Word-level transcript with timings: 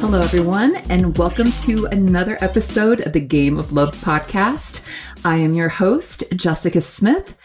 Hello, 0.00 0.20
everyone, 0.20 0.76
and 0.88 1.16
welcome 1.16 1.52
to 1.62 1.86
another 1.92 2.36
episode 2.40 3.06
of 3.06 3.12
the 3.12 3.20
Game 3.20 3.58
of 3.58 3.72
Love 3.72 3.94
podcast. 3.96 4.84
I 5.24 5.36
am 5.36 5.54
your 5.54 5.68
host, 5.68 6.24
Jessica 6.34 6.80
Smith. 6.80 7.36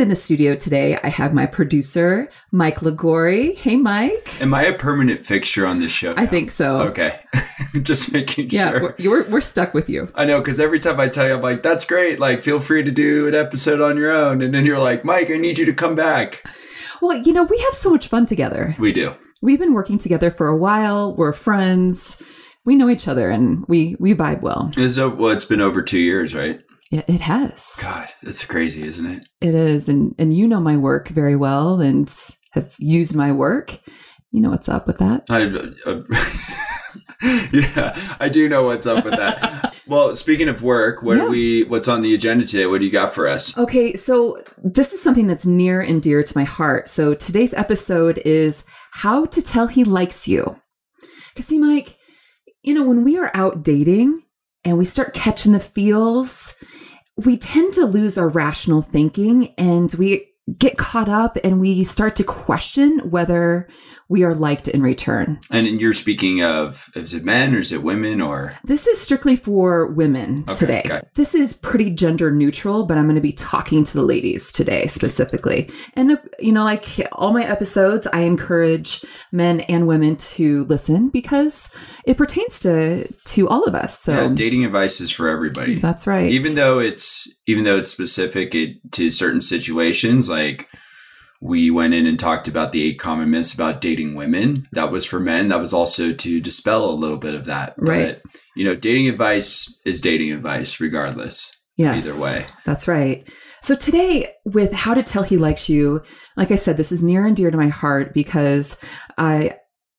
In 0.00 0.08
the 0.08 0.14
studio 0.14 0.56
today, 0.56 0.98
I 1.04 1.08
have 1.08 1.34
my 1.34 1.44
producer, 1.44 2.30
Mike 2.52 2.76
Lagori. 2.80 3.54
Hey, 3.54 3.76
Mike. 3.76 4.40
Am 4.40 4.54
I 4.54 4.62
a 4.64 4.72
permanent 4.72 5.26
fixture 5.26 5.66
on 5.66 5.78
this 5.78 5.92
show? 5.92 6.14
I 6.16 6.24
think 6.24 6.50
so. 6.52 6.78
Okay. 6.84 7.20
Just 7.82 8.10
making 8.10 8.48
Yeah, 8.48 8.70
sure. 8.70 8.94
we're, 8.98 9.10
we're, 9.10 9.28
we're 9.30 9.40
stuck 9.42 9.74
with 9.74 9.90
you. 9.90 10.10
I 10.14 10.24
know, 10.24 10.40
because 10.40 10.58
every 10.58 10.78
time 10.80 10.98
I 11.00 11.08
tell 11.08 11.28
you, 11.28 11.34
I'm 11.34 11.42
like, 11.42 11.62
that's 11.62 11.84
great. 11.84 12.18
Like, 12.18 12.40
feel 12.40 12.60
free 12.60 12.82
to 12.82 12.90
do 12.90 13.28
an 13.28 13.34
episode 13.34 13.82
on 13.82 13.98
your 13.98 14.10
own. 14.10 14.40
And 14.40 14.54
then 14.54 14.64
you're 14.64 14.78
like, 14.78 15.04
Mike, 15.04 15.30
I 15.30 15.36
need 15.36 15.58
you 15.58 15.66
to 15.66 15.74
come 15.74 15.94
back. 15.94 16.44
Well, 17.02 17.18
you 17.18 17.34
know, 17.34 17.42
we 17.42 17.58
have 17.58 17.74
so 17.74 17.90
much 17.90 18.08
fun 18.08 18.24
together. 18.24 18.74
We 18.78 18.92
do. 18.92 19.14
We've 19.42 19.58
been 19.58 19.74
working 19.74 19.98
together 19.98 20.30
for 20.30 20.48
a 20.48 20.56
while. 20.56 21.14
We're 21.14 21.34
friends. 21.34 22.22
We 22.64 22.74
know 22.74 22.88
each 22.88 23.06
other 23.06 23.28
and 23.28 23.66
we, 23.68 23.96
we 24.00 24.14
vibe 24.14 24.40
well. 24.40 24.70
It's, 24.78 24.96
well, 24.96 25.28
it's 25.28 25.44
been 25.44 25.60
over 25.60 25.82
two 25.82 25.98
years, 25.98 26.34
right? 26.34 26.58
Yeah, 26.90 27.02
it 27.06 27.20
has. 27.20 27.70
God, 27.80 28.08
it's 28.22 28.44
crazy, 28.44 28.82
isn't 28.82 29.06
it? 29.06 29.28
It 29.40 29.54
is. 29.54 29.88
And, 29.88 30.14
and 30.18 30.36
you 30.36 30.48
know 30.48 30.60
my 30.60 30.76
work 30.76 31.08
very 31.08 31.36
well 31.36 31.80
and 31.80 32.12
have 32.52 32.74
used 32.78 33.14
my 33.14 33.30
work. 33.30 33.78
You 34.32 34.40
know 34.40 34.50
what's 34.50 34.68
up 34.68 34.86
with 34.88 34.98
that. 34.98 35.24
I, 35.30 35.44
uh, 35.86 36.02
yeah, 37.52 37.96
I 38.18 38.28
do 38.28 38.48
know 38.48 38.64
what's 38.64 38.86
up 38.86 39.04
with 39.04 39.14
that. 39.14 39.74
well, 39.86 40.14
speaking 40.16 40.48
of 40.48 40.62
work, 40.62 41.02
what 41.02 41.16
Yeah. 41.18 41.24
are 41.24 41.30
we? 41.30 41.62
What's 41.64 41.88
on 41.88 42.00
the 42.02 42.14
agenda 42.14 42.46
today? 42.46 42.66
What 42.66 42.80
do 42.80 42.86
you 42.86 42.92
got 42.92 43.14
for 43.14 43.28
us? 43.28 43.56
Okay, 43.56 43.94
so 43.94 44.42
this 44.62 44.92
is 44.92 45.02
something 45.02 45.26
that's 45.26 45.46
near 45.46 45.80
and 45.80 46.02
dear 46.02 46.22
to 46.22 46.38
my 46.38 46.44
heart. 46.44 46.88
So 46.88 47.14
today's 47.14 47.54
episode 47.54 48.18
is 48.24 48.64
how 48.92 49.26
to 49.26 49.42
tell 49.42 49.66
he 49.68 49.84
likes 49.84 50.26
you. 50.26 50.56
Because, 51.34 51.46
see, 51.46 51.58
Mike, 51.58 51.96
you 52.62 52.74
know, 52.74 52.82
when 52.84 53.04
we 53.04 53.16
are 53.18 53.30
out 53.34 53.62
dating 53.62 54.22
and 54.64 54.76
we 54.78 54.84
start 54.84 55.14
catching 55.14 55.52
the 55.52 55.60
feels, 55.60 56.54
we 57.24 57.36
tend 57.36 57.74
to 57.74 57.84
lose 57.84 58.16
our 58.18 58.28
rational 58.28 58.82
thinking 58.82 59.54
and 59.58 59.92
we 59.94 60.26
get 60.58 60.76
caught 60.78 61.08
up 61.08 61.36
and 61.44 61.60
we 61.60 61.84
start 61.84 62.16
to 62.16 62.24
question 62.24 62.98
whether 63.10 63.68
we 64.08 64.24
are 64.24 64.34
liked 64.34 64.66
in 64.66 64.82
return. 64.82 65.38
And 65.52 65.80
you're 65.80 65.94
speaking 65.94 66.42
of 66.42 66.88
is 66.96 67.14
it 67.14 67.24
men 67.24 67.54
or 67.54 67.58
is 67.58 67.70
it 67.70 67.84
women 67.84 68.20
or 68.20 68.54
This 68.64 68.88
is 68.88 69.00
strictly 69.00 69.36
for 69.36 69.86
women 69.86 70.44
Okay, 70.48 70.58
today. 70.58 70.82
okay. 70.84 71.00
This 71.14 71.32
is 71.32 71.52
pretty 71.52 71.90
gender 71.90 72.32
neutral, 72.32 72.86
but 72.86 72.98
I'm 72.98 73.04
going 73.04 73.14
to 73.14 73.20
be 73.20 73.32
talking 73.34 73.84
to 73.84 73.92
the 73.94 74.02
ladies 74.02 74.50
today 74.50 74.88
specifically. 74.88 75.70
And, 75.94 76.10
uh, 76.12 76.16
you 76.40 76.50
know, 76.50 76.64
like 76.64 76.86
all 77.12 77.32
my 77.32 77.44
episodes, 77.44 78.08
I 78.12 78.22
encourage 78.22 79.04
men 79.30 79.60
and 79.60 79.86
women 79.86 80.16
to 80.16 80.64
listen 80.64 81.10
because 81.10 81.70
it 82.04 82.16
pertains 82.16 82.60
to 82.60 83.06
to 83.26 83.48
all 83.48 83.64
of 83.64 83.74
us. 83.74 84.00
So 84.00 84.12
yeah, 84.12 84.28
dating 84.34 84.64
advice 84.64 85.00
is 85.00 85.10
for 85.10 85.28
everybody. 85.28 85.80
that's 85.80 86.06
right. 86.06 86.30
even 86.30 86.54
though 86.54 86.78
it's 86.78 87.28
even 87.46 87.64
though 87.64 87.76
it's 87.78 87.88
specific 87.88 88.54
it, 88.54 88.76
to 88.92 89.10
certain 89.10 89.40
situations 89.40 90.28
like 90.28 90.68
we 91.42 91.70
went 91.70 91.94
in 91.94 92.06
and 92.06 92.18
talked 92.18 92.48
about 92.48 92.72
the 92.72 92.82
eight 92.82 92.98
common 92.98 93.30
myths 93.30 93.54
about 93.54 93.80
dating 93.80 94.14
women 94.14 94.64
that 94.72 94.90
was 94.90 95.06
for 95.06 95.18
men 95.18 95.48
that 95.48 95.60
was 95.60 95.72
also 95.72 96.12
to 96.12 96.40
dispel 96.40 96.84
a 96.84 96.92
little 96.92 97.16
bit 97.16 97.34
of 97.34 97.46
that 97.46 97.74
Right. 97.78 98.20
but 98.22 98.32
you 98.56 98.64
know 98.64 98.74
dating 98.74 99.08
advice 99.08 99.66
is 99.86 100.00
dating 100.02 100.32
advice 100.32 100.80
regardless 100.80 101.50
yes, 101.76 101.96
either 102.06 102.20
way 102.20 102.44
That's 102.66 102.86
right. 102.88 103.26
So 103.62 103.74
today, 103.76 104.32
with 104.46 104.72
how 104.72 104.94
to 104.94 105.02
tell 105.02 105.22
he 105.22 105.36
likes 105.36 105.68
you, 105.68 106.00
like 106.34 106.50
I 106.50 106.56
said, 106.56 106.78
this 106.78 106.90
is 106.92 107.02
near 107.02 107.26
and 107.26 107.36
dear 107.36 107.50
to 107.50 107.58
my 107.58 107.68
heart 107.68 108.14
because 108.14 108.78
I 109.18 109.56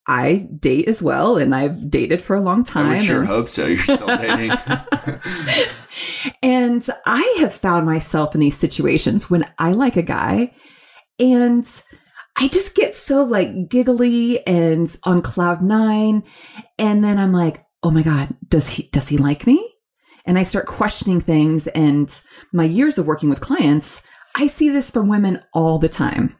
I 0.07 0.47
date 0.59 0.87
as 0.87 1.01
well, 1.01 1.37
and 1.37 1.53
I've 1.53 1.89
dated 1.89 2.21
for 2.21 2.35
a 2.35 2.41
long 2.41 2.63
time. 2.63 2.87
i 2.87 2.93
would 2.93 3.01
sure 3.01 3.19
and- 3.19 3.27
hope 3.27 3.47
so 3.47 3.67
you're 3.67 3.77
still 3.77 4.07
dating 4.17 4.51
and 6.43 6.87
I 7.05 7.37
have 7.39 7.53
found 7.53 7.85
myself 7.85 8.33
in 8.33 8.41
these 8.41 8.57
situations 8.57 9.29
when 9.29 9.45
I 9.57 9.71
like 9.73 9.97
a 9.97 10.01
guy 10.01 10.53
and 11.19 11.67
I 12.37 12.47
just 12.47 12.75
get 12.75 12.95
so 12.95 13.23
like 13.23 13.69
giggly 13.69 14.45
and 14.47 14.93
on 15.03 15.21
cloud 15.21 15.61
nine. 15.61 16.23
And 16.79 17.03
then 17.03 17.19
I'm 17.19 17.33
like, 17.33 17.63
oh 17.83 17.91
my 17.91 18.03
God, 18.03 18.35
does 18.47 18.69
he 18.69 18.89
does 18.91 19.09
he 19.09 19.17
like 19.17 19.45
me? 19.45 19.67
And 20.25 20.37
I 20.37 20.43
start 20.43 20.65
questioning 20.65 21.19
things. 21.19 21.67
And 21.67 22.09
my 22.53 22.63
years 22.63 22.97
of 22.97 23.05
working 23.07 23.29
with 23.29 23.41
clients, 23.41 24.01
I 24.35 24.47
see 24.47 24.69
this 24.69 24.91
from 24.91 25.09
women 25.09 25.41
all 25.53 25.77
the 25.79 25.89
time 25.89 26.37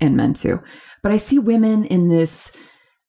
and 0.00 0.16
men 0.16 0.34
too. 0.34 0.62
But 1.02 1.12
I 1.12 1.16
see 1.18 1.38
women 1.38 1.84
in 1.84 2.08
this, 2.08 2.52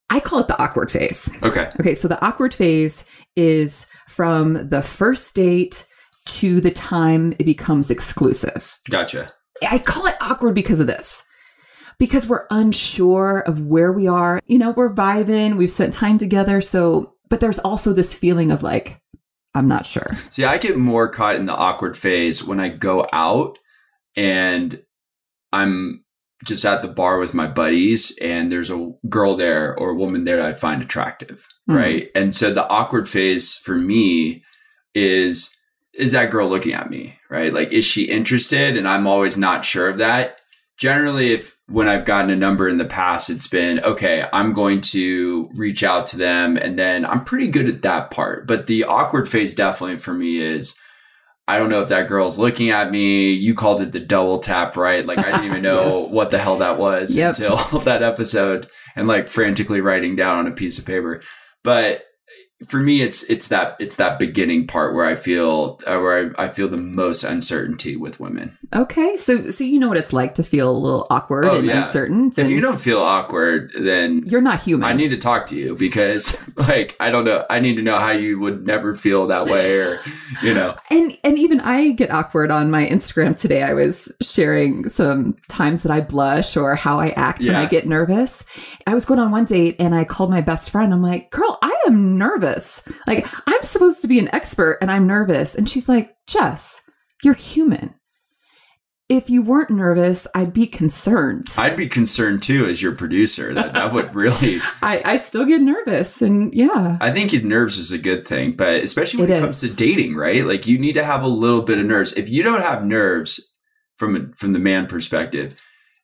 I 0.09 0.19
call 0.19 0.40
it 0.40 0.47
the 0.47 0.62
awkward 0.62 0.91
phase. 0.91 1.29
okay 1.44 1.72
Okay, 1.79 1.95
so 1.95 2.07
the 2.07 2.23
awkward 2.23 2.53
phase 2.53 3.03
is 3.35 3.85
from 4.07 4.69
the 4.69 4.81
first 4.81 5.35
date 5.35 5.85
to 6.25 6.59
the 6.62 6.72
time 6.72 7.34
it 7.40 7.45
becomes 7.45 7.90
exclusive. 7.90 8.78
gotcha 8.90 9.31
I 9.69 9.79
call 9.79 10.06
it 10.06 10.16
awkward 10.22 10.56
because 10.56 10.79
of 10.79 10.88
this. 10.88 11.23
Because 12.00 12.28
we're 12.28 12.46
unsure 12.51 13.40
of 13.40 13.62
where 13.62 13.91
we 13.91 14.07
are. 14.07 14.40
You 14.46 14.59
know, 14.59 14.72
we're 14.72 14.94
vibing, 14.94 15.57
we've 15.57 15.72
spent 15.72 15.94
time 15.94 16.19
together. 16.19 16.62
So, 16.62 17.16
but 17.29 17.40
there's 17.40 17.59
also 17.59 17.91
this 17.91 18.13
feeling 18.13 18.51
of 18.51 18.62
like, 18.62 19.01
I'm 19.56 19.67
not 19.67 19.88
sure. 19.88 20.06
See, 20.29 20.46
I 20.46 20.59
get 20.59 20.78
more 20.78 21.09
caught 21.09 21.35
in 21.35 21.47
the 21.47 21.56
awkward 21.56 21.97
phase 21.97 22.44
when 22.44 22.59
I 22.59 22.69
go 22.69 23.07
out 23.12 23.57
and 24.16 24.79
I'm 25.51 26.03
just 26.46 26.66
at 26.66 26.81
the 26.81 26.88
bar 26.88 27.18
with 27.18 27.34
my 27.34 27.48
buddies 27.48 28.16
and 28.22 28.52
there's 28.52 28.70
a 28.70 28.92
girl 29.09 29.36
there 29.36 29.75
or 29.80 29.90
a 29.90 29.96
woman 29.96 30.24
there 30.24 30.38
that 30.38 30.46
I 30.46 30.53
find 30.53 30.81
attractive, 30.81 31.48
Mhm. 31.70 31.75
right? 31.75 32.09
And 32.16 32.34
so 32.34 32.53
the 32.53 32.68
awkward 32.70 33.09
phase 33.09 33.56
for 33.56 33.75
me 33.75 34.44
is 34.94 35.53
is 35.94 36.12
that 36.12 36.30
girl 36.30 36.47
looking 36.47 36.74
at 36.76 36.92
me, 36.92 37.18
right? 37.30 37.52
Like 37.52 37.72
is 37.74 37.84
she 37.84 38.03
interested? 38.03 38.78
And 38.78 38.88
I'm 38.88 39.08
always 39.08 39.36
not 39.36 39.66
sure 39.66 39.90
of 39.90 39.97
that. 39.97 40.38
Generally 40.78 41.34
if 41.34 41.58
when 41.66 41.88
I've 41.88 42.06
gotten 42.06 42.30
a 42.30 42.36
number 42.36 42.70
in 42.70 42.78
the 42.78 42.86
past 42.86 43.31
it's 43.31 43.47
been 43.47 43.80
okay, 43.84 44.26
I'm 44.31 44.53
going 44.53 44.80
to 44.81 45.50
reach 45.56 45.81
out 45.84 46.06
to 46.08 46.18
them 46.18 46.56
and 46.56 46.78
then 46.78 47.03
I'm 47.06 47.24
pretty 47.24 47.47
good 47.47 47.68
at 47.68 47.81
that 47.81 48.12
part. 48.12 48.46
But 48.47 48.68
the 48.68 48.84
awkward 48.84 49.28
phase 49.28 49.56
definitely 49.56 49.97
for 49.97 50.14
me 50.14 50.38
is 50.38 50.76
I 51.47 51.58
don't 51.58 51.69
know 51.69 51.81
if 51.81 51.90
that 51.90 52.08
girl's 52.09 52.38
looking 52.38 52.72
at 52.72 52.91
me. 52.91 53.31
You 53.31 53.53
called 53.53 53.81
it 53.81 53.91
the 53.94 54.00
double 54.02 54.40
tap, 54.40 54.75
right? 54.75 55.06
Like 55.06 55.19
I 55.19 55.31
didn't 55.31 55.46
even 55.46 55.62
know 55.62 56.02
Yes. 56.03 56.12
what 56.12 56.30
the 56.31 56.38
hell 56.38 56.58
that 56.58 56.78
was 56.78 57.16
Yep. 57.16 57.35
until 57.40 57.56
that 57.85 58.03
episode 58.03 58.68
and 58.96 59.08
like 59.08 59.28
frantically 59.30 59.80
writing 59.80 60.16
down 60.18 60.40
on 60.40 60.47
a 60.47 60.52
piece 60.52 60.78
of 60.78 60.85
paper. 60.85 61.22
But 61.63 62.03
for 62.66 62.78
me 62.78 63.01
it's 63.01 63.23
it's 63.29 63.50
that 63.50 63.75
it's 63.79 63.97
that 63.97 64.18
beginning 64.18 64.66
part 64.66 64.95
where 64.95 65.06
I 65.06 65.13
feel 65.13 65.79
uh, 65.85 66.00
where 66.00 66.34
I, 66.40 66.45
I 66.45 66.47
feel 66.47 66.68
the 66.68 66.78
most 66.78 67.23
uncertainty 67.23 67.95
with 67.95 68.19
women. 68.19 68.57
Okay, 68.75 69.16
so 69.18 69.50
so 69.51 69.63
you 69.63 69.79
know 69.79 69.88
what 69.88 69.97
it's 69.97 70.12
like 70.12 70.35
to 70.35 70.44
feel 70.44 70.69
a 70.69 70.78
little 70.78 71.06
awkward 71.09 71.46
Oh, 71.46 71.57
and 71.57 71.67
yeah. 71.67 71.84
uncertain. 71.85 72.34
If 72.35 72.50
you 72.50 72.59
don't 72.59 72.79
feel 72.79 73.00
awkward, 73.00 73.72
then 73.79 74.23
you're 74.25 74.41
not 74.41 74.62
human. 74.62 74.88
I 74.88 74.94
need 74.94 75.09
to 75.12 75.17
talk 75.17 75.47
to 75.47 75.56
you 75.56 75.75
because 75.75 76.41
like 76.57 76.96
I 77.00 77.12
don't 77.12 77.25
know. 77.25 77.46
I 77.50 77.59
need 77.59 77.75
to 77.78 77.84
know 77.84 77.97
how 77.97 78.12
you 78.12 78.40
would 78.40 78.66
never 78.66 78.94
feel 78.94 79.28
that 79.28 79.46
way 79.46 79.78
or 79.78 80.01
you 80.41 80.53
know. 80.53 80.75
And 80.90 81.17
and 81.23 81.38
even 81.38 81.59
I 81.59 81.91
get 81.91 82.12
awkward 82.12 82.50
on 82.50 82.72
my 82.72 82.88
Instagram 82.88 83.38
today. 83.40 83.62
I 83.62 83.73
was 83.73 84.12
sharing 84.22 84.90
some 84.90 85.35
times 85.50 85.84
that 85.84 85.91
I 85.91 86.01
blush 86.01 86.57
or 86.57 86.75
how 86.75 87.00
I 87.00 87.09
act 87.09 87.44
when 87.44 87.56
I 87.56 87.66
get 87.67 87.85
nervous. 87.88 88.46
I 88.88 88.94
was 88.96 89.06
going 89.06 89.19
on 89.19 89.31
one 89.31 89.46
date 89.46 89.75
and 89.79 89.94
I 89.94 90.06
called 90.06 90.29
my 90.31 90.41
best 90.41 90.69
friend. 90.72 90.94
I'm 90.94 91.01
like, 91.01 91.29
"Girl, 91.29 91.59
I 91.62 91.73
am 91.88 92.17
nervous. 92.17 92.47
Like 93.06 93.28
I'm 93.46 93.63
supposed 93.63 94.02
to 94.02 94.08
be 94.08 94.19
an 94.19 94.34
expert 94.34 94.80
and 94.81 94.91
I'm 94.91 95.08
nervous." 95.08 95.56
And 95.56 95.69
she's 95.69 95.90
like, 95.90 96.16
"Jess, 96.28 96.81
you're 97.24 97.34
human. 97.34 97.96
If 99.09 99.30
you 99.30 99.41
weren't 99.41 99.69
nervous, 99.69 100.28
I'd 100.35 100.53
be 100.53 100.67
concerned." 100.67 101.47
I'd 101.58 101.76
be 101.76 101.88
concerned 101.88 102.44
too 102.44 102.66
as 102.66 102.82
your 102.82 102.94
producer. 102.94 103.53
That 103.53 103.73
that 103.73 103.94
would 103.94 104.14
really 104.14 104.59
I, 104.82 105.02
I 105.05 105.17
still 105.17 105.46
get 105.46 105.61
nervous 105.61 106.22
and 106.22 106.53
yeah. 106.53 106.97
I 106.99 107.11
think 107.11 107.32
nerves 107.44 107.78
is 107.78 107.91
a 107.91 107.97
good 107.97 108.26
thing, 108.26 108.53
but 108.53 108.84
especially 108.84 109.22
when 109.22 109.32
It 109.32 109.38
it, 109.38 109.41
comes 109.41 109.61
to 109.61 109.70
dating, 109.70 110.16
right? 110.16 110.46
Like 110.46 110.67
you 110.67 110.78
need 110.78 110.94
to 110.94 111.03
have 111.03 111.23
a 111.23 111.28
little 111.28 111.61
bit 111.61 111.79
of 111.79 111.85
nerves. 111.85 112.14
If 112.14 112.29
you 112.29 112.44
don't 112.44 112.61
have 112.61 112.85
nerves 112.85 113.53
from 113.96 114.16
a, 114.16 114.35
from 114.35 114.53
the 114.53 114.59
man 114.59 114.88
perspective, 114.88 115.55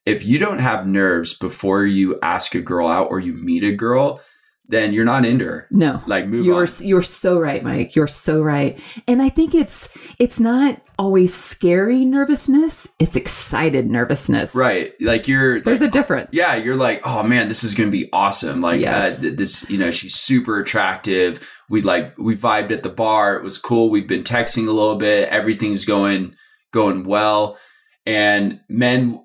if 0.05 0.25
you 0.25 0.37
don't 0.37 0.59
have 0.59 0.87
nerves 0.87 1.33
before 1.33 1.85
you 1.85 2.19
ask 2.21 2.55
a 2.55 2.61
girl 2.61 2.87
out 2.87 3.07
or 3.09 3.19
you 3.19 3.33
meet 3.33 3.63
a 3.63 3.71
girl, 3.71 4.19
then 4.67 4.93
you're 4.93 5.05
not 5.05 5.25
into 5.25 5.45
her. 5.45 5.67
No. 5.71 6.01
Like 6.07 6.25
move 6.25 6.45
You're 6.45 6.61
on. 6.63 6.67
you're 6.81 7.01
so 7.01 7.39
right, 7.39 7.61
Mike. 7.63 7.95
You're 7.95 8.07
so 8.07 8.41
right. 8.41 8.79
And 9.07 9.21
I 9.21 9.29
think 9.29 9.53
it's 9.53 9.89
it's 10.19 10.39
not 10.39 10.81
always 10.97 11.33
scary 11.33 12.05
nervousness, 12.05 12.87
it's 12.99 13.15
excited 13.15 13.89
nervousness. 13.91 14.55
Right. 14.55 14.93
Like 15.01 15.27
you're 15.27 15.59
There's 15.59 15.81
like, 15.81 15.89
a 15.89 15.91
difference. 15.91 16.29
yeah, 16.31 16.55
you're 16.55 16.75
like, 16.75 17.01
oh 17.05 17.23
man, 17.23 17.47
this 17.49 17.63
is 17.63 17.75
gonna 17.75 17.89
be 17.91 18.07
awesome. 18.13 18.61
Like 18.61 18.79
Yes. 18.79 19.19
uh, 19.19 19.31
this, 19.35 19.69
you 19.69 19.77
know, 19.77 19.91
she's 19.91 20.15
super 20.15 20.59
attractive. 20.59 21.47
We 21.69 21.81
like 21.81 22.17
we 22.17 22.35
vibed 22.35 22.71
at 22.71 22.83
the 22.83 22.89
bar. 22.89 23.35
It 23.35 23.43
was 23.43 23.57
cool. 23.57 23.89
We've 23.89 24.07
been 24.07 24.23
texting 24.23 24.67
a 24.67 24.71
little 24.71 24.95
bit. 24.95 25.29
Everything's 25.29 25.83
going 25.85 26.35
going 26.71 27.03
well. 27.03 27.57
And 28.05 28.59
men 28.69 29.19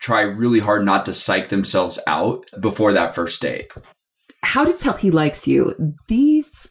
try 0.00 0.22
really 0.22 0.58
hard 0.60 0.84
not 0.84 1.04
to 1.06 1.14
psych 1.14 1.48
themselves 1.48 1.98
out 2.06 2.44
before 2.60 2.92
that 2.94 3.14
first 3.14 3.40
date. 3.40 3.72
How 4.42 4.64
to 4.64 4.72
tell 4.72 4.94
he 4.94 5.10
likes 5.10 5.46
you. 5.46 5.74
These 6.08 6.70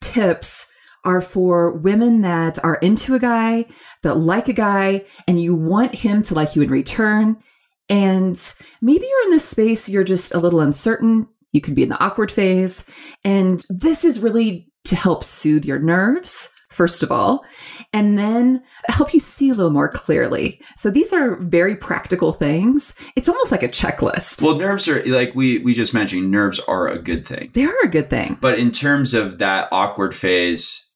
tips 0.00 0.66
are 1.04 1.20
for 1.20 1.72
women 1.72 2.22
that 2.22 2.62
are 2.64 2.76
into 2.76 3.14
a 3.14 3.18
guy, 3.18 3.66
that 4.02 4.14
like 4.14 4.48
a 4.48 4.52
guy, 4.52 5.04
and 5.26 5.40
you 5.40 5.54
want 5.54 5.94
him 5.94 6.22
to 6.22 6.34
like 6.34 6.54
you 6.54 6.62
in 6.62 6.70
return. 6.70 7.36
And 7.88 8.40
maybe 8.80 9.06
you're 9.06 9.24
in 9.24 9.30
this 9.30 9.48
space, 9.48 9.88
you're 9.88 10.04
just 10.04 10.34
a 10.34 10.38
little 10.38 10.60
uncertain. 10.60 11.26
You 11.52 11.60
could 11.60 11.74
be 11.74 11.82
in 11.82 11.88
the 11.90 12.02
awkward 12.02 12.32
phase. 12.32 12.84
And 13.24 13.64
this 13.68 14.04
is 14.04 14.20
really 14.20 14.68
to 14.84 14.96
help 14.96 15.22
soothe 15.22 15.64
your 15.64 15.78
nerves, 15.78 16.48
first 16.70 17.02
of 17.02 17.12
all, 17.12 17.44
and 17.92 18.16
then 18.18 18.62
help 18.86 19.12
you 19.12 19.20
see 19.20 19.50
a 19.50 19.54
little 19.54 19.70
more 19.70 19.88
clearly. 19.88 20.60
So 20.76 20.90
these 20.90 21.12
are 21.12 21.36
very 21.36 21.76
practical 21.76 22.32
things. 22.32 22.94
It's 23.16 23.28
almost 23.28 23.52
like 23.52 23.62
a 23.62 23.68
checklist. 23.68 24.42
Well, 24.42 24.56
nerves 24.56 24.88
are 24.88 25.04
like 25.04 25.34
we 25.34 25.58
we 25.58 25.74
just 25.74 25.94
mentioned 25.94 26.30
nerves 26.30 26.58
are 26.60 26.88
a 26.88 26.98
good 26.98 27.26
thing. 27.26 27.50
they 27.54 27.64
are 27.64 27.76
a 27.82 27.88
good 27.88 28.10
thing. 28.10 28.38
But 28.40 28.58
in 28.58 28.70
terms 28.70 29.14
of 29.14 29.38
that 29.38 29.68
awkward 29.72 30.14
phase, 30.14 30.86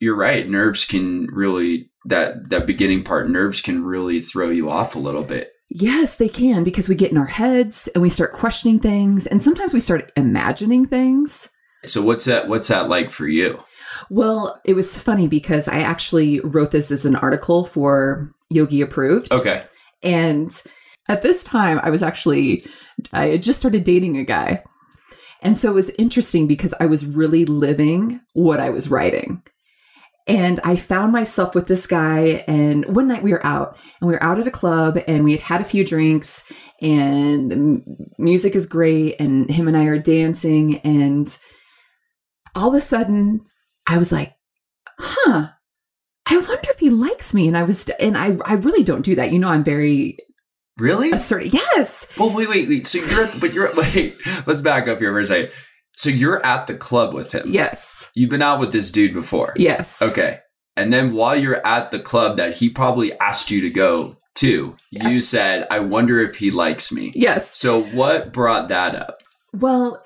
you're 0.00 0.16
right. 0.16 0.48
Nerves 0.48 0.84
can 0.84 1.26
really 1.26 1.90
that 2.06 2.48
that 2.50 2.66
beginning 2.66 3.04
part 3.04 3.28
nerves 3.28 3.60
can 3.60 3.84
really 3.84 4.20
throw 4.20 4.50
you 4.50 4.70
off 4.70 4.94
a 4.94 5.00
little 5.00 5.24
bit. 5.24 5.50
Yes, 5.70 6.16
they 6.16 6.28
can 6.28 6.62
because 6.62 6.88
we 6.88 6.94
get 6.94 7.10
in 7.10 7.16
our 7.16 7.24
heads 7.26 7.88
and 7.94 8.02
we 8.02 8.10
start 8.10 8.32
questioning 8.32 8.78
things 8.78 9.26
and 9.26 9.42
sometimes 9.42 9.72
we 9.72 9.80
start 9.80 10.12
imagining 10.16 10.86
things. 10.86 11.48
So 11.84 12.02
what's 12.02 12.24
that 12.26 12.48
what's 12.48 12.68
that 12.68 12.88
like 12.88 13.10
for 13.10 13.26
you? 13.26 13.62
Well, 14.10 14.60
it 14.64 14.74
was 14.74 14.98
funny 14.98 15.28
because 15.28 15.68
I 15.68 15.80
actually 15.80 16.40
wrote 16.40 16.70
this 16.70 16.90
as 16.90 17.04
an 17.04 17.16
article 17.16 17.64
for 17.64 18.30
Yogi 18.50 18.80
Approved. 18.80 19.32
Okay. 19.32 19.64
And 20.02 20.50
at 21.08 21.22
this 21.22 21.44
time, 21.44 21.80
I 21.82 21.90
was 21.90 22.02
actually, 22.02 22.64
I 23.12 23.26
had 23.26 23.42
just 23.42 23.58
started 23.58 23.84
dating 23.84 24.16
a 24.16 24.24
guy. 24.24 24.62
And 25.42 25.58
so 25.58 25.70
it 25.70 25.74
was 25.74 25.90
interesting 25.98 26.46
because 26.46 26.72
I 26.80 26.86
was 26.86 27.04
really 27.04 27.44
living 27.44 28.20
what 28.32 28.60
I 28.60 28.70
was 28.70 28.90
writing. 28.90 29.42
And 30.26 30.58
I 30.64 30.76
found 30.76 31.12
myself 31.12 31.54
with 31.54 31.66
this 31.68 31.86
guy. 31.86 32.44
And 32.48 32.86
one 32.94 33.08
night 33.08 33.22
we 33.22 33.32
were 33.32 33.44
out 33.44 33.76
and 34.00 34.08
we 34.08 34.14
were 34.14 34.22
out 34.22 34.38
at 34.38 34.46
a 34.46 34.50
club 34.50 34.98
and 35.06 35.22
we 35.22 35.32
had 35.32 35.40
had 35.40 35.60
a 35.60 35.64
few 35.64 35.84
drinks 35.84 36.44
and 36.80 37.50
the 37.50 37.56
m- 37.56 37.84
music 38.16 38.54
is 38.54 38.64
great. 38.64 39.16
And 39.20 39.50
him 39.50 39.68
and 39.68 39.76
I 39.76 39.84
are 39.84 39.98
dancing. 39.98 40.78
And 40.78 41.36
all 42.54 42.68
of 42.68 42.74
a 42.74 42.80
sudden 42.80 43.44
I 43.86 43.98
was 43.98 44.10
like, 44.12 44.34
huh, 44.98 45.48
I 46.26 46.36
wonder 46.36 46.70
if 46.70 46.78
he 46.78 46.90
likes 46.90 47.34
me. 47.34 47.48
And 47.48 47.56
I 47.56 47.62
was, 47.64 47.88
and 48.00 48.16
I, 48.16 48.36
I 48.44 48.54
really 48.54 48.82
don't 48.84 49.04
do 49.04 49.14
that. 49.16 49.32
You 49.32 49.38
know, 49.38 49.48
I'm 49.48 49.64
very 49.64 50.18
Really? 50.78 51.12
assertive. 51.12 51.52
Yes. 51.54 52.06
Well, 52.18 52.34
wait, 52.34 52.48
wait, 52.48 52.68
wait. 52.68 52.86
So 52.86 52.98
you're 52.98 53.22
at 53.22 53.30
the, 53.32 53.40
but 53.40 53.52
you're 53.52 53.70
wait. 53.76 54.16
Let's 54.46 54.60
back 54.60 54.88
up 54.88 54.98
here 54.98 55.12
for 55.12 55.20
a 55.20 55.26
second. 55.26 55.52
So 55.96 56.10
you're 56.10 56.44
at 56.44 56.66
the 56.66 56.74
club 56.74 57.14
with 57.14 57.32
him. 57.32 57.52
Yes. 57.52 57.90
You've 58.14 58.30
been 58.30 58.42
out 58.42 58.58
with 58.60 58.72
this 58.72 58.90
dude 58.90 59.12
before. 59.14 59.52
Yes. 59.56 60.00
Okay. 60.02 60.40
And 60.76 60.92
then 60.92 61.12
while 61.12 61.36
you're 61.36 61.64
at 61.64 61.90
the 61.92 62.00
club 62.00 62.36
that 62.38 62.56
he 62.56 62.68
probably 62.68 63.12
asked 63.20 63.50
you 63.52 63.60
to 63.60 63.70
go 63.70 64.16
to, 64.36 64.76
you 64.90 65.20
said, 65.20 65.68
"I 65.70 65.78
wonder 65.78 66.20
if 66.20 66.34
he 66.34 66.50
likes 66.50 66.90
me." 66.90 67.12
Yes. 67.14 67.56
So 67.56 67.82
what 67.84 68.32
brought 68.32 68.68
that 68.70 68.96
up? 68.96 69.18
Well, 69.52 70.02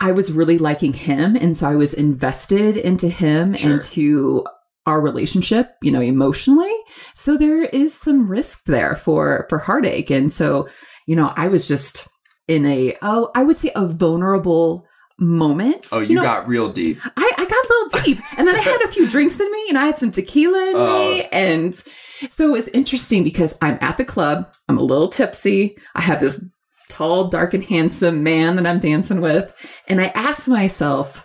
I 0.00 0.12
was 0.12 0.32
really 0.32 0.58
liking 0.58 0.92
him. 0.92 1.36
And 1.36 1.56
so 1.56 1.68
I 1.68 1.74
was 1.76 1.94
invested 1.94 2.76
into 2.76 3.08
him 3.08 3.54
Sure. 3.54 3.72
and 3.74 3.82
to 3.84 4.46
our 4.86 5.00
relationship, 5.00 5.74
you 5.82 5.90
know, 5.90 6.00
emotionally. 6.00 6.72
So 7.14 7.36
there 7.36 7.64
is 7.64 7.92
some 7.94 8.28
risk 8.28 8.64
there 8.66 8.94
for 8.94 9.46
for 9.48 9.58
heartache. 9.58 10.10
And 10.10 10.32
so, 10.32 10.68
you 11.06 11.16
know, 11.16 11.32
I 11.36 11.48
was 11.48 11.66
just 11.66 12.08
in 12.46 12.64
a 12.66 12.96
oh, 13.02 13.30
I 13.34 13.42
would 13.42 13.56
say 13.56 13.72
a 13.74 13.86
vulnerable 13.86 14.86
moment. 15.18 15.86
Oh, 15.92 16.00
you, 16.00 16.14
know, 16.14 16.22
got 16.22 16.46
real 16.46 16.68
deep. 16.68 16.98
I, 17.16 17.32
I 17.38 17.44
got 17.44 17.52
a 17.64 17.68
little 17.68 18.00
deep. 18.04 18.18
and 18.38 18.46
then 18.46 18.54
I 18.54 18.60
had 18.60 18.82
a 18.82 18.88
few 18.92 19.08
drinks 19.10 19.40
in 19.40 19.50
me 19.50 19.64
and 19.70 19.78
I 19.78 19.86
had 19.86 19.98
some 19.98 20.10
tequila 20.10 20.70
in 20.70 20.76
Oh. 20.76 21.10
me. 21.10 21.22
And 21.32 21.74
so 22.28 22.46
it 22.48 22.52
was 22.52 22.68
interesting 22.68 23.24
because 23.24 23.56
I'm 23.62 23.78
at 23.80 23.96
the 23.96 24.04
club, 24.04 24.52
I'm 24.68 24.78
a 24.78 24.82
little 24.82 25.08
tipsy. 25.08 25.76
I 25.94 26.02
have 26.02 26.20
this 26.20 26.44
tall, 26.96 27.28
dark, 27.28 27.54
and 27.54 27.64
handsome 27.64 28.22
man 28.22 28.56
that 28.56 28.66
I'm 28.66 28.78
dancing 28.80 29.20
with. 29.20 29.52
And 29.88 30.00
I 30.00 30.06
asked 30.06 30.48
myself, 30.48 31.24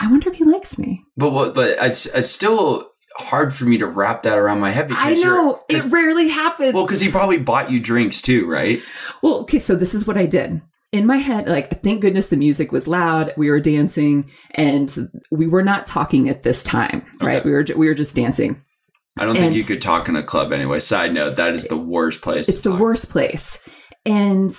I 0.00 0.10
wonder 0.10 0.30
if 0.30 0.36
he 0.36 0.44
likes 0.44 0.78
me. 0.78 1.02
But 1.16 1.32
what? 1.32 1.54
But 1.54 1.76
it's, 1.80 2.06
it's 2.06 2.30
still 2.30 2.90
hard 3.16 3.54
for 3.54 3.64
me 3.64 3.78
to 3.78 3.86
wrap 3.86 4.22
that 4.22 4.38
around 4.38 4.60
my 4.60 4.70
head 4.70 4.88
because 4.88 5.18
I 5.18 5.22
know 5.22 5.62
it 5.68 5.84
rarely 5.86 6.28
happens. 6.28 6.74
well, 6.74 6.84
because 6.84 7.00
he 7.00 7.10
probably 7.10 7.38
bought 7.38 7.70
you 7.70 7.78
drinks 7.80 8.20
too, 8.20 8.46
right? 8.46 8.80
Well, 9.22 9.40
okay, 9.42 9.58
so 9.60 9.76
this 9.76 9.94
is 9.94 10.06
what 10.06 10.18
I 10.18 10.26
did. 10.26 10.60
In 10.92 11.06
my 11.06 11.16
head, 11.16 11.48
like, 11.48 11.82
thank 11.82 12.00
goodness 12.00 12.28
the 12.28 12.36
music 12.36 12.70
was 12.70 12.86
loud. 12.86 13.32
We 13.36 13.50
were 13.50 13.58
dancing, 13.60 14.30
and 14.52 14.96
we 15.30 15.48
were 15.48 15.62
not 15.62 15.86
talking 15.86 16.28
at 16.28 16.44
this 16.44 16.62
time, 16.62 17.04
right? 17.20 17.44
We 17.44 17.50
were 17.50 17.64
we 17.76 17.88
were 17.88 17.94
just 17.94 18.14
dancing. 18.14 18.62
I 19.18 19.24
don't 19.24 19.36
think 19.36 19.54
you 19.54 19.64
could 19.64 19.80
talk 19.80 20.08
in 20.08 20.16
a 20.16 20.22
club 20.22 20.52
anyway. 20.52 20.80
Side 20.80 21.12
note: 21.12 21.36
that 21.36 21.52
is 21.52 21.66
the 21.66 21.76
worst 21.76 22.20
place. 22.22 22.48
it's 22.48 22.62
the 22.62 22.74
worst 22.74 23.10
place. 23.10 23.60
And 24.06 24.52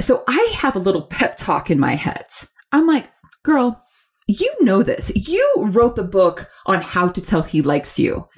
so 0.00 0.24
I 0.28 0.52
have 0.56 0.76
a 0.76 0.80
little 0.80 1.02
pep 1.02 1.36
talk 1.36 1.70
in 1.70 1.78
my 1.78 1.94
head. 1.94 2.26
I'm 2.72 2.86
like, 2.86 3.08
girl, 3.42 3.82
you 4.26 4.52
know 4.60 4.82
this. 4.82 5.12
You 5.14 5.52
wrote 5.56 5.96
the 5.96 6.04
book 6.04 6.48
on 6.66 6.80
how 6.80 7.08
to 7.08 7.20
tell 7.20 7.42
he 7.42 7.62
likes 7.62 7.98
you. 7.98 8.28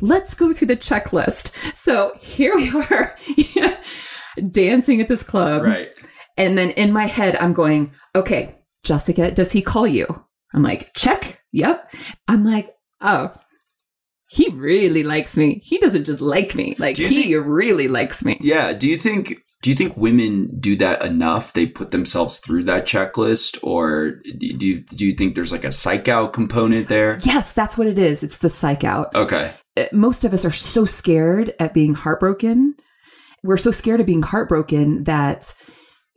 Let's 0.00 0.34
go 0.34 0.52
through 0.52 0.68
the 0.68 0.76
checklist. 0.76 1.52
So 1.74 2.12
here 2.20 2.56
we 2.56 2.70
are 2.70 3.16
dancing 4.50 5.00
at 5.00 5.08
this 5.08 5.22
club. 5.22 5.62
Right. 5.62 5.94
And 6.36 6.56
then 6.56 6.70
in 6.72 6.92
my 6.92 7.06
head, 7.06 7.36
I'm 7.36 7.52
going, 7.52 7.92
okay, 8.14 8.56
Jessica, 8.84 9.30
does 9.30 9.52
he 9.52 9.62
call 9.62 9.86
you? 9.86 10.06
I'm 10.52 10.62
like, 10.62 10.92
check. 10.94 11.40
Yep. 11.52 11.92
I'm 12.28 12.44
like, 12.44 12.74
oh, 13.00 13.32
he 14.28 14.48
really 14.50 15.02
likes 15.02 15.36
me. 15.36 15.60
He 15.64 15.78
doesn't 15.78 16.04
just 16.04 16.20
like 16.20 16.54
me. 16.54 16.74
Like 16.78 16.96
he 16.96 17.34
really 17.36 17.88
likes 17.88 18.24
me. 18.24 18.38
Yeah. 18.40 18.72
Do 18.72 18.86
you 18.86 18.98
think? 18.98 19.42
Do 19.66 19.70
you 19.70 19.76
think 19.76 19.96
women 19.96 20.60
do 20.60 20.76
that 20.76 21.04
enough? 21.04 21.52
They 21.52 21.66
put 21.66 21.90
themselves 21.90 22.38
through 22.38 22.62
that 22.62 22.84
checklist, 22.84 23.58
or 23.64 24.20
do 24.38 24.46
you 24.64 24.78
do 24.78 25.04
you 25.04 25.10
think 25.10 25.34
there's 25.34 25.50
like 25.50 25.64
a 25.64 25.72
psych 25.72 26.06
out 26.06 26.32
component 26.32 26.86
there? 26.86 27.18
Yes, 27.22 27.50
that's 27.50 27.76
what 27.76 27.88
it 27.88 27.98
is. 27.98 28.22
It's 28.22 28.38
the 28.38 28.48
psych 28.48 28.84
out. 28.84 29.12
Okay. 29.16 29.52
Uh, 29.76 29.86
Most 29.90 30.22
of 30.22 30.32
us 30.32 30.44
are 30.44 30.52
so 30.52 30.84
scared 30.84 31.52
at 31.58 31.74
being 31.74 31.94
heartbroken. 31.94 32.76
We're 33.42 33.56
so 33.56 33.72
scared 33.72 33.98
of 33.98 34.06
being 34.06 34.22
heartbroken 34.22 35.02
that, 35.02 35.52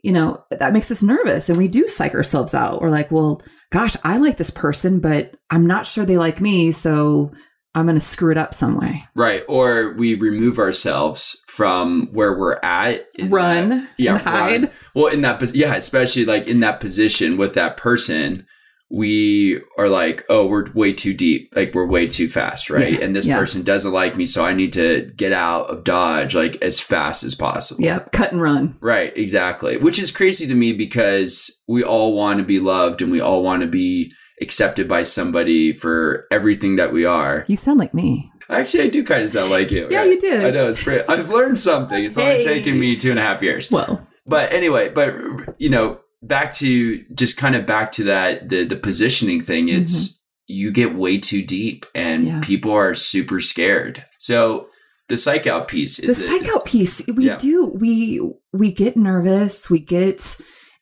you 0.04 0.12
know, 0.12 0.44
that 0.52 0.72
makes 0.72 0.92
us 0.92 1.02
nervous 1.02 1.50
and 1.50 1.58
we 1.58 1.68
do 1.68 1.88
psych 1.88 2.14
ourselves 2.14 2.54
out. 2.54 2.84
We're 2.84 2.92
like, 2.92 3.10
well, 3.10 3.42
gosh, 3.72 3.98
I 4.04 4.18
like 4.18 4.38
this 4.38 4.52
person, 4.52 5.00
but 5.00 5.36
I'm 5.50 5.66
not 5.66 5.88
sure 5.88 6.06
they 6.06 6.20
like 6.20 6.40
me. 6.40 6.72
So 6.72 7.32
I'm 7.80 7.86
going 7.86 7.96
to 7.96 8.02
screw 8.02 8.32
it 8.32 8.38
up 8.38 8.54
some 8.54 8.78
way. 8.80 9.04
Right. 9.16 9.44
Or 9.48 9.94
we 9.94 10.16
remove 10.16 10.60
ourselves 10.60 11.42
from 11.48 12.08
where 12.14 12.38
we're 12.38 12.60
at. 12.62 13.08
Run 13.24 13.70
that- 13.70 13.90
yeah, 13.98 14.18
hide. 14.18 14.64
run. 14.64 14.72
Well, 14.96 15.08
in 15.08 15.22
that, 15.22 15.56
yeah, 15.56 15.76
especially 15.76 16.26
like 16.26 16.48
in 16.48 16.60
that 16.60 16.80
position 16.80 17.38
with 17.38 17.54
that 17.56 17.78
person, 17.78 18.46
we 18.92 19.60
are 19.78 19.88
like, 19.88 20.26
oh, 20.30 20.48
we're 20.48 20.66
way 20.74 20.92
too 20.94 21.14
deep. 21.14 21.54
Like 21.56 21.76
we're 21.76 21.86
way 21.86 22.08
too 22.08 22.28
fast, 22.28 22.72
right? 22.72 22.94
Yeah, 22.94 23.06
And 23.06 23.16
this 23.16 23.28
yeah. 23.28 23.38
person 23.38 23.62
doesn't 23.62 23.92
like 23.94 24.16
me, 24.16 24.26
so 24.26 24.44
I 24.44 24.54
need 24.54 24.74
to 24.74 25.12
get 25.16 25.32
out 25.32 25.70
of 25.70 25.84
Dodge 25.84 26.34
like 26.34 26.56
as 26.64 26.80
fast 26.80 27.24
as 27.24 27.36
possible. 27.36 27.84
Yeah, 27.84 28.00
cut 28.12 28.32
and 28.32 28.42
run. 28.42 28.78
Right, 28.82 29.16
exactly. 29.16 29.78
Which 29.78 30.00
is 30.00 30.10
crazy 30.10 30.48
to 30.48 30.56
me 30.56 30.74
because 30.74 31.56
we 31.68 31.84
all 31.84 32.16
want 32.16 32.40
to 32.40 32.44
be 32.44 32.60
loved 32.60 33.04
and 33.04 33.12
we 33.12 33.20
all 33.22 33.44
want 33.44 33.62
to 33.62 33.68
be 33.68 34.12
accepted 34.42 34.88
by 34.88 35.04
somebody 35.04 35.74
for 35.74 36.26
everything 36.32 36.76
that 36.78 36.92
we 36.94 37.06
are. 37.06 37.46
You 37.48 37.58
sound 37.58 37.80
like 37.80 37.94
me. 37.94 38.32
Actually, 38.50 38.84
I 38.84 38.88
do 38.88 39.04
kind 39.04 39.22
of 39.24 39.30
sound 39.32 39.52
like 39.52 39.70
you. 39.70 39.88
Yeah, 39.92 40.00
right? 40.00 40.10
you 40.10 40.20
did. 40.20 40.44
I 40.44 40.50
know 40.50 40.68
it's 40.70 40.82
pretty. 40.82 41.08
I've 41.08 41.30
learned 41.30 41.60
something. 41.60 42.04
It's 42.04 42.18
only 42.18 42.42
taken 42.42 42.80
me 42.80 42.96
two 42.96 43.12
and 43.12 43.20
a 43.20 43.22
half 43.22 43.44
years. 43.44 43.70
Well, 43.72 44.08
But 44.26 44.52
anyway, 44.52 44.90
but 44.90 45.16
you 45.60 45.70
know, 45.70 46.00
back 46.24 46.54
to 46.54 47.04
just 47.14 47.38
kind 47.38 47.56
of 47.56 47.66
back 47.66 47.92
to 47.94 48.04
that 48.06 48.50
the 48.50 48.64
the 48.66 48.76
positioning 48.76 49.42
thing. 49.42 49.70
It's 49.70 50.20
you 50.48 50.72
get 50.72 50.96
way 50.96 51.20
too 51.20 51.44
deep, 51.44 51.86
and 51.94 52.26
Mm-hmm. 52.26 52.36
Yeah. 52.38 52.42
people 52.44 52.72
are 52.72 52.96
super 52.96 53.40
scared. 53.40 54.04
So 54.18 54.68
the 55.10 55.18
psych 55.18 55.46
out 55.46 55.68
piece 55.68 56.00
is 56.00 56.18
the 56.18 56.24
psych 56.24 56.50
out 56.56 56.66
piece, 56.66 57.06
we 57.08 57.28
Yeah. 57.28 57.38
do. 57.38 57.66
We 57.68 58.20
we 58.52 58.72
get 58.72 58.98
nervous, 58.98 59.70
we 59.70 59.80
get 59.80 60.38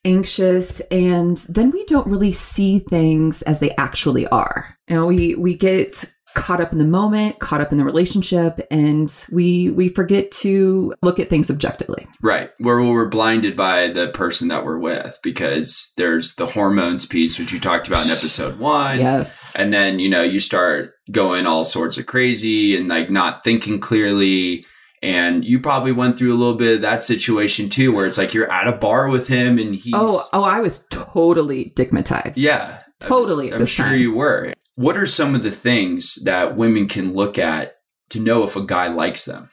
anxious, 0.07 0.79
and 0.91 1.37
then 1.49 1.71
we 1.71 1.83
don't 1.85 2.07
really 2.07 2.31
see 2.31 2.79
things 2.79 3.41
as 3.43 3.59
they 3.59 3.71
actually 3.75 4.25
are. 4.27 4.77
You 4.87 4.95
know, 4.95 5.05
we 5.07 5.35
we 5.35 5.55
get 5.55 6.05
caught 6.37 6.61
up 6.61 6.71
in 6.71 6.77
the 6.77 6.85
moment, 6.85 7.39
caught 7.39 7.61
up 7.61 7.71
in 7.71 7.79
the 7.79 7.83
relationship, 7.83 8.65
and 8.69 9.11
we 9.31 9.71
we 9.71 9.89
forget 9.89 10.31
to 10.31 10.93
look 11.01 11.19
at 11.19 11.29
things 11.29 11.49
objectively. 11.49 12.07
Right. 12.21 12.51
Where 12.59 12.81
we're 12.81 13.09
blinded 13.09 13.57
by 13.57 13.87
the 13.87 14.09
person 14.09 14.47
that 14.49 14.63
we're 14.63 14.77
with 14.77 15.17
because 15.23 15.93
there's 15.97 16.35
the 16.35 16.45
hormones 16.45 17.05
piece, 17.05 17.39
which 17.39 17.51
you 17.51 17.59
talked 17.59 17.87
about 17.87 18.05
in 18.05 18.11
episode 18.11 18.59
one. 18.59 18.99
Yes. 18.99 19.51
And 19.55 19.73
then, 19.73 19.99
you 19.99 20.09
know, 20.09 20.21
you 20.21 20.39
start 20.39 20.93
going 21.11 21.47
all 21.47 21.65
sorts 21.65 21.97
of 21.97 22.05
crazy 22.05 22.77
and 22.77 22.87
like 22.87 23.09
not 23.09 23.43
thinking 23.43 23.79
clearly. 23.79 24.63
And 25.03 25.45
you 25.45 25.59
probably 25.59 25.91
went 25.91 26.17
through 26.17 26.33
a 26.33 26.35
little 26.35 26.55
bit 26.55 26.77
of 26.77 26.81
that 26.81 27.03
situation 27.03 27.69
too, 27.69 27.93
where 27.93 28.07
it's 28.07 28.17
like 28.17 28.33
you're 28.33 28.51
at 28.51 28.67
a 28.67 28.71
bar 28.71 29.09
with 29.09 29.27
him 29.27 29.59
and 29.59 29.75
he's. 29.75 29.93
Oh, 29.95 30.23
oh, 30.33 30.43
I 30.43 30.59
was 30.59 30.85
totally 30.89 31.71
digmatized. 31.75 32.33
yeah. 32.35 32.79
totally. 32.99 33.51
at 33.51 33.59
I'm 33.59 33.65
sure 33.65 33.85
time. 33.85 33.99
you 33.99 34.13
were. 34.13 34.53
What 34.75 34.97
are 34.97 35.05
some 35.05 35.35
of 35.35 35.43
the 35.43 35.51
things 35.51 36.15
that 36.23 36.55
women 36.55 36.87
can 36.87 37.13
look 37.13 37.37
at 37.37 37.75
to 38.09 38.19
know 38.19 38.43
if 38.43 38.55
a 38.55 38.63
guy 38.63 38.87
likes 38.87 39.25
them? 39.25 39.49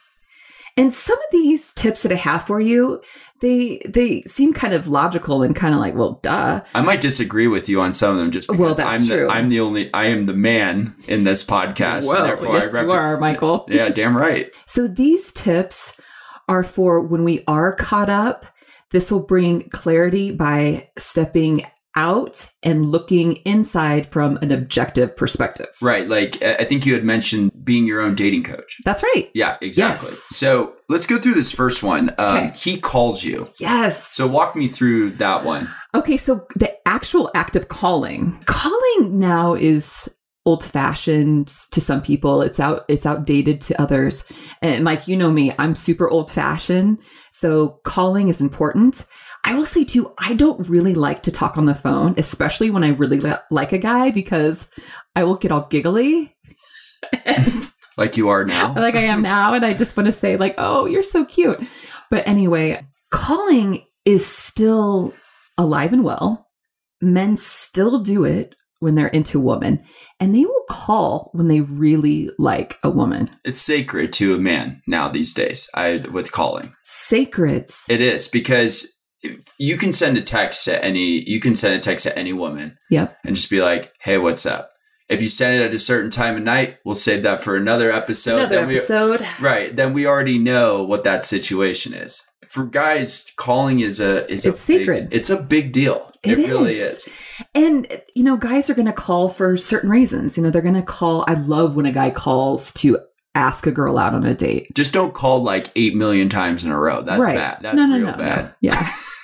And 0.77 0.93
some 0.93 1.17
of 1.17 1.25
these 1.31 1.73
tips 1.73 2.03
that 2.03 2.11
I 2.11 2.15
have 2.15 2.45
for 2.45 2.59
you, 2.59 3.01
they 3.45 3.79
they 3.87 4.23
seem 4.23 4.53
kind 4.53 4.73
of 4.73 4.87
logical 4.87 5.43
and 5.43 5.55
kind 5.55 5.73
of 5.73 5.79
like, 5.79 5.93
well, 5.93 6.19
duh. 6.23 6.61
I 6.73 6.81
might 6.81 6.99
disagree 7.01 7.47
with 7.47 7.69
you 7.69 7.79
on 7.79 7.93
some 7.93 8.11
of 8.15 8.17
them 8.17 8.31
just 8.31 8.47
because 8.47 8.59
Well, 8.59 8.73
that's 8.73 9.01
I'm 9.01 9.07
true. 9.07 9.27
the 9.27 9.31
I'm 9.31 9.49
the 9.49 9.59
only 9.59 9.93
I 9.93 10.05
am 10.05 10.25
the 10.25 10.33
man 10.33 10.95
in 11.07 11.23
this 11.23 11.43
podcast. 11.43 12.07
Well, 12.07 12.25
therefore 12.25 12.57
yes, 12.57 12.73
you 12.73 12.91
are, 12.91 13.17
Michael. 13.19 13.67
Yeah, 13.75 13.89
damn 13.89 14.17
right. 14.17 14.51
So 14.65 14.87
these 14.87 15.31
tips 15.33 15.97
are 16.47 16.63
for 16.63 16.99
when 17.01 17.23
we 17.23 17.43
are 17.47 17.73
caught 17.75 18.09
up. 18.09 18.45
This 18.91 19.11
will 19.11 19.23
bring 19.23 19.69
clarity 19.69 20.31
by 20.31 20.89
stepping 20.97 21.63
out 21.95 22.49
and 22.61 22.85
looking 22.87 23.37
inside 23.45 24.11
from 24.11 24.37
an 24.37 24.51
objective 24.51 25.15
perspective. 25.15 25.67
Right. 25.81 26.07
Like 26.07 26.41
I 26.43 26.65
think 26.65 26.85
you 26.85 26.93
had 26.93 27.03
mentioned 27.03 27.51
being 27.63 27.87
your 27.87 28.01
own 28.01 28.15
dating 28.15 28.43
coach. 28.43 28.77
That's 28.83 29.01
right. 29.03 29.29
Yeah, 29.33 29.57
exactly. 29.61 30.09
Yes. 30.09 30.25
So 30.29 30.75
let's 30.89 31.05
go 31.05 31.17
through 31.17 31.35
this 31.35 31.51
first 31.51 31.83
one. 31.83 32.09
Um, 32.17 32.35
Okay. 32.35 32.51
He 32.55 32.77
calls 32.79 33.23
you. 33.23 33.49
Yes. 33.59 34.13
So 34.13 34.27
walk 34.27 34.55
me 34.55 34.67
through 34.67 35.11
that 35.11 35.45
one. 35.45 35.69
Okay, 35.93 36.17
so 36.17 36.45
the 36.55 36.75
actual 36.87 37.31
act 37.33 37.55
of 37.55 37.69
calling. 37.69 38.37
Calling 38.45 39.17
now 39.19 39.53
is 39.53 40.09
old 40.45 40.63
fashioned 40.63 41.47
to 41.71 41.79
some 41.81 42.01
people. 42.01 42.41
It's 42.41 42.59
out 42.59 42.83
it's 42.89 43.05
outdated 43.05 43.61
to 43.61 43.81
others. 43.81 44.25
And 44.61 44.83
Mike, 44.83 45.07
you 45.07 45.15
know 45.17 45.31
me, 45.31 45.53
I'm 45.57 45.75
super 45.75 46.09
old 46.09 46.29
fashioned. 46.31 46.97
So 47.31 47.79
calling 47.83 48.27
is 48.27 48.41
important. 48.41 49.05
I 49.45 49.53
will 49.53 49.65
say 49.65 49.83
too, 49.83 50.11
I 50.17 50.33
don't 50.33 50.67
really 50.67 50.95
like 50.95 51.23
to 51.23 51.31
talk 51.31 51.55
on 51.55 51.67
the 51.67 51.75
phone, 51.75 52.15
especially 52.17 52.71
when 52.71 52.83
I 52.83 52.89
really 52.89 53.19
li- 53.19 53.35
like 53.51 53.73
a 53.73 53.77
guy 53.77 54.09
because 54.09 54.65
I 55.15 55.23
will 55.23 55.35
get 55.35 55.51
all 55.51 55.67
giggly. 55.69 56.35
and 57.25 57.71
Like 57.95 58.17
you 58.17 58.29
are 58.29 58.43
now. 58.43 58.73
like 58.75 58.95
I 58.95 59.03
am 59.03 59.21
now. 59.21 59.53
And 59.53 59.63
I 59.63 59.73
just 59.73 59.95
want 59.95 60.07
to 60.07 60.11
say, 60.11 60.35
like, 60.35 60.55
oh, 60.57 60.85
you're 60.85 61.03
so 61.03 61.25
cute. 61.25 61.59
But 62.09 62.27
anyway, 62.27 62.85
calling 63.11 63.85
is 64.03 64.25
still 64.25 65.13
alive 65.59 65.93
and 65.93 66.03
well. 66.03 66.47
Men 66.99 67.37
still 67.37 67.99
do 67.99 68.25
it 68.25 68.55
when 68.79 68.95
they're 68.95 69.07
into 69.07 69.39
woman, 69.39 69.83
and 70.19 70.35
they 70.35 70.43
will 70.43 70.63
call 70.69 71.29
when 71.33 71.47
they 71.47 71.61
really 71.61 72.29
like 72.37 72.77
a 72.83 72.89
woman. 72.89 73.29
It's 73.43 73.61
sacred 73.61 74.11
to 74.13 74.35
a 74.35 74.39
man 74.39 74.81
now 74.87 75.07
these 75.07 75.33
days. 75.33 75.69
I 75.73 76.03
with 76.11 76.31
calling. 76.31 76.73
Sacred. 76.83 77.71
It 77.89 78.01
is 78.01 78.27
because 78.27 78.94
you 79.57 79.77
can 79.77 79.91
send 79.93 80.17
a 80.17 80.21
text 80.21 80.65
to 80.65 80.83
any 80.83 81.27
you 81.29 81.39
can 81.39 81.55
send 81.55 81.73
a 81.73 81.79
text 81.79 82.03
to 82.05 82.17
any 82.17 82.33
woman 82.33 82.77
Yep. 82.89 83.17
and 83.25 83.35
just 83.35 83.49
be 83.49 83.61
like, 83.61 83.93
"Hey, 83.99 84.17
what's 84.17 84.45
up?" 84.45 84.71
If 85.07 85.21
you 85.21 85.29
send 85.29 85.59
it 85.61 85.63
at 85.65 85.73
a 85.73 85.79
certain 85.79 86.09
time 86.09 86.35
of 86.35 86.43
night, 86.43 86.77
we'll 86.83 86.95
save 86.95 87.21
that 87.23 87.39
for 87.43 87.55
another 87.55 87.91
episode. 87.91 88.37
Another 88.39 88.55
Then 88.55 88.67
we- 88.67 88.77
episode. 88.77 89.25
right, 89.39 89.75
then 89.75 89.93
we 89.93 90.07
already 90.07 90.39
know 90.39 90.81
what 90.83 91.03
that 91.03 91.23
situation 91.23 91.93
is. 91.93 92.23
For 92.47 92.63
guys, 92.65 93.31
calling 93.37 93.81
is 93.81 93.99
a 93.99 94.29
is 94.31 94.45
It's 94.45 94.63
a 94.69 94.73
big- 94.77 95.07
it's 95.11 95.29
a 95.29 95.37
big 95.41 95.71
deal. 95.73 96.09
It, 96.23 96.39
It 96.39 96.47
really 96.47 96.77
is. 96.77 97.05
is. 97.05 97.09
And, 97.53 98.01
you 98.15 98.23
know, 98.23 98.35
guys 98.37 98.67
are 98.69 98.73
going 98.73 98.87
to 98.87 98.93
call 98.93 99.29
for 99.29 99.57
certain 99.57 99.89
reasons. 99.91 100.37
You 100.37 100.43
know, 100.43 100.49
they're 100.49 100.61
going 100.63 100.73
to 100.73 100.81
call. 100.81 101.23
I 101.27 101.33
love 101.35 101.75
when 101.75 101.85
a 101.85 101.91
guy 101.91 102.09
calls 102.09 102.71
to 102.75 102.97
ask 103.35 103.67
a 103.67 103.71
girl 103.71 103.99
out 103.99 104.13
on 104.15 104.23
a 104.25 104.33
date. 104.33 104.67
Just 104.73 104.91
don't 104.93 105.13
call 105.13 105.43
like 105.43 105.67
eight 105.75 105.93
million 105.95 106.29
times 106.29 106.63
in 106.65 106.71
a 106.71 106.79
row. 106.79 107.01
That's 107.01 107.19
right. 107.19 107.35
bad. 107.35 107.57
That's 107.61 107.75
no, 107.77 107.85
no, 107.85 107.95
real 107.97 108.05
no, 108.05 108.11
no. 108.13 108.17
bad. 108.17 108.55
Yeah. 108.61 108.87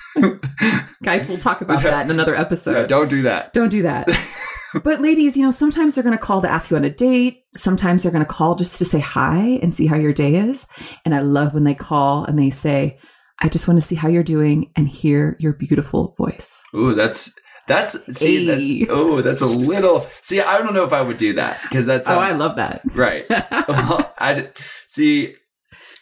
Guys, 1.02 1.28
we'll 1.28 1.38
talk 1.38 1.60
about 1.60 1.82
that 1.82 2.04
in 2.04 2.10
another 2.10 2.34
episode. 2.34 2.72
Yeah, 2.74 2.86
don't 2.86 3.08
do 3.08 3.22
that. 3.22 3.52
Don't 3.52 3.70
do 3.70 3.82
that. 3.82 4.08
but 4.84 5.00
ladies, 5.00 5.36
you 5.36 5.44
know, 5.44 5.50
sometimes 5.50 5.94
they're 5.94 6.04
going 6.04 6.16
to 6.16 6.22
call 6.22 6.40
to 6.42 6.50
ask 6.50 6.70
you 6.70 6.76
on 6.76 6.84
a 6.84 6.90
date. 6.90 7.42
Sometimes 7.56 8.02
they're 8.02 8.12
going 8.12 8.24
to 8.24 8.30
call 8.30 8.54
just 8.54 8.78
to 8.78 8.84
say 8.84 9.00
hi 9.00 9.58
and 9.62 9.74
see 9.74 9.86
how 9.86 9.96
your 9.96 10.12
day 10.12 10.36
is. 10.36 10.66
And 11.04 11.14
I 11.14 11.20
love 11.20 11.54
when 11.54 11.64
they 11.64 11.74
call 11.74 12.24
and 12.24 12.38
they 12.38 12.50
say, 12.50 12.98
I 13.40 13.48
just 13.48 13.66
want 13.66 13.80
to 13.80 13.86
see 13.86 13.96
how 13.96 14.08
you're 14.08 14.22
doing 14.22 14.70
and 14.76 14.88
hear 14.88 15.36
your 15.40 15.54
beautiful 15.54 16.14
voice. 16.16 16.60
Ooh, 16.74 16.94
that's 16.94 17.32
that's 17.66 17.92
see 18.16 18.46
Hey. 18.46 18.84
that. 18.84 18.92
Oh, 18.92 19.22
that's 19.22 19.40
a 19.40 19.46
little. 19.46 20.00
See, 20.20 20.40
I 20.40 20.58
don't 20.58 20.74
know 20.74 20.84
if 20.84 20.92
I 20.92 21.02
would 21.02 21.16
do 21.16 21.32
that 21.34 21.60
because 21.62 21.86
that 21.86 22.02
oh, 22.08 22.18
I 22.18 22.32
love 22.32 22.56
that. 22.56 22.82
right. 22.94 23.24
Well, 23.68 24.12
I 24.18 24.48
see. 24.86 25.34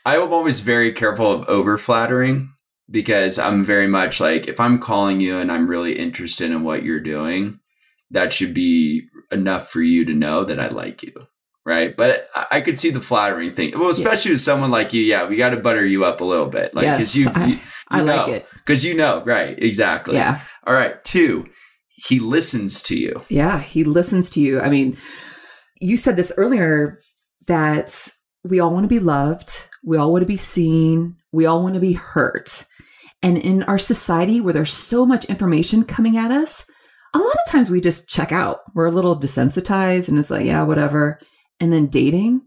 I 0.04 0.16
am 0.16 0.32
always 0.32 0.60
very 0.60 0.92
careful 0.92 1.30
of 1.32 1.48
over 1.48 1.76
flattering 1.76 2.50
because 2.90 3.38
I'm 3.38 3.64
very 3.64 3.86
much 3.86 4.20
like 4.20 4.48
if 4.48 4.58
I'm 4.60 4.78
calling 4.78 5.20
you 5.20 5.38
and 5.38 5.50
I'm 5.52 5.68
really 5.68 5.92
interested 5.98 6.50
in 6.50 6.62
what 6.64 6.82
you're 6.82 7.00
doing, 7.00 7.60
that 8.10 8.32
should 8.32 8.52
be 8.54 9.02
enough 9.30 9.68
for 9.70 9.80
you 9.80 10.04
to 10.06 10.12
know 10.12 10.44
that 10.44 10.58
I 10.58 10.68
like 10.68 11.02
you. 11.02 11.12
Right. 11.64 11.96
But 11.96 12.26
I- 12.34 12.46
I 12.52 12.60
could 12.62 12.78
see 12.78 12.90
the 12.90 13.00
flattering 13.00 13.52
thing. 13.52 13.72
Well, 13.78 13.90
especially 13.90 14.32
with 14.32 14.40
someone 14.40 14.70
like 14.70 14.92
you. 14.92 15.02
Yeah, 15.02 15.26
we 15.28 15.36
got 15.36 15.50
to 15.50 15.58
butter 15.58 15.84
you 15.84 16.04
up 16.04 16.20
a 16.20 16.24
little 16.24 16.48
bit. 16.48 16.74
Like, 16.74 16.86
because 16.86 17.14
Yes, 17.14 17.34
you, 17.36 17.42
I- 17.42 17.46
you, 17.46 17.58
I 17.88 18.00
like 18.00 18.26
know. 18.26 18.32
it. 18.34 18.46
because 18.66 18.84
you 18.84 18.94
know, 18.94 19.22
right. 19.24 19.56
Exactly. 19.62 20.16
Yeah. 20.16 20.40
All 20.66 20.74
right. 20.74 21.02
Two, 21.04 21.46
he 21.88 22.18
listens 22.18 22.80
to 22.82 22.96
you. 22.96 23.22
Yeah. 23.28 23.60
He 23.60 23.84
listens 23.84 24.30
to 24.30 24.40
you. 24.40 24.58
I 24.60 24.68
mean, 24.70 24.96
you 25.80 25.96
said 25.96 26.16
this 26.16 26.32
earlier 26.36 26.98
that 27.46 28.08
we 28.42 28.58
all 28.58 28.72
want 28.72 28.84
to 28.84 28.88
be 28.88 28.98
loved, 28.98 29.52
we 29.84 29.96
all 29.96 30.10
want 30.12 30.22
to 30.22 30.26
be 30.26 30.36
seen, 30.38 31.16
we 31.30 31.46
all 31.46 31.62
want 31.62 31.74
to 31.74 31.80
be 31.80 31.92
hurt. 31.92 32.64
And 33.22 33.36
in 33.36 33.62
our 33.64 33.78
society 33.78 34.40
where 34.40 34.54
there's 34.54 34.72
so 34.72 35.04
much 35.04 35.26
information 35.26 35.84
coming 35.84 36.16
at 36.16 36.30
us, 36.30 36.64
a 37.12 37.18
lot 37.18 37.34
of 37.34 37.52
times 37.52 37.68
we 37.68 37.80
just 37.80 38.08
check 38.08 38.32
out. 38.32 38.60
We're 38.74 38.86
a 38.86 38.92
little 38.92 39.18
desensitized 39.18 40.08
and 40.08 40.18
it's 40.18 40.30
like, 40.30 40.46
yeah, 40.46 40.62
whatever. 40.62 41.20
And 41.58 41.72
then 41.72 41.86
dating, 41.88 42.42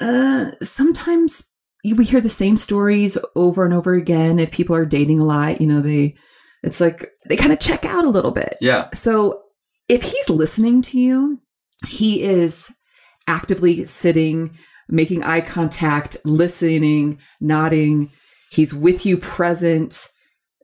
uh, 0.00 0.50
sometimes 0.62 1.46
we 1.84 2.04
hear 2.04 2.20
the 2.20 2.28
same 2.28 2.56
stories 2.56 3.16
over 3.34 3.64
and 3.64 3.72
over 3.72 3.94
again. 3.94 4.38
If 4.38 4.50
people 4.50 4.76
are 4.76 4.84
dating 4.84 5.18
a 5.18 5.24
lot, 5.24 5.60
you 5.60 5.66
know, 5.66 5.80
they, 5.80 6.16
it's 6.62 6.80
like 6.80 7.10
they 7.28 7.36
kind 7.36 7.52
of 7.52 7.60
check 7.60 7.84
out 7.86 8.04
a 8.04 8.10
little 8.10 8.32
bit. 8.32 8.58
Yeah. 8.60 8.90
So 8.92 9.42
if 9.88 10.02
he's 10.02 10.28
listening 10.28 10.82
to 10.82 11.00
you, 11.00 11.40
he 11.88 12.22
is 12.22 12.70
actively 13.26 13.84
sitting, 13.86 14.58
making 14.88 15.22
eye 15.22 15.40
contact, 15.40 16.18
listening, 16.24 17.18
nodding. 17.40 18.10
He's 18.50 18.74
with 18.74 19.06
you 19.06 19.16
present. 19.16 20.08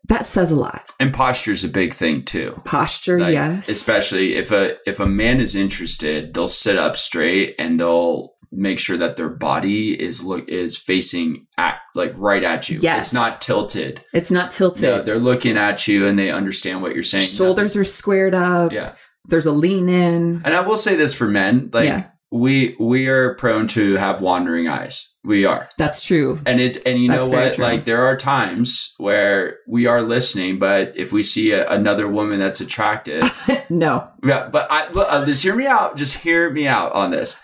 That 0.08 0.26
says 0.26 0.50
a 0.50 0.56
lot. 0.56 0.92
And 1.00 1.12
posture 1.12 1.50
is 1.52 1.64
a 1.64 1.68
big 1.68 1.92
thing 1.92 2.24
too. 2.24 2.60
Posture, 2.64 3.18
Like, 3.18 3.32
yes. 3.32 3.68
Especially 3.68 4.34
if 4.34 4.50
a 4.52 4.76
if 4.88 5.00
a 5.00 5.06
man 5.06 5.40
is 5.40 5.54
interested, 5.56 6.34
they'll 6.34 6.46
sit 6.48 6.76
up 6.76 6.96
straight 6.96 7.54
and 7.58 7.80
they'll 7.80 8.32
make 8.52 8.78
sure 8.78 8.96
that 8.96 9.16
their 9.16 9.28
body 9.28 10.00
is 10.00 10.22
look 10.22 10.48
is 10.48 10.76
facing 10.78 11.46
at 11.58 11.78
like 11.96 12.12
right 12.16 12.44
at 12.44 12.68
you. 12.68 12.78
Yes. 12.80 13.06
It's 13.06 13.12
not 13.14 13.40
tilted. 13.40 14.00
It's 14.12 14.30
not 14.30 14.50
tilted. 14.52 14.82
No, 14.82 15.02
they're 15.02 15.18
looking 15.18 15.56
at 15.56 15.88
you 15.88 16.06
and 16.06 16.16
they 16.18 16.30
understand 16.30 16.82
what 16.82 16.94
you're 16.94 17.02
saying. 17.02 17.26
Shoulders 17.26 17.74
are 17.76 17.84
squared 17.84 18.34
up. 18.34 18.70
Yeah. 18.72 18.94
There's 19.28 19.46
a 19.46 19.52
lean 19.52 19.88
in. 19.88 20.42
And 20.44 20.54
I 20.54 20.60
will 20.60 20.78
say 20.78 20.94
this 20.94 21.12
for 21.14 21.26
men, 21.26 21.70
like 21.72 21.86
Yeah. 21.86 22.04
we 22.30 22.76
we 22.78 23.08
are 23.08 23.34
prone 23.34 23.66
to 23.68 23.94
have 23.96 24.22
wandering 24.22 24.68
eyes. 24.68 25.08
We 25.26 25.44
are. 25.44 25.68
That's 25.76 26.04
true. 26.04 26.38
And 26.46 26.60
it 26.60 26.80
and 26.86 27.00
you 27.00 27.08
know 27.08 27.28
That's 27.28 27.30
very 27.30 27.50
what? 27.50 27.58
Like 27.58 27.84
there 27.84 28.04
are 28.04 28.16
times 28.16 28.94
where 28.98 29.58
we 29.66 29.86
are 29.86 30.00
listening, 30.00 30.60
but 30.60 30.96
if 30.96 31.12
we 31.12 31.24
see 31.24 31.50
a, 31.50 31.68
another 31.68 32.06
woman 32.06 32.38
that's 32.38 32.60
attractive, 32.60 33.24
no. 33.68 34.08
yeah. 34.24 34.48
But 34.48 34.68
I 34.70 34.88
look, 34.92 35.08
uh, 35.10 35.26
just 35.26 35.42
hear 35.42 35.56
me 35.56 35.66
out. 35.66 35.96
Just 35.96 36.18
hear 36.18 36.50
me 36.50 36.68
out 36.68 36.92
on 36.92 37.10
this. 37.10 37.36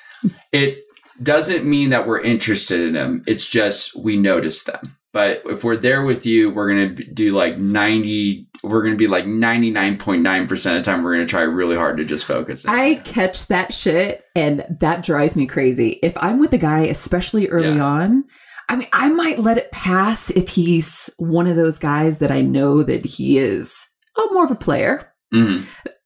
It 0.53 0.79
doesn't 1.21 1.65
mean 1.65 1.91
that 1.91 2.07
we're 2.07 2.21
interested 2.21 2.81
in 2.81 2.93
them. 2.93 3.25
It's 3.27 3.49
just 3.49 3.97
we 3.97 4.17
notice 4.17 4.63
them. 4.63 4.97
But 5.13 5.43
if 5.47 5.65
we're 5.65 5.77
there 5.77 6.05
with 6.05 6.25
you, 6.25 6.51
we're 6.51 6.69
gonna 6.69 6.91
do 6.91 7.33
like 7.33 7.59
ninety. 7.59 8.47
We're 8.63 8.83
gonna 8.83 8.97
be 8.97 9.09
like 9.09 9.27
ninety 9.27 9.71
nine 9.71 9.99
point 9.99 10.23
nine 10.23 10.47
percent 10.47 10.77
of 10.77 10.85
the 10.85 10.91
time. 10.91 11.03
We're 11.03 11.15
gonna 11.15 11.27
try 11.27 11.43
really 11.43 11.77
hard 11.77 11.97
to 11.97 12.05
just 12.05 12.27
focus. 12.27 12.65
I 12.67 12.97
catch 13.05 13.49
that 13.49 13.75
shit 13.75 14.25
and 14.37 14.65
that 14.81 15.03
drives 15.05 15.37
me 15.37 15.47
crazy. 15.47 15.99
If 16.03 16.17
I'm 16.17 16.39
with 16.39 16.53
a 16.53 16.59
guy, 16.59 16.83
especially 16.85 17.49
early 17.49 17.75
Yeah. 17.77 17.85
on, 17.85 18.25
I 18.69 18.77
mean, 18.77 18.89
I 18.93 19.09
might 19.11 19.41
let 19.41 19.59
it 19.59 19.73
pass 19.73 20.31
if 20.31 20.49
he's 20.49 21.11
one 21.19 21.49
of 21.49 21.57
those 21.57 21.79
guys 21.79 22.21
that 22.21 22.31
I 22.31 22.41
know 22.43 22.83
that 22.85 23.05
he 23.05 23.39
is 23.39 23.75
oh, 24.17 24.29
more 24.33 24.45
of 24.45 24.51
a 24.51 24.55
player. 24.57 25.13
Mhm. 25.35 25.65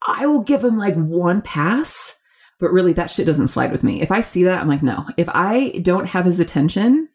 I 0.08 0.26
will 0.26 0.42
give 0.42 0.62
him 0.64 0.78
like 0.78 0.94
one 0.94 1.42
pass, 1.42 2.14
but 2.60 2.72
really 2.72 2.92
that 2.94 3.10
shit 3.10 3.26
doesn't 3.26 3.48
slide 3.48 3.72
with 3.72 3.82
me. 3.84 4.00
If 4.00 4.10
I 4.12 4.20
see 4.20 4.44
that, 4.44 4.60
I'm 4.62 4.68
like, 4.68 4.82
no. 4.82 5.04
If 5.16 5.28
I 5.28 5.80
don't 5.82 6.06
have 6.06 6.24
his 6.24 6.38
attention, 6.40 7.08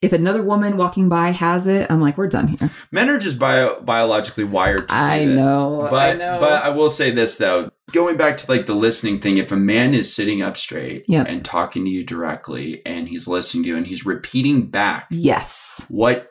If 0.00 0.12
another 0.12 0.42
woman 0.42 0.76
walking 0.76 1.08
by 1.08 1.30
has 1.30 1.66
it, 1.66 1.90
I'm 1.90 2.00
like, 2.00 2.16
we're 2.16 2.28
done 2.28 2.46
here. 2.48 2.70
Men 2.92 3.08
are 3.08 3.18
just 3.18 3.36
bio- 3.38 3.80
biologically 3.80 4.44
wired 4.44 4.88
to 4.88 4.94
do 4.94 5.00
I 5.00 5.24
that. 5.26 5.34
know. 5.34 5.88
But 5.90 6.14
I 6.14 6.18
know. 6.18 6.38
but 6.40 6.62
I 6.64 6.68
will 6.68 6.90
say 6.90 7.10
this 7.10 7.36
though, 7.36 7.70
going 7.92 8.16
back 8.16 8.36
to 8.36 8.50
like 8.50 8.66
the 8.66 8.74
listening 8.76 9.18
thing, 9.18 9.38
if 9.38 9.50
a 9.50 9.56
man 9.56 9.94
is 9.94 10.14
sitting 10.14 10.40
up 10.40 10.56
straight 10.56 11.04
Yep. 11.08 11.26
and 11.28 11.44
talking 11.44 11.84
to 11.84 11.90
you 11.90 12.04
directly 12.04 12.80
and 12.86 13.08
he's 13.08 13.26
listening 13.26 13.64
to 13.64 13.68
you 13.70 13.76
and 13.76 13.86
he's 13.88 14.06
repeating 14.06 14.66
back 14.70 15.08
yes. 15.10 15.84
what 15.88 16.30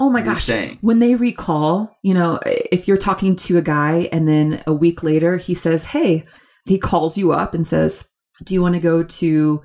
Oh 0.00 0.08
my 0.10 0.20
you're 0.20 0.34
gosh. 0.34 0.44
saying. 0.44 0.78
When 0.80 1.00
they 1.00 1.14
recall, 1.16 1.94
you 2.02 2.14
know, 2.14 2.38
if 2.46 2.86
you're 2.88 2.96
talking 2.96 3.34
to 3.36 3.58
a 3.58 3.62
guy 3.62 4.08
and 4.12 4.26
then 4.28 4.62
a 4.66 4.72
week 4.72 5.02
later 5.02 5.36
he 5.36 5.54
says, 5.54 5.84
Hey, 5.86 6.24
he 6.66 6.78
calls 6.78 7.18
you 7.18 7.32
up 7.32 7.52
and 7.52 7.66
says, 7.66 8.08
Do 8.44 8.54
you 8.54 8.62
want 8.62 8.76
to 8.76 8.80
go 8.80 9.02
to 9.02 9.60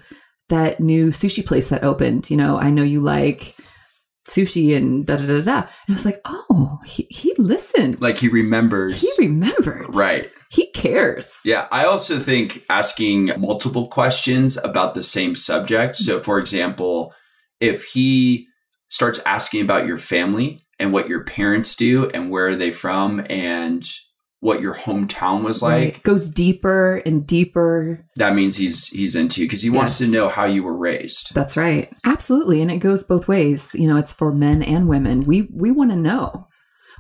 that 0.53 0.79
new 0.79 1.07
sushi 1.10 1.45
place 1.45 1.69
that 1.69 1.83
opened? 1.83 2.29
You 2.29 2.38
know, 2.38 2.57
I 2.57 2.69
know 2.69 2.83
you 2.83 3.01
like 3.01 3.55
sushi 4.29 4.75
and 4.75 5.05
da 5.05 5.17
da 5.17 5.25
da 5.27 5.41
da. 5.41 5.57
And 5.62 5.89
I 5.89 5.93
was 5.93 6.05
like, 6.05 6.22
Oh, 6.25 6.79
he, 6.86 7.05
he 7.10 7.33
listened. 7.38 8.01
Like 8.01 8.17
he 8.17 8.29
remembers. 8.29 9.01
he 9.01 9.10
remembered. 9.27 9.93
right. 9.93 10.31
He 10.50 10.72
cares. 10.72 11.39
Yeah, 11.43 11.67
I 11.72 11.86
also 11.86 12.17
think 12.19 12.63
asking 12.69 13.31
multiple 13.38 13.88
questions 13.88 14.55
about 14.63 14.93
the 14.93 15.03
same 15.03 15.36
subject. 15.36 15.95
So, 15.95 16.19
for 16.19 16.38
example, 16.39 17.13
if 17.60 17.83
he 17.86 18.48
starts 18.88 19.19
asking 19.25 19.62
about 19.62 19.88
your 19.88 19.98
family 19.98 20.63
and 20.79 20.93
what 20.93 21.07
your 21.10 21.24
parents 21.24 21.75
do 21.75 22.07
and 22.13 22.29
where 22.29 22.50
are 22.50 22.55
they 22.55 22.69
from 22.72 23.25
and 23.29 23.83
what 24.43 24.59
your 24.59 24.75
hometown 24.75 25.41
was 25.41 25.62
like, 25.62 25.93
Right. 25.93 26.03
Goes 26.03 26.29
deeper 26.29 26.97
and 27.05 27.25
deeper. 27.25 28.05
that 28.17 28.35
means 28.35 28.57
he's 28.57 28.88
he's 28.88 29.15
into 29.15 29.41
you 29.41 29.47
because 29.47 29.62
he 29.62 29.69
wants 29.69 29.97
to 30.00 30.07
know 30.07 30.27
how 30.27 30.43
you 30.43 30.63
were 30.63 30.75
raised. 30.77 31.33
That's 31.33 31.55
right. 31.55 31.89
Absolutely. 32.05 32.62
And 32.62 32.69
it 32.69 32.79
goes 32.79 33.03
both 33.03 33.29
ways. 33.29 33.69
You 33.73 33.88
know, 33.88 33.95
it's 33.95 34.12
for 34.12 34.33
men 34.33 34.62
and 34.62 34.89
women. 34.89 35.21
We 35.21 35.50
we 35.53 35.71
want 35.71 35.91
to 35.91 35.95
know. 35.95 36.50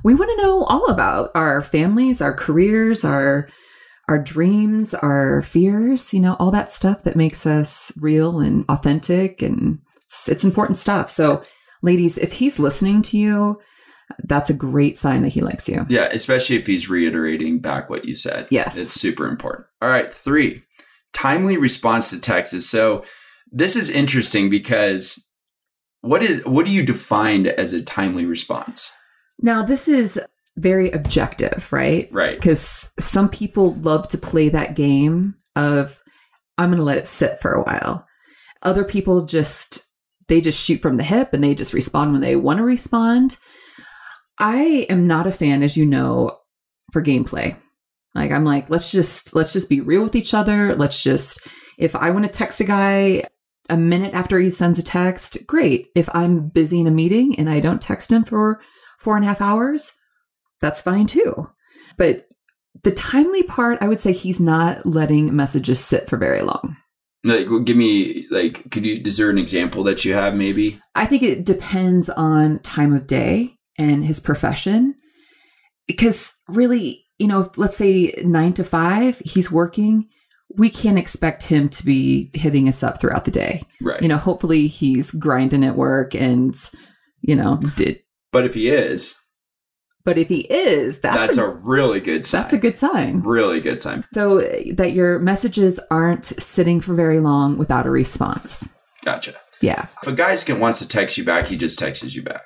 We 0.05 0.15
want 0.15 0.31
to 0.31 0.41
know 0.41 0.63
all 0.63 0.85
about 0.87 1.31
our 1.35 1.61
families, 1.61 2.21
our 2.21 2.33
careers, 2.33 3.03
our 3.03 3.49
our 4.07 4.19
dreams, 4.19 4.93
our 4.93 5.41
fears, 5.41 6.13
you 6.13 6.21
know, 6.21 6.37
all 6.39 6.51
that 6.51 6.71
stuff 6.71 7.03
that 7.03 7.17
makes 7.17 7.45
us 7.45 7.91
real 7.97 8.39
and 8.39 8.63
authentic 8.69 9.41
and 9.41 9.79
it's, 10.05 10.29
it's 10.29 10.43
important 10.45 10.77
stuff. 10.77 11.11
So, 11.11 11.43
ladies, 11.81 12.17
if 12.17 12.33
he's 12.33 12.57
listening 12.57 13.01
to 13.03 13.17
you, 13.17 13.59
that's 14.25 14.49
a 14.49 14.53
great 14.53 14.97
sign 14.97 15.21
that 15.23 15.29
he 15.29 15.41
likes 15.41 15.67
you. 15.67 15.85
Yeah, 15.89 16.07
especially 16.11 16.55
if 16.55 16.67
he's 16.67 16.89
reiterating 16.89 17.59
back 17.59 17.89
what 17.89 18.05
you 18.05 18.15
said. 18.15 18.47
Yes. 18.51 18.77
It's 18.77 18.93
super 18.93 19.27
important. 19.27 19.67
All 19.81 19.89
right, 19.89 20.13
three, 20.13 20.63
timely 21.13 21.57
response 21.57 22.09
to 22.09 22.19
texts. 22.19 22.65
So 22.69 23.03
this 23.51 23.75
is 23.75 23.89
interesting 23.89 24.49
because 24.49 25.23
what 26.01 26.21
is 26.21 26.45
what 26.45 26.65
do 26.65 26.71
you 26.71 26.83
define 26.83 27.47
as 27.47 27.73
a 27.73 27.81
timely 27.81 28.25
response? 28.25 28.91
Now, 29.39 29.63
this 29.65 29.87
is 29.87 30.19
very 30.57 30.91
objective, 30.91 31.67
right? 31.71 32.07
Right. 32.11 32.35
because 32.35 32.91
some 32.99 33.29
people 33.29 33.73
love 33.75 34.09
to 34.09 34.17
play 34.17 34.49
that 34.49 34.75
game 34.75 35.35
of 35.55 36.01
i'm 36.57 36.69
going 36.69 36.77
to 36.77 36.83
let 36.83 36.97
it 36.97 37.07
sit 37.07 37.39
for 37.39 37.51
a 37.53 37.61
while 37.63 38.07
other 38.63 38.83
people 38.83 39.25
just 39.25 39.85
they 40.27 40.41
just 40.41 40.59
shoot 40.59 40.81
from 40.81 40.97
the 40.97 41.03
hip 41.03 41.33
and 41.33 41.43
they 41.43 41.53
just 41.53 41.73
respond 41.73 42.11
when 42.11 42.21
they 42.21 42.35
want 42.35 42.57
to 42.57 42.63
respond 42.63 43.37
i 44.39 44.85
am 44.89 45.07
not 45.07 45.27
a 45.27 45.31
fan 45.31 45.63
as 45.63 45.77
you 45.77 45.85
know 45.85 46.37
for 46.91 47.01
gameplay 47.01 47.55
like 48.15 48.31
i'm 48.31 48.45
like 48.45 48.69
let's 48.69 48.91
just 48.91 49.35
let's 49.35 49.53
just 49.53 49.69
be 49.69 49.81
real 49.81 50.03
with 50.03 50.15
each 50.15 50.33
other 50.33 50.75
let's 50.75 51.01
just 51.01 51.39
if 51.77 51.95
i 51.95 52.09
want 52.09 52.25
to 52.25 52.31
text 52.31 52.59
a 52.59 52.63
guy 52.63 53.23
a 53.69 53.77
minute 53.77 54.13
after 54.13 54.39
he 54.39 54.49
sends 54.49 54.77
a 54.77 54.83
text 54.83 55.37
great 55.47 55.87
if 55.95 56.09
i'm 56.13 56.49
busy 56.49 56.79
in 56.79 56.87
a 56.87 56.91
meeting 56.91 57.37
and 57.37 57.49
i 57.49 57.59
don't 57.59 57.81
text 57.81 58.11
him 58.11 58.23
for 58.23 58.61
four 58.99 59.15
and 59.15 59.25
a 59.25 59.27
half 59.27 59.41
hours 59.41 59.93
that's 60.61 60.81
fine 60.81 61.07
too 61.07 61.49
but 61.97 62.27
the 62.81 62.91
timely 62.91 63.43
part, 63.43 63.77
I 63.81 63.87
would 63.87 63.99
say 63.99 64.11
he's 64.11 64.39
not 64.39 64.85
letting 64.85 65.35
messages 65.35 65.79
sit 65.79 66.09
for 66.09 66.17
very 66.17 66.41
long. 66.41 66.77
Like, 67.23 67.47
give 67.63 67.77
me 67.77 68.25
like, 68.31 68.69
could 68.71 68.85
you? 68.85 69.01
Is 69.05 69.17
there 69.17 69.29
an 69.29 69.37
example 69.37 69.83
that 69.83 70.03
you 70.03 70.13
have? 70.13 70.35
Maybe. 70.35 70.81
I 70.95 71.05
think 71.05 71.23
it 71.23 71.45
depends 71.45 72.09
on 72.09 72.59
time 72.59 72.93
of 72.93 73.07
day 73.07 73.55
and 73.77 74.03
his 74.05 74.19
profession. 74.19 74.95
Because 75.87 76.33
really, 76.47 77.05
you 77.17 77.27
know, 77.27 77.41
if, 77.41 77.57
let's 77.57 77.77
say 77.77 78.13
nine 78.23 78.53
to 78.53 78.63
five, 78.63 79.19
he's 79.25 79.51
working, 79.51 80.07
we 80.55 80.69
can't 80.69 80.99
expect 80.99 81.43
him 81.43 81.67
to 81.69 81.85
be 81.85 82.29
hitting 82.33 82.67
us 82.69 82.83
up 82.83 83.01
throughout 83.01 83.25
the 83.25 83.31
day. 83.31 83.63
Right. 83.81 84.01
You 84.01 84.07
know, 84.07 84.17
hopefully 84.17 84.67
he's 84.67 85.11
grinding 85.11 85.63
at 85.63 85.75
work 85.75 86.13
and, 86.15 86.55
you 87.21 87.35
know, 87.35 87.59
did. 87.75 87.99
but 88.31 88.45
if 88.45 88.53
he 88.53 88.69
is, 88.69 89.19
But 90.05 90.17
if 90.17 90.27
he 90.27 90.41
is, 90.41 90.99
that's, 90.99 91.17
that's, 91.17 91.37
a, 91.37 91.45
a, 91.45 91.49
really 91.49 91.99
good 91.99 92.25
sign. 92.25 92.41
that's 92.41 92.53
a 92.53 92.57
good 92.57 92.77
sign. 92.77 93.21
really 93.21 93.61
good 93.61 93.81
sign. 93.81 94.03
So 94.13 94.39
that 94.73 94.91
your 94.93 95.19
messages 95.19 95.79
aren't 95.89 96.25
sitting 96.25 96.81
for 96.81 96.93
very 96.93 97.19
long 97.19 97.57
without 97.57 97.85
a 97.85 97.89
response. 97.89 98.67
Gotcha. 99.03 99.33
Yeah. 99.61 99.87
If 100.01 100.09
a 100.09 100.13
guy 100.13 100.37
wants 100.59 100.79
to 100.79 100.87
text 100.87 101.17
you 101.17 101.23
back, 101.23 101.47
he 101.47 101.57
just 101.57 101.79
texts 101.79 102.13
you 102.13 102.21
back. 102.21 102.41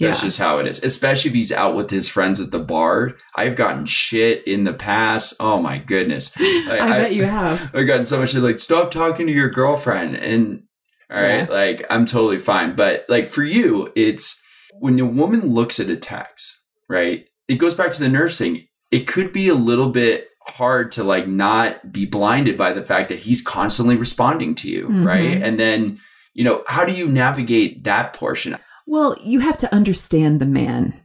That's 0.00 0.20
Yeah. 0.22 0.26
just 0.26 0.38
how 0.38 0.58
it 0.58 0.66
is. 0.66 0.82
Especially 0.82 1.28
if 1.30 1.34
he's 1.34 1.50
out 1.52 1.74
with 1.74 1.90
his 1.90 2.08
friends 2.08 2.40
at 2.40 2.50
the 2.52 2.58
bar. 2.60 3.14
I've 3.36 3.56
gotten 3.56 3.84
shit 3.86 4.46
in 4.46 4.64
the 4.64 4.72
past. 4.74 5.34
Oh 5.40 5.60
my 5.60 5.78
goodness. 5.78 6.32
I, 6.38 6.78
I- 6.80 6.88
bet 7.02 7.14
you 7.14 7.24
have. 7.24 7.70
I've 7.74 7.86
gotten 7.86 8.04
so 8.04 8.18
much 8.20 8.30
shit 8.30 8.42
like, 8.42 8.60
stop 8.60 8.90
talking 8.90 9.26
to 9.26 9.32
your 9.32 9.50
girlfriend. 9.50 10.16
And 10.16 10.62
all 11.10 11.20
right, 11.20 11.38
Yeah. 11.38 11.46
like 11.50 11.86
I'm 11.90 12.06
totally 12.06 12.38
fine. 12.38 12.76
But 12.76 13.06
like 13.08 13.28
for 13.28 13.42
you, 13.42 13.90
it's 13.96 14.40
when 14.80 15.00
a 15.00 15.06
woman 15.06 15.40
looks 15.46 15.80
at 15.80 15.88
a 15.90 15.96
text, 15.96 16.60
right? 16.88 17.24
It 17.48 17.56
goes 17.56 17.74
back 17.74 17.90
to 17.92 18.00
the 18.00 18.08
nursing. 18.08 18.66
It 18.92 19.06
could 19.08 19.32
be 19.32 19.48
a 19.48 19.54
little 19.54 19.88
bit 19.88 20.28
hard 20.46 20.92
to 20.92 21.02
like 21.04 21.26
not 21.26 21.92
be 21.92 22.06
blinded 22.06 22.56
by 22.56 22.72
the 22.72 22.82
fact 22.82 23.08
that 23.08 23.18
he's 23.18 23.42
constantly 23.42 23.96
responding 23.96 24.54
to 24.56 24.70
you, 24.70 24.86
Mhm. 24.88 25.04
right? 25.06 25.42
And 25.42 25.58
then, 25.58 25.98
you 26.34 26.44
know, 26.44 26.62
how 26.68 26.84
do 26.84 26.92
you 26.92 27.06
navigate 27.08 27.84
that 27.84 28.12
portion? 28.12 28.56
Well, 28.90 29.16
you 29.22 29.40
have 29.40 29.58
to 29.58 29.74
understand 29.74 30.40
the 30.40 30.46
man 30.46 30.98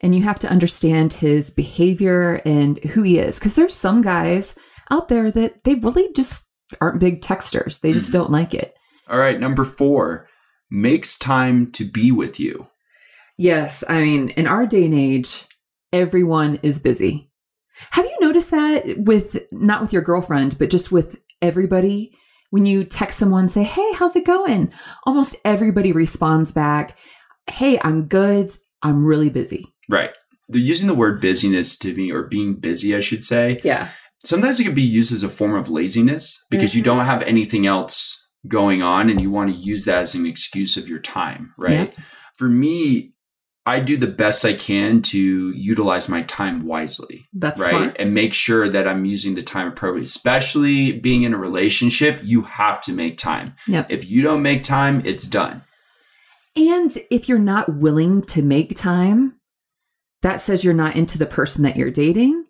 and 0.00 0.14
you 0.14 0.22
have 0.22 0.38
to 0.38 0.48
understand 0.48 1.12
his 1.12 1.50
behavior 1.50 2.40
and 2.44 2.78
who 2.84 3.02
he 3.02 3.18
is. 3.18 3.38
Because 3.40 3.56
there's 3.56 3.74
some 3.74 4.00
guys 4.00 4.56
out 4.92 5.08
there 5.08 5.32
that 5.32 5.64
they 5.64 5.74
really 5.74 6.12
just 6.14 6.48
aren't 6.80 7.00
big 7.00 7.22
texters, 7.22 7.80
they 7.80 7.92
just 7.92 8.10
Mhm. 8.10 8.12
don't 8.12 8.30
like 8.30 8.54
it. 8.54 8.74
All 9.10 9.18
right, 9.18 9.40
number 9.40 9.64
four, 9.64 10.28
makes 10.70 11.18
time 11.18 11.66
to 11.72 11.84
be 11.84 12.12
with 12.12 12.38
you. 12.38 12.68
Yes. 13.36 13.82
I 13.88 14.02
mean, 14.02 14.28
in 14.30 14.46
our 14.46 14.64
day 14.64 14.84
and 14.84 14.94
age, 14.94 15.46
everyone 15.92 16.60
is 16.62 16.78
busy. 16.78 17.30
Have 17.90 18.04
you 18.04 18.16
noticed 18.20 18.52
that 18.52 18.84
with 18.98 19.42
not 19.50 19.80
with 19.80 19.92
your 19.92 20.02
girlfriend, 20.02 20.58
but 20.60 20.70
just 20.70 20.92
with 20.92 21.18
everybody? 21.42 22.12
When 22.50 22.64
you 22.66 22.84
text 22.84 23.18
someone, 23.18 23.48
say, 23.48 23.64
Hey, 23.64 23.92
how's 23.94 24.14
it 24.14 24.24
going? 24.24 24.72
Almost 25.04 25.34
everybody 25.44 25.90
responds 25.90 26.52
back, 26.52 26.96
Hey, 27.50 27.78
I'm 27.82 28.04
good. 28.06 28.50
I'm 28.82 29.04
really 29.04 29.30
busy. 29.30 29.66
Right. 29.88 30.10
They're 30.48 30.60
using 30.60 30.86
the 30.88 30.94
word 30.94 31.20
busyness 31.20 31.76
to 31.78 31.94
me, 31.94 32.10
or 32.12 32.22
being 32.24 32.54
busy, 32.54 32.94
I 32.94 33.00
should 33.00 33.24
say. 33.24 33.60
Yeah. 33.64 33.88
Sometimes 34.24 34.58
it 34.60 34.64
can 34.64 34.74
be 34.74 34.82
used 34.82 35.12
as 35.12 35.22
a 35.22 35.28
form 35.28 35.54
of 35.54 35.68
laziness 35.68 36.44
because 36.50 36.74
you 36.74 36.82
Mhm. 36.82 36.86
don't 36.86 37.04
have 37.04 37.22
anything 37.22 37.66
else 37.66 38.16
going 38.48 38.82
on 38.82 39.10
and 39.10 39.20
you 39.20 39.30
want 39.30 39.50
to 39.50 39.56
use 39.56 39.84
that 39.84 40.02
as 40.02 40.14
an 40.14 40.26
excuse 40.26 40.76
of 40.76 40.88
your 40.88 40.98
time, 41.00 41.52
right? 41.58 41.92
For 42.38 42.48
me, 42.48 43.12
I 43.68 43.80
do 43.80 43.96
the 43.96 44.06
best 44.06 44.44
I 44.44 44.52
can 44.52 45.02
to 45.02 45.50
utilize 45.56 46.08
my 46.08 46.22
time 46.22 46.64
wisely. 46.64 47.26
That's 47.32 47.60
right 47.60 47.70
smart. 47.70 47.96
and 47.98 48.14
make 48.14 48.32
sure 48.32 48.68
that 48.68 48.86
i'm 48.86 49.04
using 49.04 49.34
the 49.34 49.42
time 49.42 49.66
appropriately 49.66 50.04
especially 50.04 50.92
being 50.92 51.24
in 51.24 51.34
a 51.34 51.38
relationship 51.38 52.20
you 52.22 52.42
have 52.42 52.80
to 52.82 52.92
make 52.92 53.18
time 53.18 53.54
Yep. 53.66 53.86
if 53.90 54.08
you 54.08 54.22
don't 54.22 54.42
make 54.42 54.62
time 54.62 55.02
it's 55.04 55.24
done 55.24 55.62
And 56.56 56.96
if 57.10 57.28
you're 57.28 57.38
not 57.38 57.76
willing 57.76 58.22
to 58.26 58.42
make 58.42 58.76
time, 58.76 59.38
that 60.22 60.40
says 60.40 60.64
you're 60.64 60.74
not 60.74 60.96
into 60.96 61.18
the 61.18 61.26
person 61.26 61.62
that 61.64 61.76
you're 61.76 61.90
dating. 61.90 62.44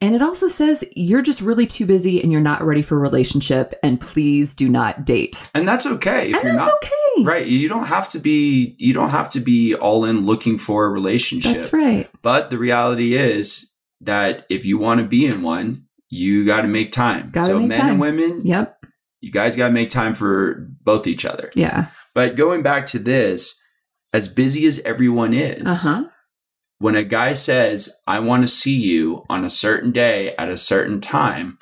And 0.00 0.14
it 0.14 0.22
also 0.22 0.48
says 0.48 0.84
you're 0.96 1.22
just 1.22 1.40
really 1.40 1.66
too 1.66 1.86
busy 1.86 2.20
and 2.20 2.32
you're 2.32 2.40
not 2.40 2.62
ready 2.64 2.82
for 2.82 2.96
a 2.96 3.00
relationship. 3.00 3.74
And 3.82 4.00
please 4.00 4.54
do 4.54 4.68
not 4.68 5.04
date. 5.04 5.48
and 5.54 5.66
that's 5.68 5.86
okay 5.86 6.30
if 6.30 6.34
and 6.36 6.44
you're 6.44 6.52
that's 6.54 6.66
not 6.66 6.74
okay. 6.84 6.90
right 7.24 7.46
you 7.46 7.68
don't 7.68 7.86
have 7.86 8.08
to 8.08 8.18
be 8.18 8.74
you 8.78 8.92
don't 8.92 9.10
have 9.10 9.30
to 9.30 9.38
be 9.40 9.72
all 9.76 10.04
in 10.04 10.26
looking 10.26 10.58
for 10.58 10.84
a 10.84 10.88
relationship 10.90 11.56
That's 11.58 11.72
right. 11.72 12.10
but 12.22 12.50
the 12.50 12.58
reality 12.58 13.14
is 13.14 13.70
that 14.00 14.44
if 14.50 14.66
you 14.66 14.78
want 14.78 14.98
to 15.00 15.06
be 15.06 15.24
in 15.26 15.42
one 15.42 15.86
you 16.10 16.44
got 16.44 16.62
to 16.62 16.68
make 16.68 16.90
time 16.90 17.30
Gotta 17.30 17.46
so 17.46 17.58
make 17.60 17.68
men 17.68 17.80
time. 17.80 17.90
and 17.90 18.00
women 18.00 18.40
Yep. 18.44 18.84
you 19.20 19.30
guys 19.30 19.54
got 19.54 19.68
to 19.68 19.72
make 19.74 19.90
time 19.90 20.12
for 20.12 20.66
both 20.82 21.06
each 21.06 21.24
other 21.24 21.52
Yeah. 21.54 21.86
But 22.14 22.36
going 22.36 22.62
back 22.62 22.86
to 22.88 22.98
this 22.98 23.60
as 24.12 24.28
busy 24.28 24.66
as 24.66 24.78
everyone 24.80 25.32
is 25.32 25.66
Uh 25.66 25.74
huh. 25.90 26.04
when 26.78 26.94
a 26.96 27.04
guy 27.04 27.32
says, 27.32 27.92
I 28.06 28.18
want 28.20 28.42
to 28.42 28.48
see 28.48 28.74
you 28.76 29.24
on 29.28 29.44
a 29.44 29.50
certain 29.50 29.90
day 29.92 30.34
at 30.36 30.48
a 30.48 30.56
certain 30.56 31.00
time, 31.00 31.58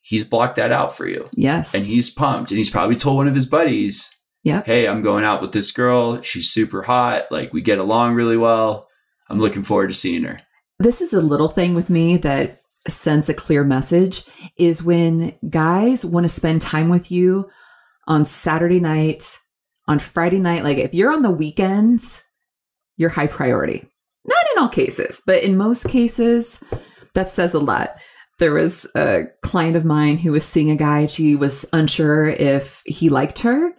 he's 0.00 0.24
blocked 0.24 0.56
that 0.56 0.72
out 0.72 0.96
for 0.96 1.06
you. 1.06 1.28
Yes. 1.32 1.74
And 1.74 1.84
he's 1.86 2.08
pumped. 2.10 2.50
And 2.50 2.58
he's 2.58 2.70
probably 2.70 2.96
told 2.96 3.16
one 3.16 3.28
of 3.28 3.34
his 3.34 3.46
buddies, 3.46 4.10
Yep. 4.42 4.64
Hey, 4.64 4.88
I'm 4.88 5.02
going 5.02 5.22
out 5.24 5.42
with 5.42 5.52
this 5.52 5.70
girl. 5.70 6.22
She's 6.22 6.48
super 6.48 6.82
hot. 6.82 7.30
Like 7.30 7.52
we 7.52 7.60
get 7.60 7.78
along 7.78 8.14
really 8.14 8.38
well. 8.38 8.88
I'm 9.28 9.36
looking 9.38 9.62
forward 9.62 9.88
to 9.88 9.94
seeing 9.94 10.24
her. 10.24 10.40
This 10.78 11.02
is 11.02 11.12
a 11.12 11.20
little 11.20 11.48
thing 11.48 11.74
with 11.74 11.90
me 11.90 12.16
that 12.16 12.62
sends 12.88 13.28
a 13.28 13.34
clear 13.34 13.62
message 13.64 14.24
is 14.56 14.82
when 14.82 15.34
guys 15.50 16.06
want 16.06 16.24
to 16.24 16.30
spend 16.30 16.62
time 16.62 16.88
with 16.88 17.10
you 17.10 17.50
on 18.06 18.24
Saturday 18.24 18.80
night, 18.80 19.36
on 19.90 19.98
Friday 19.98 20.38
night. 20.38 20.62
Like 20.62 20.78
if 20.78 20.94
you're 20.94 21.12
on 21.12 21.22
the 21.22 21.30
weekends, 21.30 22.22
you're 22.96 23.10
high 23.10 23.26
priority. 23.26 23.86
Not 24.24 24.44
in 24.54 24.62
all 24.62 24.68
cases, 24.68 25.20
but 25.26 25.42
in 25.42 25.56
most 25.56 25.88
cases, 25.88 26.62
that 27.14 27.28
says 27.28 27.54
a 27.54 27.58
lot. 27.58 27.96
There 28.38 28.52
was 28.54 28.86
a 28.94 29.24
client 29.42 29.76
of 29.76 29.84
mine 29.84 30.16
who 30.18 30.30
was 30.32 30.44
seeing 30.44 30.70
a 30.70 30.76
guy. 30.76 31.06
She 31.06 31.34
was 31.34 31.66
unsure 31.72 32.26
if 32.26 32.82
he 32.86 33.08
liked 33.08 33.40
her. 33.40 33.72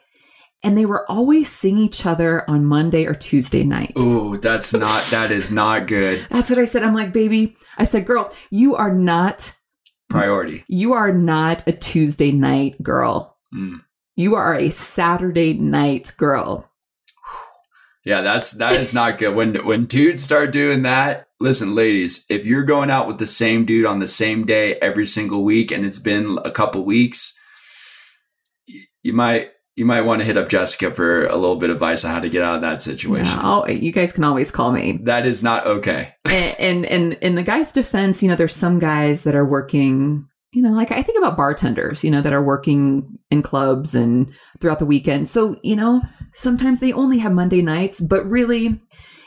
And 0.63 0.77
they 0.77 0.85
were 0.85 1.09
always 1.09 1.49
seeing 1.49 1.79
each 1.79 2.05
other 2.05 2.47
on 2.49 2.65
Monday 2.65 3.05
or 3.05 3.15
Tuesday 3.15 3.63
nights. 3.63 3.93
Ooh, 3.97 4.37
that's 4.37 4.73
not, 4.73 5.03
that 5.11 5.31
is 5.31 5.51
not 5.51 5.87
good. 5.87 6.27
That's 6.29 6.49
what 6.51 6.59
I 6.59 6.65
said. 6.65 6.83
I'm 6.83 6.93
like, 6.93 7.13
baby, 7.13 7.55
I 7.77 7.85
said, 7.85 8.05
girl, 8.05 8.31
you 8.51 8.75
are 8.75 8.93
not, 8.93 9.55
Priority. 10.09 10.63
you 10.67 10.93
are 10.93 11.11
not 11.13 11.65
a 11.67 11.71
Tuesday 11.71 12.31
night 12.31 12.75
girl. 12.83 13.37
Mm. 13.55 13.77
You 14.21 14.35
are 14.35 14.53
a 14.53 14.69
Saturday 14.69 15.53
night 15.53 16.13
girl. 16.15 16.71
Yeah, 18.05 18.21
that's 18.21 18.51
that 18.51 18.73
is 18.77 18.93
not 18.93 19.17
good. 19.17 19.35
When 19.35 19.55
when 19.65 19.85
dudes 19.85 20.21
start 20.21 20.51
doing 20.51 20.83
that, 20.83 21.27
listen, 21.39 21.73
ladies, 21.73 22.25
if 22.29 22.45
you're 22.45 22.63
going 22.63 22.91
out 22.91 23.07
with 23.07 23.17
the 23.17 23.25
same 23.25 23.65
dude 23.65 23.87
on 23.87 23.97
the 23.97 24.07
same 24.07 24.45
day 24.45 24.75
every 24.75 25.07
single 25.07 25.43
week 25.43 25.71
and 25.71 25.83
it's 25.85 25.97
been 25.97 26.37
a 26.45 26.51
couple 26.51 26.85
weeks, 26.85 27.33
you 29.01 29.13
might 29.13 29.49
you 29.75 29.85
might 29.85 30.01
want 30.01 30.21
to 30.21 30.25
hit 30.25 30.37
up 30.37 30.49
Jessica 30.49 30.91
for 30.91 31.25
a 31.25 31.35
little 31.35 31.55
bit 31.55 31.71
of 31.71 31.77
advice 31.77 32.05
on 32.05 32.11
how 32.11 32.19
to 32.19 32.29
get 32.29 32.43
out 32.43 32.55
of 32.55 32.61
that 32.61 32.83
situation. 32.83 33.39
Yeah, 33.39 33.69
you 33.69 33.91
guys 33.91 34.13
can 34.13 34.23
always 34.23 34.51
call 34.51 34.71
me. 34.71 34.99
That 35.03 35.25
is 35.25 35.41
not 35.41 35.65
okay. 35.65 36.13
and, 36.25 36.55
and 36.59 36.85
and 36.85 37.13
in 37.13 37.35
the 37.35 37.43
guy's 37.43 37.73
defense, 37.73 38.21
you 38.21 38.29
know, 38.29 38.35
there's 38.35 38.55
some 38.55 38.77
guys 38.77 39.23
that 39.23 39.33
are 39.33 39.45
working, 39.45 40.27
you 40.51 40.61
know, 40.61 40.71
like 40.71 40.91
I 40.91 41.01
think 41.01 41.17
about 41.17 41.37
bartenders, 41.37 42.03
you 42.03 42.11
know, 42.11 42.21
that 42.21 42.33
are 42.33 42.43
working 42.43 43.17
in 43.29 43.41
clubs 43.41 43.95
and 43.95 44.33
throughout 44.59 44.79
the 44.79 44.85
weekend. 44.85 45.29
So, 45.29 45.57
you 45.63 45.75
know, 45.75 46.01
sometimes 46.33 46.79
they 46.79 46.91
only 46.91 47.19
have 47.19 47.31
Monday 47.31 47.61
nights, 47.61 48.01
but 48.01 48.25
really, 48.29 48.81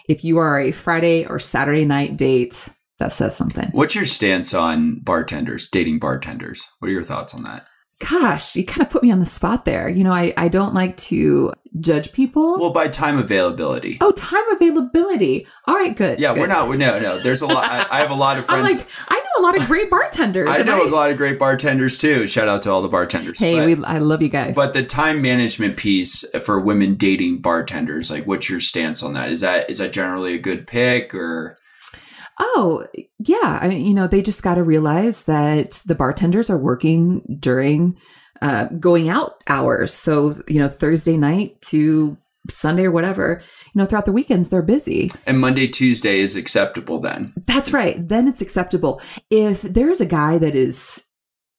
if 0.09 0.23
you 0.23 0.37
are 0.39 0.61
a 0.61 0.73
Friday 0.73 1.27
or 1.27 1.39
Saturday 1.39 1.87
night 1.87 2.17
date, 2.19 2.69
that 2.99 3.13
says 3.13 3.37
something. 3.37 3.69
What's 3.73 3.95
your 3.95 4.05
stance 4.05 4.55
on 4.55 5.01
bartenders, 5.01 5.69
dating 5.69 5.99
bartenders? 5.99 6.69
What 6.79 6.89
are 6.89 6.93
your 6.93 7.03
thoughts 7.03 7.35
on 7.35 7.43
that? 7.45 7.67
Gosh, 8.09 8.57
you 8.57 8.65
kind 8.65 8.83
of 8.83 8.91
put 8.91 9.03
me 9.03 9.11
on 9.11 9.21
the 9.21 9.27
spot 9.27 9.65
there. 9.65 9.89
You 9.89 10.05
know, 10.05 10.13
I, 10.13 10.35
I 10.37 10.49
don't 10.49 10.75
like 10.75 10.97
to 10.99 11.53
judge 11.81 12.13
people. 12.13 12.59
Well, 12.59 12.73
by 12.73 12.89
time 12.89 13.19
availability. 13.19 13.99
oh, 14.01 14.13
time 14.13 14.49
availability. 14.55 15.47
All 15.67 15.75
right, 15.75 15.97
good. 15.97 16.19
yeah, 16.19 16.33
we're 16.33 16.47
not. 16.47 16.69
We're, 16.69 16.77
no, 16.77 16.99
no. 16.99 17.19
There's 17.19 17.41
a 17.41 17.47
lot. 17.47 17.65
I, 17.65 17.87
I 17.91 18.01
have 18.01 18.11
a 18.11 18.15
lot 18.15 18.39
of 18.39 18.45
I'm 18.51 18.63
friends. 18.65 18.79
like, 18.79 18.87
I 19.09 19.17
know 19.17 19.43
a 19.43 19.45
lot 19.45 19.57
of 19.57 19.67
great 19.67 19.91
bartenders. 19.91 20.49
I 20.49 20.63
know 20.63 20.87
a 20.87 20.89
lot 20.89 21.11
of 21.11 21.17
great 21.17 21.39
bartenders 21.39 21.99
too. 21.99 22.27
Shout 22.27 22.49
out 22.49 22.63
to 22.63 22.71
all 22.71 22.83
the 22.83 22.89
bartenders. 22.89 23.39
Hey, 23.39 23.59
But- 23.59 23.79
we, 23.79 23.85
I 23.85 23.99
love 23.99 24.23
you 24.23 24.29
guys. 24.29 24.55
But 24.55 24.73
the 24.75 24.85
time 24.85 25.23
management 25.23 25.77
piece 25.77 26.25
for 26.43 26.61
women 26.61 26.95
dating 26.95 27.39
bartenders, 27.41 28.11
like 28.11 28.27
what's 28.27 28.49
your 28.51 28.61
stance 28.61 29.03
on 29.03 29.15
that? 29.15 29.31
Is 29.31 29.41
that 29.41 29.71
is 29.71 29.79
that 29.79 29.93
generally 29.93 30.35
a 30.35 30.39
good 30.39 30.67
pick 30.67 31.15
or 31.15 31.57
Oh, 32.39 32.87
yeah. 33.19 33.59
I 33.61 33.69
mean, 33.69 33.87
you 33.87 33.95
know, 33.95 34.09
they 34.09 34.23
just 34.23 34.43
got 34.43 34.57
to 34.57 34.63
realize 34.63 35.25
that 35.25 35.83
the 35.87 35.95
bartenders 35.95 36.51
are 36.51 36.59
working 36.59 37.39
during 37.39 37.97
uh, 38.43 38.67
going 38.81 39.09
out 39.09 39.43
hours. 39.47 39.95
So, 39.95 40.43
you 40.49 40.59
know, 40.59 40.69
Thursday 40.69 41.17
night 41.17 41.61
to 41.69 42.17
Sunday 42.51 42.85
or 42.85 42.91
whatever, 42.91 43.41
you 43.75 43.79
know, 43.79 43.87
throughout 43.87 44.05
the 44.05 44.13
weekends, 44.13 44.49
they're 44.49 44.63
busy. 44.63 45.11
and 45.27 45.41
Monday, 45.41 45.67
Tuesday 45.67 46.19
is 46.19 46.37
acceptable 46.37 46.99
then? 46.99 47.33
That's 47.47 47.73
right. 47.73 48.07
Then 48.07 48.29
it's 48.29 48.41
acceptable. 48.41 49.01
If 49.31 49.63
there's 49.63 50.01
a 50.01 50.07
guy 50.07 50.39
that 50.39 50.55
is, 50.55 51.03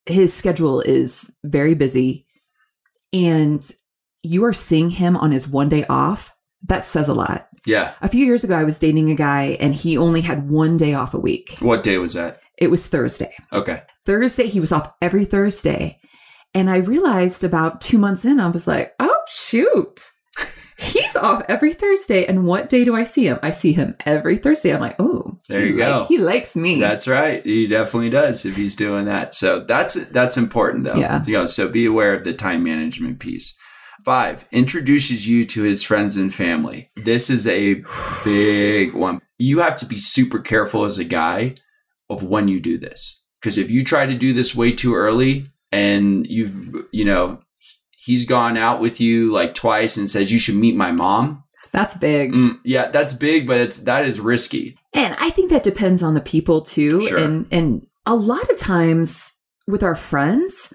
his 0.05 0.33
schedule 0.33 0.81
is 0.81 1.33
very 1.43 1.73
busy 1.73 2.27
and 3.11 3.67
you 4.21 4.43
are 4.45 4.53
seeing 4.53 4.89
him 4.89 5.15
on 5.17 5.31
his 5.31 5.47
one 5.47 5.69
day 5.69 5.85
off, 5.88 6.35
that 6.67 6.85
says 6.85 7.07
a 7.07 7.13
lot. 7.13 7.47
Yeah. 7.65 7.93
A 8.01 8.08
few 8.08 8.25
years 8.25 8.43
ago, 8.43 8.56
I 8.56 8.63
was 8.63 8.80
dating 8.80 9.10
a 9.12 9.15
guy 9.15 9.58
and 9.60 9.73
he 9.73 9.97
only 9.97 10.21
had 10.21 10.49
one 10.49 10.78
day 10.78 10.93
off 10.93 11.13
a 11.13 11.19
week. 11.19 11.56
What 11.60 11.84
day 11.84 11.97
was 11.97 12.13
that? 12.13 12.39
It 12.58 12.67
was 12.71 12.86
Thursday. 12.86 13.34
Okay. 13.51 13.82
Thursday, 14.06 14.47
he 14.47 14.60
was 14.60 14.71
off 14.71 14.93
every 15.01 15.25
Thursday. 15.25 15.99
And 16.54 16.69
I 16.69 16.78
realized 16.78 17.43
about 17.43 17.82
two 17.82 17.97
months 17.97 18.23
in, 18.23 18.39
I 18.39 18.47
was 18.49 18.65
like, 18.67 18.93
oh, 18.99 19.17
shoot. 19.28 20.10
He's 20.78 21.15
off 21.15 21.43
every 21.47 21.73
Thursday. 21.73 22.25
And 22.25 22.45
what 22.45 22.69
day 22.69 22.84
do 22.84 22.95
I 22.95 23.06
see 23.06 23.25
him? 23.25 23.39
I 23.41 23.51
see 23.51 23.71
him 23.71 23.95
every 24.06 24.38
Thursday. 24.38 24.73
I'm 24.73 24.82
like, 24.82 24.97
oh, 24.99 25.38
There 25.47 25.62
he 25.62 25.67
you 25.71 25.78
go. 25.78 25.99
like- 26.01 26.08
he 26.10 26.17
likes 26.17 26.56
me. 26.56 26.80
That's 26.82 27.08
right. 27.08 27.43
He 27.45 27.65
definitely 27.65 28.10
does 28.10 28.45
if 28.45 28.56
he's 28.58 28.75
doing 28.75 29.06
that. 29.06 29.34
So 29.34 29.62
that's 29.62 29.93
that's 29.93 30.36
important 30.38 30.84
though. 30.84 30.95
Yeah. 30.97 31.23
You 31.25 31.34
know, 31.34 31.45
so 31.45 31.69
be 31.69 31.86
aware 31.86 32.13
of 32.13 32.25
the 32.25 32.34
time 32.34 32.62
management 32.63 33.19
piece. 33.19 33.58
Five, 34.05 34.45
introduces 34.51 35.27
you 35.27 35.45
to 35.45 35.63
his 35.63 35.81
friends 35.81 36.15
and 36.15 36.31
family. 36.31 36.91
This 36.95 37.31
is 37.31 37.47
a 37.47 37.83
big 38.23 38.93
one. 38.93 39.19
You 39.39 39.59
have 39.59 39.75
to 39.77 39.85
be 39.87 39.95
super 39.95 40.37
careful 40.37 40.85
as 40.85 40.99
a 40.99 41.03
guy 41.03 41.55
of 42.07 42.21
when 42.21 42.47
you 42.47 42.59
do 42.59 42.77
this. 42.77 43.19
Because 43.41 43.57
if 43.57 43.71
you 43.71 43.83
try 43.83 44.05
to 44.05 44.13
do 44.13 44.31
this 44.31 44.53
way 44.53 44.71
too 44.71 44.93
early 44.93 45.47
and 45.71 46.27
you've, 46.27 46.69
you 46.91 47.03
know, 47.03 47.41
he's 47.97 48.25
gone 48.25 48.57
out 48.57 48.79
with 48.79 49.01
you 49.01 49.31
like 49.31 49.55
twice 49.55 49.97
and 49.97 50.07
says 50.07 50.31
you 50.31 50.37
should 50.37 50.53
meet 50.53 50.75
my 50.75 50.91
mom. 50.91 51.43
That's 51.71 51.97
big. 51.97 52.31
Mm, 52.31 52.59
yeah, 52.63 52.91
that's 52.91 53.13
big, 53.13 53.47
but 53.47 53.57
it's 53.57 53.79
that 53.79 54.05
is 54.05 54.19
risky. 54.19 54.77
And 54.93 55.15
I 55.19 55.31
think 55.31 55.49
that 55.49 55.63
depends 55.63 56.03
on 56.03 56.13
the 56.13 56.21
people 56.21 56.61
too. 56.61 57.01
Sure. 57.07 57.17
And 57.17 57.47
and 57.51 57.87
a 58.05 58.15
lot 58.15 58.51
of 58.51 58.59
times 58.59 59.31
with 59.67 59.81
our 59.81 59.95
friends, 59.95 60.71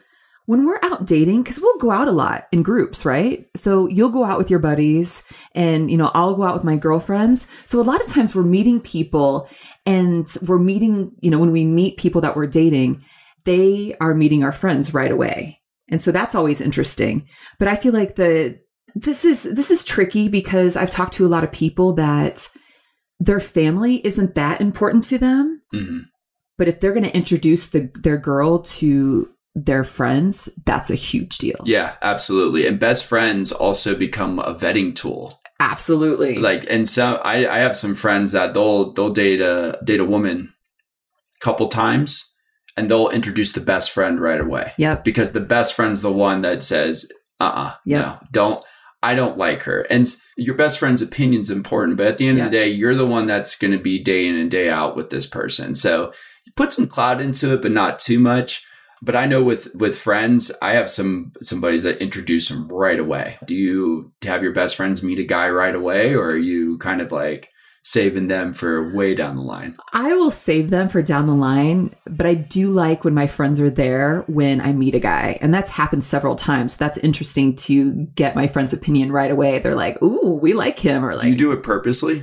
when 0.51 0.67
we're 0.67 0.81
out 0.83 1.07
dating, 1.07 1.45
because 1.45 1.61
we'll 1.61 1.79
go 1.79 1.93
out 1.93 2.09
a 2.09 2.11
lot 2.11 2.49
in 2.51 2.61
groups, 2.61 3.05
right? 3.05 3.49
So 3.55 3.87
you'll 3.87 4.09
go 4.09 4.25
out 4.25 4.37
with 4.37 4.51
your 4.51 4.59
buddies, 4.59 5.23
and 5.55 5.89
you 5.89 5.97
know, 5.97 6.11
I'll 6.13 6.35
go 6.35 6.43
out 6.43 6.55
with 6.55 6.65
my 6.65 6.77
girlfriends. 6.77 7.47
So 7.67 7.81
a 7.81 7.85
lot 7.85 8.01
of 8.01 8.09
times 8.09 8.35
we're 8.35 8.43
meeting 8.43 8.81
people 8.81 9.49
and 9.87 10.27
we're 10.49 10.59
meeting, 10.59 11.13
you 11.21 11.31
know, 11.31 11.39
when 11.39 11.53
we 11.53 11.65
meet 11.65 11.99
people 11.99 12.21
that 12.23 12.35
we're 12.35 12.49
dating, 12.49 13.05
they 13.45 13.95
are 14.01 14.13
meeting 14.13 14.43
our 14.43 14.51
friends 14.51 14.93
right 14.93 15.13
away. 15.13 15.61
And 15.89 16.03
so 16.03 16.11
that's 16.11 16.35
always 16.35 16.61
interesting. 16.61 17.29
But 17.61 17.69
I 17.69 17.77
feel 17.77 17.93
like 17.93 18.17
the 18.17 18.59
this 18.97 19.25
is 19.25 19.45
this 19.45 19.71
is 19.71 19.85
tricky 19.85 20.27
because 20.27 20.75
I've 20.75 20.91
talked 20.91 21.13
to 21.15 21.27
a 21.27 21.29
lot 21.29 21.45
of 21.45 21.53
people 21.53 21.93
that 21.93 22.49
their 23.21 23.39
family 23.39 24.05
isn't 24.05 24.35
that 24.35 24.61
important 24.61 25.05
to 25.05 25.19
them. 25.19 25.61
Mhm. 25.73 26.07
But 26.59 26.67
if 26.67 26.81
they're 26.81 26.93
going 26.93 27.05
to 27.05 27.17
introduce 27.17 27.71
the, 27.71 27.89
their 28.03 28.19
girl 28.19 28.63
to 28.81 29.31
their 29.55 29.85
friends, 29.85 30.49
that's 30.65 30.91
a 30.91 30.95
huge 30.95 31.39
deal. 31.39 31.61
Yeah, 31.65 31.95
absolutely. 32.03 32.67
And 32.67 32.79
best 32.79 33.05
friends 33.05 33.53
also 33.53 33.97
become 33.97 34.39
a 34.39 34.55
vetting 34.55 34.95
tool. 34.95 35.41
Absolutely. 35.59 36.39
Like, 36.39 36.67
and 36.71 36.89
so 36.89 37.17
I, 37.25 37.47
I 37.47 37.59
have 37.59 37.77
some 37.77 37.95
friends 37.95 38.33
that 38.33 38.55
they'll 38.55 38.93
they'll 38.93 39.13
date 39.13 39.41
a 39.41 39.79
date 39.85 40.01
a 40.01 40.05
woman 40.05 40.55
a 41.41 41.45
couple 41.45 41.69
times, 41.69 42.33
and 42.77 42.89
they'll 42.89 43.11
introduce 43.11 43.53
the 43.53 43.61
best 43.61 43.91
friend 43.91 44.21
right 44.21 44.41
away 44.41 44.73
yep. 44.79 45.05
because 45.05 45.33
the 45.33 45.41
best 45.41 45.75
friend's 45.75 46.01
the 46.01 46.13
one 46.13 46.41
that 46.43 46.63
says, 46.63 47.11
"Uh, 47.41 47.53
uh 47.55 47.75
Yeah. 47.85 48.01
no, 48.01 48.19
don't." 48.33 48.65
I 49.03 49.15
don't 49.15 49.39
like 49.39 49.63
her. 49.63 49.87
And 49.89 50.07
your 50.37 50.55
best 50.55 50.79
friend's 50.79 51.01
opinion's 51.01 51.51
important, 51.51 51.97
but 51.97 52.07
at 52.07 52.19
the 52.19 52.29
end 52.29 52.39
of 52.39 52.45
the 52.45 52.51
day, 52.51 52.69
you're 52.69 52.95
the 52.95 53.07
one 53.07 53.25
that's 53.25 53.57
going 53.57 53.73
to 53.73 53.79
be 53.79 53.99
day 53.99 54.27
in 54.27 54.37
and 54.37 54.51
day 54.51 54.69
out 54.69 54.95
with 54.95 55.09
this 55.09 55.25
person. 55.25 55.75
So 55.75 56.13
put 56.55 56.75
some 56.75 56.87
cloud 56.87 57.19
into 57.19 57.55
it, 57.55 57.63
but 57.63 57.73
not 57.73 57.99
too 57.99 58.19
much. 58.19 58.63
But 59.03 59.17
I 59.17 59.27
know 59.27 59.43
with 59.43 59.75
with 59.75 59.99
friends, 59.99 60.51
I 60.61 60.73
have 60.73 60.91
some 60.91 61.33
some 61.41 61.61
buddies 61.61 61.85
that 61.85 62.03
introduce 62.03 62.49
them 62.49 62.69
right 62.69 62.99
away. 62.99 63.39
Do 63.45 63.55
you 63.55 64.13
have 64.23 64.43
your 64.43 64.53
best 64.53 64.77
friends 64.77 65.03
meet 65.03 65.19
a 65.19 65.25
guy 65.25 65.49
right 65.49 65.75
away, 65.75 66.15
or 66.15 66.29
are 66.29 66.37
you 66.37 66.77
kind 66.79 67.01
of 67.01 67.11
like 67.11 67.49
saving 67.83 68.29
them 68.29 68.53
for 68.53 68.95
way 68.95 69.15
down 69.15 69.37
the 69.37 69.43
line? 69.43 69.75
I 69.95 70.13
will 70.15 70.31
save 70.31 70.69
them 70.69 70.91
for 70.91 71.01
down 71.01 71.27
the 71.27 71.35
line, 71.35 71.97
but 72.07 72.27
I 72.27 72.35
do 72.35 72.71
like 72.71 73.05
when 73.05 73.15
my 73.15 73.27
friends 73.27 73.59
are 73.59 73.71
there 73.71 74.23
when 74.27 74.61
I 74.61 74.75
meet 74.75 74.95
a 74.95 75.01
guy. 75.01 75.39
And 75.41 75.53
that's 75.55 75.71
happened 75.71 76.05
several 76.05 76.37
times. 76.37 76.77
That's 76.77 76.99
interesting 76.99 77.57
to 77.57 78.05
get 78.15 78.37
my 78.37 78.49
friend's 78.49 78.75
opinion 78.75 79.13
right 79.13 79.31
away. 79.31 79.61
They're 79.61 79.75
like, 79.75 80.01
ooh, 80.03 80.39
we 80.43 80.53
like 80.53 80.79
him. 80.79 81.03
Or 81.07 81.15
like, 81.15 81.23
Do 81.23 81.29
you 81.31 81.35
do 81.37 81.53
it 81.53 81.63
purposely? 81.63 82.23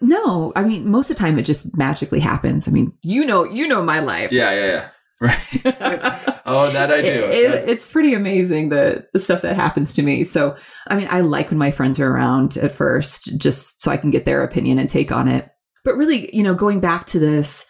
no, 0.00 0.52
I 0.56 0.62
mean, 0.64 0.88
most 0.88 1.10
of 1.10 1.16
the 1.16 1.20
time 1.20 1.38
it 1.38 1.42
just 1.42 1.76
magically 1.76 2.20
happens. 2.20 2.66
I 2.66 2.70
mean, 2.72 2.92
you 3.02 3.24
know, 3.26 3.44
you 3.44 3.68
know 3.68 3.82
my 3.82 4.00
life. 4.00 4.32
Yeah, 4.32 4.50
yeah, 4.52 4.66
yeah. 4.66 4.88
Right. 5.62 6.40
oh, 6.46 6.70
that 6.72 6.90
I 6.90 7.02
do. 7.02 7.08
It- 7.10 7.50
it- 7.54 7.68
it's 7.68 7.90
pretty 7.90 8.14
amazing 8.14 8.70
the, 8.70 9.06
the 9.12 9.18
stuff 9.18 9.42
that 9.42 9.54
happens 9.56 9.92
to 9.94 10.02
me. 10.02 10.24
So, 10.24 10.56
I 10.86 10.96
mean, 10.96 11.08
I 11.10 11.20
like 11.20 11.50
when 11.50 11.58
my 11.58 11.70
friends 11.70 12.00
are 12.00 12.10
around 12.10 12.56
at 12.56 12.72
first, 12.72 13.36
just 13.38 13.82
so 13.82 13.90
I 13.90 13.96
can 13.98 14.10
get 14.10 14.24
their 14.24 14.42
opinion 14.42 14.78
and 14.78 14.88
take 14.88 15.12
on 15.12 15.28
it. 15.28 15.48
But 15.84 15.96
really, 15.96 16.34
you 16.34 16.42
know, 16.42 16.54
going 16.54 16.80
back 16.80 17.06
to 17.08 17.18
this, 17.18 17.66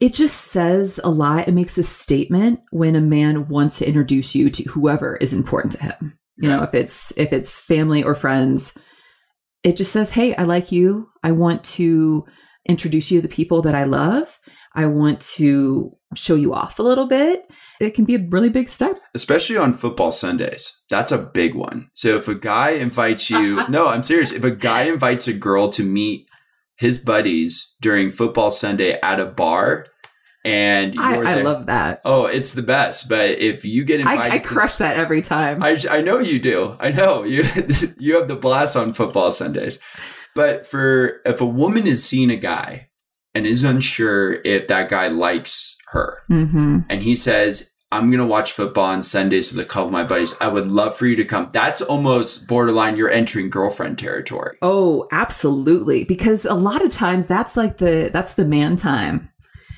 it 0.00 0.14
just 0.14 0.36
says 0.52 0.98
a 1.02 1.10
lot. 1.10 1.48
It 1.48 1.54
makes 1.54 1.76
a 1.78 1.82
statement 1.82 2.60
when 2.70 2.94
a 2.96 3.00
man 3.00 3.48
wants 3.48 3.78
to 3.78 3.86
introduce 3.88 4.34
you 4.34 4.50
to 4.50 4.62
whoever 4.64 5.16
is 5.16 5.32
important 5.32 5.72
to 5.74 5.82
him. 5.84 6.18
You 6.38 6.48
know, 6.48 6.62
if 6.64 6.74
it's 6.74 7.12
if 7.16 7.32
it's 7.32 7.60
family 7.60 8.02
or 8.02 8.16
friends, 8.16 8.74
it 9.62 9.76
just 9.76 9.92
says, 9.92 10.10
"Hey, 10.10 10.34
I 10.34 10.42
like 10.42 10.72
you. 10.72 11.08
I 11.22 11.30
want 11.30 11.62
to 11.64 12.24
introduce 12.68 13.10
you 13.12 13.20
to 13.20 13.26
the 13.28 13.32
people 13.32 13.62
that 13.62 13.74
I 13.76 13.84
love. 13.84 14.40
I 14.74 14.86
want 14.86 15.20
to 15.36 15.92
show 16.14 16.34
you 16.34 16.52
off 16.54 16.78
a 16.78 16.82
little 16.82 17.06
bit." 17.06 17.46
It 17.80 17.90
can 17.94 18.04
be 18.04 18.14
a 18.14 18.26
really 18.30 18.48
big 18.50 18.68
step. 18.68 18.98
especially 19.14 19.56
on 19.56 19.72
football 19.72 20.12
Sundays. 20.12 20.80
That's 20.88 21.12
a 21.12 21.18
big 21.18 21.54
one. 21.54 21.88
So 21.92 22.16
if 22.16 22.28
a 22.28 22.34
guy 22.34 22.70
invites 22.70 23.28
you, 23.30 23.62
no, 23.68 23.88
I'm 23.88 24.02
serious. 24.02 24.30
If 24.32 24.44
a 24.44 24.50
guy 24.50 24.82
invites 24.84 25.26
a 25.28 25.32
girl 25.32 25.68
to 25.70 25.82
meet 25.82 26.28
his 26.76 26.98
buddies 26.98 27.74
during 27.80 28.10
football 28.10 28.50
Sunday 28.50 28.98
at 29.02 29.20
a 29.20 29.26
bar, 29.26 29.86
and 30.44 30.94
I, 30.98 31.14
you're 31.16 31.26
I 31.26 31.34
love 31.42 31.66
that. 31.66 32.00
oh, 32.04 32.26
it's 32.26 32.52
the 32.52 32.62
best. 32.62 33.08
But 33.08 33.38
if 33.38 33.64
you 33.64 33.82
get 33.84 34.00
invited, 34.00 34.20
I, 34.20 34.36
I 34.36 34.38
to- 34.38 34.44
crush 34.46 34.76
that 34.76 34.96
every 34.96 35.22
time. 35.22 35.62
I, 35.62 35.76
I 35.90 36.00
know 36.00 36.18
you 36.18 36.38
do. 36.38 36.76
I 36.78 36.90
know 36.92 37.22
you. 37.24 37.42
you 37.98 38.14
have 38.16 38.28
the 38.28 38.36
blast 38.40 38.76
on 38.76 38.92
football 38.92 39.30
Sundays. 39.30 39.80
But 40.34 40.66
for 40.66 41.20
if 41.24 41.40
a 41.40 41.46
woman 41.46 41.86
is 41.86 42.04
seeing 42.04 42.30
a 42.30 42.36
guy 42.36 42.88
and 43.34 43.46
is 43.46 43.62
unsure 43.62 44.34
if 44.44 44.68
that 44.68 44.88
guy 44.88 45.08
likes 45.08 45.76
her, 45.88 46.22
hmm 46.28 46.80
and 46.88 47.02
he 47.02 47.14
says, 47.14 47.70
I'm 47.94 48.10
going 48.10 48.18
to 48.18 48.26
watch 48.26 48.50
football 48.50 48.86
on 48.86 49.04
Sundays 49.04 49.52
with 49.52 49.64
a 49.64 49.68
couple 49.68 49.86
of 49.86 49.92
my 49.92 50.02
buddies. 50.02 50.34
I 50.40 50.48
would 50.48 50.66
love 50.66 50.96
for 50.96 51.06
you 51.06 51.14
to 51.14 51.24
come. 51.24 51.50
That's 51.52 51.80
almost 51.80 52.48
borderline 52.48 52.96
you're 52.96 53.10
entering 53.10 53.50
girlfriend 53.50 53.98
territory. 53.98 54.56
Oh, 54.62 55.06
absolutely. 55.12 56.02
Because 56.02 56.44
a 56.44 56.54
lot 56.54 56.84
of 56.84 56.92
times 56.92 57.28
that's 57.28 57.56
like 57.56 57.78
the 57.78 58.10
that's 58.12 58.34
the 58.34 58.44
man 58.44 58.74
time. 58.76 59.30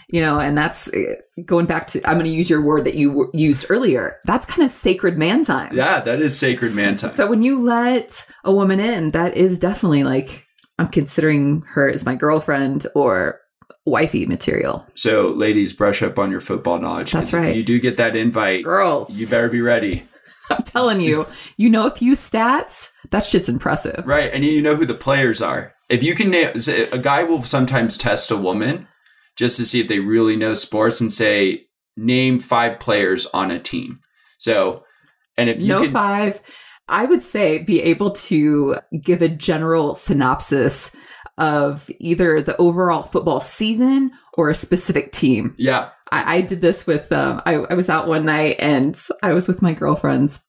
You 0.09 0.23
know, 0.23 0.39
and 0.39 0.57
that's 0.57 0.89
uh, 0.89 1.17
going 1.45 1.67
back 1.67 1.89
to 1.89 2.09
I'm 2.09 2.15
going 2.15 2.25
to 2.25 2.31
use 2.31 2.49
your 2.49 2.63
word 2.63 2.85
that 2.85 2.95
you 2.95 3.29
used 3.35 3.67
earlier. 3.69 4.19
That's 4.25 4.47
kind 4.47 4.63
of 4.63 4.71
sacred 4.71 5.19
man 5.19 5.45
time. 5.45 5.77
Yeah, 5.77 6.01
that 6.01 6.21
is 6.21 6.39
sacred 6.39 6.75
man 6.75 6.95
time. 6.95 7.15
So 7.15 7.29
when 7.29 7.43
you 7.43 7.63
let 7.63 8.27
a 8.45 8.53
woman 8.53 8.81
in, 8.81 9.11
that 9.11 9.37
is 9.37 9.59
definitely 9.59 10.05
like 10.05 10.47
I'm 10.79 10.89
considering 10.89 11.65
her 11.73 11.91
as 11.91 12.07
my 12.07 12.15
girlfriend 12.15 12.87
or 12.95 13.41
wifey 13.87 14.27
material. 14.27 14.87
So, 14.95 15.29
ladies, 15.29 15.73
brush 15.73 16.03
up 16.03 16.19
on 16.19 16.31
your 16.31 16.41
football 16.41 16.79
knowledge. 16.79 17.13
That's 17.13 17.33
right. 17.33 17.51
If 17.51 17.57
you 17.57 17.63
do 17.63 17.81
get 17.81 17.97
that 17.97 18.17
invite, 18.17 18.65
Girls, 18.65 19.17
you 19.19 19.27
better 19.27 19.49
be 19.49 19.63
ready. 19.63 20.07
I'm 20.51 20.63
telling 20.63 21.01
you, 21.01 21.27
you 21.57 21.71
know 21.71 21.87
a 21.87 21.91
few 21.91 22.13
stats. 22.13 22.91
That 23.11 23.25
shit's 23.25 23.49
impressive. 23.49 24.07
Right. 24.07 24.33
And 24.33 24.45
you 24.45 24.61
know 24.63 24.77
who 24.77 24.85
the 24.85 24.95
players 24.95 25.41
are. 25.41 25.73
If 25.89 26.03
you 26.03 26.15
can 26.15 26.31
name 26.31 26.51
a 26.93 26.99
guy 26.99 27.23
will 27.25 27.43
sometimes 27.43 27.97
test 27.97 28.31
a 28.31 28.37
woman 28.37 28.89
just 29.37 29.57
to 29.57 29.65
see 29.65 29.81
if 29.81 29.89
they 29.89 30.01
really 30.01 30.37
know 30.37 30.55
sports 30.55 31.01
and 31.01 31.13
say, 31.13 31.67
name 31.97 32.39
five 32.39 32.79
players 32.81 33.27
on 33.27 33.51
a 33.51 33.59
team. 33.59 34.01
So, 34.39 34.85
and 35.37 35.49
if 35.49 35.63
you 35.63 35.69
no 35.69 35.83
can, 35.83 35.93
five 35.93 36.43
i 36.89 37.05
would 37.05 37.23
say 37.23 37.63
be 37.63 37.83
able 37.83 38.11
to 38.13 38.77
give 39.03 39.23
a 39.23 39.29
general 39.29 39.95
synopsis 39.95 40.95
of 41.39 41.91
either 41.99 42.41
the 42.41 42.57
overall 42.57 43.03
football 43.03 43.41
season 43.41 44.11
or 44.35 44.51
a 44.51 44.55
specific 44.55 45.13
team 45.13 45.55
yeah, 45.59 45.91
i, 46.11 46.37
I 46.37 46.41
did 46.41 46.61
this 46.61 46.87
with 46.87 47.11
um, 47.13 47.43
I, 47.45 47.55
I 47.55 47.75
was 47.75 47.91
out 47.91 48.09
one 48.09 48.25
night 48.25 48.57
and 48.59 49.01
i 49.23 49.33
was 49.33 49.49
with 49.49 49.63
my 49.63 49.73
girlfriends 49.73 50.43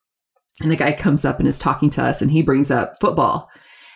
and 0.62 0.71
the 0.71 0.76
guy 0.76 0.93
comes 0.93 1.26
up 1.26 1.39
and 1.39 1.47
is 1.47 1.60
talking 1.60 1.89
to 1.91 2.04
us 2.04 2.21
and 2.21 2.32
he 2.32 2.41
brings 2.41 2.71
up 2.71 3.00
football 3.00 3.50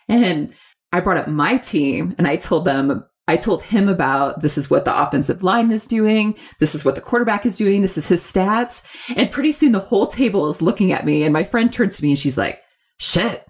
and 0.08 0.54
i 0.92 1.00
brought 1.00 1.18
up 1.18 1.28
my 1.28 1.58
team 1.58 2.16
and 2.18 2.28
i 2.28 2.36
told 2.36 2.66
them 2.66 3.06
I 3.28 3.38
told 3.38 3.64
him 3.64 3.88
about 3.88 4.42
this 4.42 4.58
is 4.58 4.70
what 4.70 4.84
the 4.84 5.02
offensive 5.02 5.42
line 5.42 5.72
is 5.72 5.86
doing. 5.86 6.36
This 6.60 6.76
is 6.76 6.84
what 6.84 6.96
the 6.96 7.02
quarterback 7.02 7.46
is 7.46 7.56
doing. 7.56 7.82
This 7.82 7.98
is 7.98 8.08
his 8.08 8.22
stats. 8.22 8.84
And 9.16 9.32
pretty 9.32 9.54
soon 9.54 9.72
the 9.72 9.80
whole 9.80 10.08
table 10.08 10.50
is 10.50 10.62
looking 10.62 10.92
at 10.92 11.06
me. 11.06 11.24
And 11.24 11.32
my 11.32 11.46
friend 11.46 11.72
turns 11.72 11.96
to 11.98 12.04
me 12.04 12.10
and 12.10 12.20
she's 12.20 12.38
like, 12.38 12.62
shit, 12.98 13.48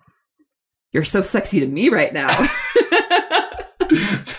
you're 0.92 1.04
so 1.04 1.24
sexy 1.24 1.62
to 1.62 1.66
me 1.66 1.90
right 1.90 2.14
now. 2.14 2.28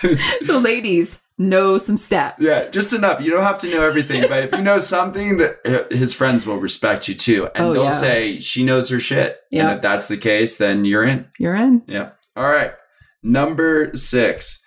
so, 0.47 0.59
ladies, 0.59 1.19
know 1.38 1.79
some 1.79 1.97
stats. 1.97 2.35
yeah, 2.38 2.69
just 2.69 2.93
enough. 2.93 3.21
You 3.21 3.31
don't 3.33 3.43
have 3.43 3.59
to 3.61 3.71
know 3.71 3.83
everything, 3.85 4.23
but 4.29 4.45
if 4.45 4.53
you 4.53 4.61
know 4.62 4.79
something, 4.79 5.38
that 5.38 5.57
uh, 5.65 5.95
his 5.95 6.12
friends 6.15 6.47
will 6.47 6.59
respect 6.59 7.09
you 7.09 7.15
too, 7.15 7.49
and 7.55 7.67
Oh, 7.67 7.73
they'll 7.73 7.85
yeah. 7.85 7.91
say 7.91 8.38
she 8.38 8.65
knows 8.65 8.88
her 8.91 9.01
shit. 9.01 9.38
Yeah. 9.51 9.62
And 9.65 9.73
if 9.73 9.81
that's 9.83 10.09
the 10.09 10.17
case, 10.17 10.57
then 10.59 10.85
you're 10.85 11.05
in. 11.05 11.27
You're 11.38 11.57
in. 11.57 11.83
Yeah. 11.87 12.11
All 12.37 12.49
right. 12.49 12.73
Number 13.23 13.91
six. 13.97 14.61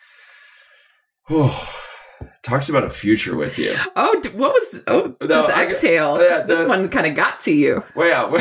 Talks 2.43 2.69
about 2.69 2.83
a 2.83 2.89
future 2.89 3.35
with 3.35 3.57
you. 3.57 3.75
Oh, 3.95 4.21
what 4.35 4.53
was 4.53 4.81
oh 4.87 5.15
No, 5.21 5.27
this 5.47 5.49
I 5.55 5.63
exhale? 5.65 6.21
yeah, 6.23 6.41
this 6.41 6.67
one 6.67 6.89
kind 6.89 7.07
of 7.07 7.15
got 7.15 7.41
to 7.41 7.51
you. 7.51 7.83
Way 7.95 8.13
out. 8.13 8.31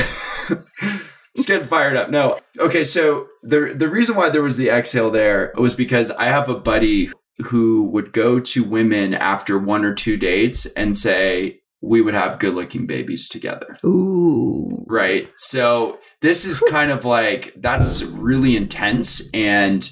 Just 1.37 1.49
getting 1.49 1.67
fired 1.67 1.97
up. 1.97 2.11
No. 2.11 2.39
Okay, 2.59 2.85
so 2.85 3.27
the 3.43 3.75
the 3.77 3.89
reason 3.89 4.15
why 4.17 4.29
there 4.31 4.43
was 4.43 4.57
the 4.57 4.69
exhale 4.71 5.11
there 5.11 5.53
was 5.57 5.75
because 5.75 6.11
I 6.13 6.27
have 6.27 6.49
a 6.49 6.55
buddy 6.59 7.11
who 7.47 7.85
would 7.87 8.13
go 8.13 8.39
to 8.39 8.63
women 8.63 9.15
after 9.15 9.59
one 9.59 9.85
or 9.85 9.93
two 9.93 10.17
dates 10.17 10.67
and 10.75 10.97
say 10.97 11.61
we 11.81 12.01
would 12.01 12.15
have 12.15 12.39
good 12.39 12.55
looking 12.55 12.87
babies 12.87 13.29
together. 13.29 13.77
Ooh, 13.85 14.85
Right. 14.87 15.29
So 15.37 15.99
this 16.21 16.45
is 16.45 16.61
kind 16.71 16.91
of 16.93 17.05
like 17.05 17.53
that's 17.57 18.03
really 18.05 18.57
intense 18.57 19.29
and 19.35 19.91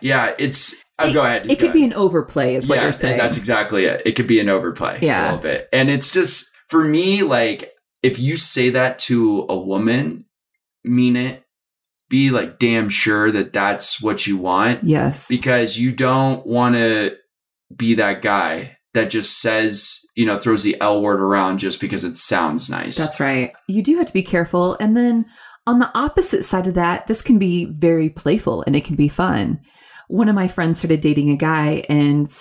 yeah, 0.00 0.34
it's 0.38 0.74
uh, 0.98 1.12
go 1.12 1.22
ahead. 1.24 1.44
it 1.44 1.48
go 1.48 1.54
could 1.54 1.62
ahead. 1.64 1.72
be 1.74 1.84
an 1.84 1.92
overplay, 1.94 2.54
is 2.54 2.68
what 2.68 2.76
yeah, 2.76 2.84
you're 2.84 2.92
saying. 2.92 3.18
That's 3.18 3.36
exactly 3.36 3.84
it. 3.86 4.02
It 4.04 4.12
could 4.12 4.26
be 4.26 4.40
an 4.40 4.48
overplay 4.48 4.98
Yeah. 5.00 5.22
a 5.22 5.24
little 5.24 5.42
bit. 5.42 5.68
And 5.72 5.90
it's 5.90 6.12
just 6.12 6.46
for 6.68 6.84
me, 6.84 7.22
like 7.22 7.72
if 8.02 8.18
you 8.18 8.36
say 8.36 8.70
that 8.70 8.98
to 9.00 9.46
a 9.48 9.58
woman, 9.58 10.24
mean 10.84 11.16
it. 11.16 11.44
Be 12.10 12.30
like 12.30 12.58
damn 12.58 12.88
sure 12.88 13.30
that 13.30 13.52
that's 13.52 14.00
what 14.00 14.26
you 14.26 14.38
want 14.38 14.82
yes, 14.82 15.28
because 15.28 15.76
you 15.78 15.92
don't 15.92 16.46
want 16.46 16.74
to 16.74 17.14
be 17.76 17.94
that 17.96 18.22
guy 18.22 18.78
that 18.94 19.10
just 19.10 19.40
says, 19.40 20.00
you 20.16 20.24
know, 20.24 20.38
throws 20.38 20.62
the 20.62 20.80
L 20.80 21.02
word 21.02 21.20
around 21.20 21.58
just 21.58 21.80
because 21.80 22.04
it 22.04 22.16
sounds 22.16 22.70
nice. 22.70 22.96
That's 22.96 23.20
right. 23.20 23.52
You 23.68 23.82
do 23.82 23.98
have 23.98 24.06
to 24.06 24.12
be 24.12 24.22
careful. 24.22 24.76
And 24.80 24.96
then 24.96 25.26
on 25.66 25.78
the 25.78 25.90
opposite 25.94 26.44
side 26.44 26.66
of 26.66 26.74
that, 26.74 27.06
this 27.06 27.20
can 27.20 27.38
be 27.38 27.66
very 27.66 28.08
playful 28.08 28.62
and 28.62 28.74
it 28.74 28.86
can 28.86 28.96
be 28.96 29.08
fun. 29.08 29.60
One 30.08 30.30
of 30.30 30.34
my 30.34 30.48
friends 30.48 30.78
started 30.78 31.02
dating 31.02 31.30
a 31.30 31.36
guy 31.36 31.84
and 31.90 32.32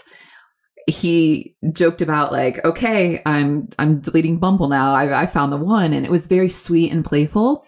he 0.88 1.56
joked 1.74 2.02
about 2.02 2.32
like, 2.32 2.64
okay, 2.64 3.22
I'm 3.26 3.70
I'm 3.78 4.00
deleting 4.00 4.40
Bumble 4.40 4.70
now. 4.70 4.94
I, 4.94 5.24
I 5.24 5.26
found 5.26 5.52
the 5.52 5.58
one, 5.58 5.94
and 5.94 6.06
it 6.06 6.12
was 6.12 6.28
very 6.28 6.50
sweet 6.50 6.92
and 6.92 7.06
playful. 7.06 7.66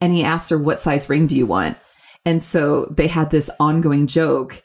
And 0.00 0.12
he 0.12 0.24
asked 0.24 0.50
her, 0.50 0.58
"What 0.58 0.80
size 0.80 1.08
ring 1.08 1.28
do 1.28 1.36
you 1.36 1.46
want?" 1.46 1.78
And 2.24 2.42
so 2.42 2.92
they 2.96 3.06
had 3.06 3.30
this 3.30 3.48
ongoing 3.60 4.08
joke. 4.08 4.62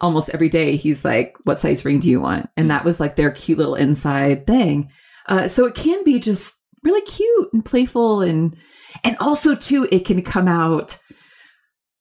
Almost 0.00 0.30
every 0.30 0.48
day, 0.48 0.76
he's 0.76 1.04
like, 1.04 1.36
"What 1.44 1.58
size 1.58 1.84
ring 1.84 2.00
do 2.00 2.08
you 2.08 2.20
want?" 2.20 2.48
And 2.56 2.70
that 2.70 2.84
was 2.84 3.00
like 3.00 3.16
their 3.16 3.30
cute 3.30 3.58
little 3.58 3.74
inside 3.74 4.46
thing. 4.46 4.90
Uh, 5.26 5.46
so 5.48 5.66
it 5.66 5.74
can 5.74 6.04
be 6.04 6.18
just 6.18 6.56
really 6.82 7.02
cute 7.02 7.52
and 7.52 7.64
playful, 7.64 8.22
and 8.22 8.56
and 9.04 9.16
also 9.20 9.54
too, 9.54 9.86
it 9.92 10.06
can 10.06 10.22
come 10.22 10.48
out 10.48 10.98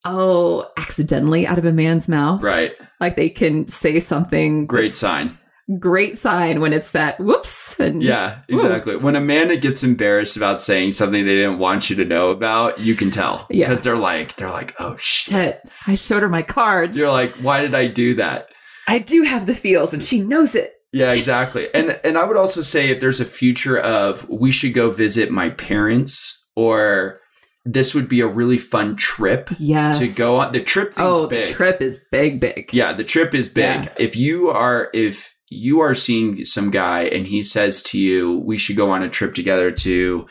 oh 0.06 0.68
accidentally 0.78 1.46
out 1.48 1.58
of 1.58 1.66
a 1.66 1.72
man's 1.72 2.08
mouth. 2.08 2.42
right. 2.44 2.74
Like 3.00 3.16
they 3.16 3.30
can 3.30 3.68
say 3.68 4.00
something 4.00 4.66
Great 4.68 4.96
sign. 4.96 5.38
great 5.80 6.18
sign 6.18 6.62
when 6.62 6.74
it's 6.74 6.92
that 6.92 7.20
whoops 7.20 7.78
and 7.80 8.02
Yeah, 8.04 8.38
Ooh. 8.52 8.56
exactly. 8.56 8.96
When 8.96 9.16
a 9.16 9.20
man 9.22 9.48
gets 9.60 9.84
embarrassed 9.84 10.38
about 10.38 10.62
saying 10.62 10.92
something 10.92 11.26
they 11.26 11.36
didn't 11.36 11.60
want 11.60 11.90
you 11.90 11.96
to 11.98 12.06
know 12.06 12.30
about, 12.30 12.80
you 12.80 12.96
can 12.96 13.10
tell. 13.12 13.48
Yeah. 13.50 13.66
Because 13.68 13.82
they're 13.82 13.98
like, 13.98 14.36
they're 14.38 14.50
like, 14.52 14.76
oh 14.80 14.96
shit. 14.98 15.62
I 15.88 15.96
showed 15.96 16.22
her 16.22 16.30
my 16.30 16.44
cards. 16.44 16.96
You're 16.96 17.12
like, 17.12 17.32
why 17.42 17.62
did 17.62 17.74
I 17.76 17.88
do 17.88 18.14
that? 18.16 18.50
I 18.88 19.00
do 19.00 19.24
have 19.24 19.46
the 19.48 19.56
feels 19.56 19.94
and 19.94 20.04
she 20.04 20.22
knows 20.22 20.54
it. 20.56 20.74
Yeah, 20.94 21.12
exactly. 21.12 21.68
And 21.74 22.00
and 22.06 22.18
I 22.18 22.24
would 22.24 22.38
also 22.38 22.62
say 22.62 22.90
if 22.90 23.00
there's 23.02 23.20
a 23.20 23.26
future 23.26 23.78
of 23.78 24.30
we 24.30 24.52
should 24.52 24.74
go 24.74 24.92
visit 24.92 25.30
my 25.32 25.50
parents 25.50 26.46
or 26.56 27.20
this 27.66 27.96
would 27.96 28.08
be 28.08 28.22
a 28.22 28.28
really 28.28 28.58
fun 28.60 28.96
trip 28.96 29.50
Yes. 29.58 29.98
to 30.00 30.08
go 30.10 30.38
on. 30.38 30.52
The 30.52 30.62
trip 30.62 30.94
Oh, 30.98 31.28
big. 31.28 31.46
the 31.48 31.52
trip 31.52 31.82
is 31.82 32.00
big, 32.12 32.40
big. 32.40 32.70
Yeah, 32.72 32.94
the 32.94 33.04
trip 33.04 33.34
is 33.34 33.50
big. 33.50 33.64
Yeah. 33.86 33.94
If 33.98 34.16
you 34.16 34.50
are 34.50 34.90
if 34.94 35.34
you 35.50 35.80
are 35.80 35.96
seeing 35.96 36.44
some 36.46 36.70
guy 36.72 37.04
and 37.04 37.26
he 37.28 37.42
says 37.42 37.82
to 37.84 38.00
you, 38.00 38.40
"We 38.46 38.58
should 38.58 38.76
go 38.76 38.92
on 38.92 39.04
a 39.04 39.10
trip 39.10 39.34
together 39.34 39.72
to 39.72 40.26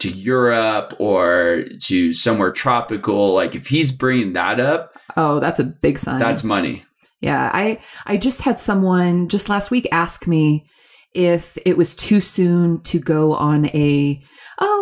to 0.00 0.08
Europe 0.10 0.94
or 0.98 1.64
to 1.84 2.12
somewhere 2.12 2.52
tropical," 2.52 3.34
like 3.34 3.54
if 3.54 3.66
he's 3.68 3.90
bringing 3.92 4.32
that 4.34 4.60
up, 4.60 4.92
Oh, 5.16 5.40
that's 5.40 5.58
a 5.60 5.64
big 5.64 5.98
sign. 5.98 6.18
that's 6.20 6.44
money. 6.44 6.84
Yeah, 7.20 7.50
I 7.52 7.78
I 8.04 8.16
just 8.16 8.42
had 8.42 8.60
someone 8.60 9.28
just 9.28 9.48
last 9.48 9.70
week 9.70 9.88
ask 9.90 10.26
me 10.26 10.66
if 11.14 11.56
it 11.64 11.76
was 11.76 11.96
too 11.96 12.20
soon 12.20 12.82
to 12.82 12.98
go 12.98 13.32
on 13.34 13.66
a 13.66 14.22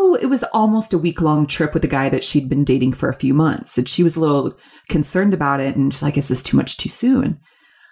oh, 0.04 0.14
it 0.16 0.26
was 0.26 0.42
almost 0.52 0.92
a 0.92 0.98
week 0.98 1.22
long 1.22 1.46
trip 1.46 1.72
with 1.72 1.82
a 1.84 1.88
guy 1.88 2.10
that 2.10 2.22
she'd 2.22 2.48
been 2.48 2.64
dating 2.64 2.92
for 2.92 3.08
a 3.08 3.14
few 3.14 3.32
months. 3.32 3.78
And 3.78 3.88
she 3.88 4.02
was 4.02 4.16
a 4.16 4.20
little 4.20 4.56
concerned 4.90 5.32
about 5.32 5.60
it 5.60 5.76
and 5.76 5.92
she's 5.92 6.02
like, 6.02 6.18
is 6.18 6.28
this 6.28 6.42
too 6.42 6.56
much 6.56 6.76
too 6.76 6.90
soon? 6.90 7.40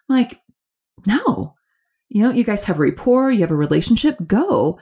I'm 0.08 0.16
like, 0.16 0.40
no. 1.06 1.54
You 2.10 2.22
know, 2.22 2.30
you 2.30 2.44
guys 2.44 2.64
have 2.64 2.78
a 2.78 2.82
rapport, 2.82 3.30
you 3.30 3.40
have 3.40 3.50
a 3.50 3.56
relationship, 3.56 4.16
go. 4.26 4.78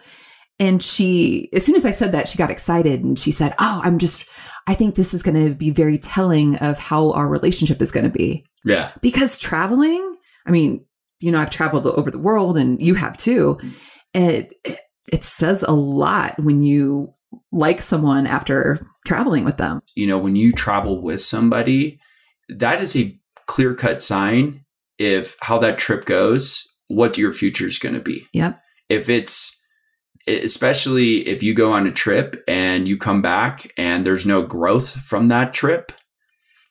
And 0.58 0.82
she, 0.82 1.48
as 1.52 1.64
soon 1.64 1.76
as 1.76 1.84
I 1.84 1.92
said 1.92 2.12
that, 2.12 2.28
she 2.28 2.36
got 2.36 2.50
excited 2.50 3.04
and 3.04 3.16
she 3.16 3.30
said, 3.30 3.54
Oh, 3.60 3.80
I'm 3.84 3.98
just, 3.98 4.28
I 4.66 4.74
think 4.74 4.94
this 4.94 5.14
is 5.14 5.22
going 5.22 5.42
to 5.42 5.54
be 5.54 5.70
very 5.70 5.96
telling 5.96 6.56
of 6.56 6.78
how 6.78 7.12
our 7.12 7.28
relationship 7.28 7.80
is 7.80 7.92
going 7.92 8.04
to 8.04 8.10
be. 8.10 8.44
Yeah. 8.64 8.90
Because 9.00 9.38
traveling, 9.38 10.16
I 10.46 10.50
mean, 10.50 10.84
you 11.20 11.30
know, 11.30 11.38
I've 11.38 11.50
traveled 11.50 11.86
over 11.86 12.10
the 12.10 12.18
world 12.18 12.58
and 12.58 12.82
you 12.82 12.94
have 12.94 13.16
too. 13.16 13.58
Mm-hmm. 13.62 13.70
It, 14.12 14.54
it 15.12 15.24
says 15.24 15.62
a 15.62 15.72
lot 15.72 16.38
when 16.42 16.62
you 16.62 17.14
like 17.52 17.82
someone 17.82 18.26
after 18.26 18.78
traveling 19.06 19.44
with 19.44 19.56
them. 19.56 19.80
You 19.94 20.06
know, 20.06 20.18
when 20.18 20.36
you 20.36 20.52
travel 20.52 21.00
with 21.02 21.20
somebody, 21.20 21.98
that 22.48 22.80
is 22.82 22.94
a 22.96 23.18
clear 23.46 23.74
cut 23.74 24.00
sign 24.02 24.64
if 24.98 25.36
how 25.40 25.58
that 25.58 25.78
trip 25.78 26.04
goes, 26.04 26.64
what 26.88 27.18
your 27.18 27.32
future 27.32 27.66
is 27.66 27.78
going 27.78 27.94
to 27.94 28.00
be. 28.00 28.26
Yep. 28.32 28.60
If 28.88 29.08
it's, 29.08 29.56
especially 30.28 31.26
if 31.28 31.42
you 31.42 31.54
go 31.54 31.72
on 31.72 31.86
a 31.86 31.90
trip 31.92 32.42
and 32.46 32.86
you 32.88 32.96
come 32.96 33.22
back 33.22 33.72
and 33.76 34.04
there's 34.04 34.26
no 34.26 34.42
growth 34.42 34.90
from 34.90 35.28
that 35.28 35.52
trip, 35.52 35.92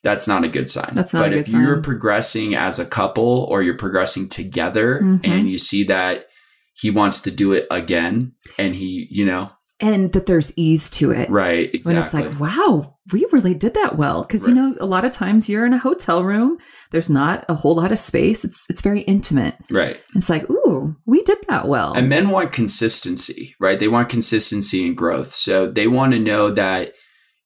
that's 0.04 0.28
not 0.28 0.44
a 0.46 0.48
good 0.50 0.70
sign. 0.70 0.92
That's 0.94 1.14
not 1.14 1.24
but 1.24 1.34
a 1.34 1.40
if 1.40 1.46
good 1.48 1.56
you're 1.56 1.82
progressing 1.82 2.56
as 2.56 2.80
a 2.80 2.86
couple 2.86 3.46
or 3.50 3.62
you're 3.62 3.76
progressing 3.78 4.30
together 4.30 5.00
Mhm. 5.02 5.22
and 5.26 5.50
you 5.50 5.58
see 5.58 5.84
that 5.86 6.26
he 6.74 6.90
wants 6.90 7.20
to 7.22 7.32
do 7.32 7.52
it 7.52 7.68
again 7.70 8.34
and 8.58 8.76
he, 8.76 9.08
you 9.12 9.26
know, 9.26 9.50
And 9.82 10.12
that 10.12 10.26
there's 10.26 10.52
ease 10.58 10.90
to 10.92 11.12
it. 11.12 11.30
right, 11.30 11.70
When 11.84 11.98
it's 11.98 12.14
like, 12.14 12.38
wow, 12.38 12.98
we 13.14 13.26
really 13.32 13.54
did 13.54 13.76
that 13.76 13.98
well. 13.98 14.24
Because 14.24 14.46
you 14.46 14.54
know, 14.54 14.76
a 14.80 14.86
lot 14.86 15.06
of 15.06 15.14
times 15.14 15.48
you're 15.48 15.66
in 15.66 15.74
a 15.74 15.78
hotel 15.78 16.26
room, 16.26 16.58
there's 16.92 17.10
not 17.10 17.46
a 17.48 17.54
whole 17.54 17.76
lot 17.76 17.92
of 17.92 18.00
space. 18.00 18.44
It's 18.44 18.70
it's 18.70 18.82
very 18.82 19.02
intimate. 19.02 19.56
right. 19.70 19.98
It's 20.16 20.30
like, 20.30 20.50
ooh, 20.50 20.98
we 21.06 21.24
did 21.24 21.38
that 21.48 21.68
well. 21.68 21.94
And 21.94 22.10
men 22.10 22.30
want 22.30 22.52
consistency, 22.52 23.56
right? 23.60 23.80
They 23.80 23.88
want 23.88 24.10
consistency 24.10 24.86
and 24.86 24.98
growth. 24.98 25.28
So 25.28 25.68
they 25.68 25.88
want 25.88 26.12
to 26.14 26.20
know 26.20 26.50
that 26.52 26.92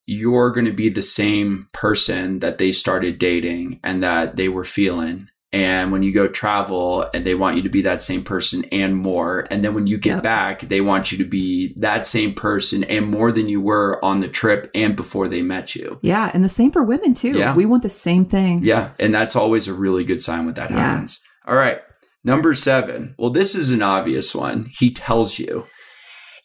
you're 0.05 0.51
going 0.51 0.65
to 0.65 0.73
be 0.73 0.89
the 0.89 1.01
same 1.01 1.67
person 1.71 2.39
that 2.39 2.57
they 2.57 2.71
started 2.71 3.19
dating 3.19 3.79
and 3.83 4.03
that 4.03 4.35
they 4.35 4.49
were 4.49 4.65
feeling. 4.65 5.29
And 5.53 5.91
when 5.91 6.01
you 6.03 6.11
go 6.11 6.27
travel 6.27 7.05
and 7.13 7.23
they 7.25 7.35
want 7.35 7.55
you 7.55 7.61
to 7.61 7.69
be 7.69 7.83
that 7.83 8.01
same 8.01 8.23
person 8.23 8.65
and 8.71 8.95
more. 8.97 9.47
And 9.51 9.63
then 9.63 9.73
when 9.75 9.85
you 9.87 9.97
get 9.99 10.15
Yep. 10.15 10.23
back, 10.23 10.61
they 10.61 10.81
want 10.81 11.11
you 11.11 11.17
to 11.19 11.25
be 11.25 11.73
that 11.77 12.07
same 12.07 12.33
person 12.33 12.83
and 12.85 13.05
more 13.07 13.31
than 13.31 13.47
you 13.47 13.61
were 13.61 14.03
on 14.03 14.19
the 14.19 14.27
trip 14.27 14.69
and 14.73 14.95
before 14.95 15.27
they 15.27 15.43
met 15.43 15.75
you. 15.75 15.99
yeah, 16.01 16.31
and 16.33 16.43
the 16.43 16.49
same 16.49 16.71
for 16.71 16.83
women 16.83 17.13
too. 17.13 17.37
Yeah. 17.37 17.55
We 17.55 17.65
want 17.67 17.83
the 17.83 17.89
same 17.89 18.25
thing. 18.25 18.61
Yeah. 18.63 18.89
And 18.99 19.13
that's 19.13 19.35
always 19.35 19.67
a 19.67 19.73
really 19.73 20.03
good 20.03 20.21
sign 20.21 20.45
when 20.45 20.55
that 20.55 20.71
Yeah. 20.71 20.77
happens. 20.77 21.19
All 21.47 21.55
right. 21.55 21.81
Number 22.23 22.55
seven. 22.55 23.13
Well, 23.19 23.29
this 23.29 23.53
is 23.53 23.69
an 23.71 23.81
obvious 23.83 24.33
one. 24.33 24.69
He 24.79 24.89
tells 24.91 25.37
you. 25.39 25.67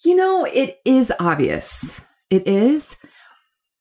You 0.04 0.16
know, 0.16 0.44
it 0.44 0.78
is 0.84 1.12
obvious. 1.18 2.00
It 2.30 2.46
is. 2.46 2.96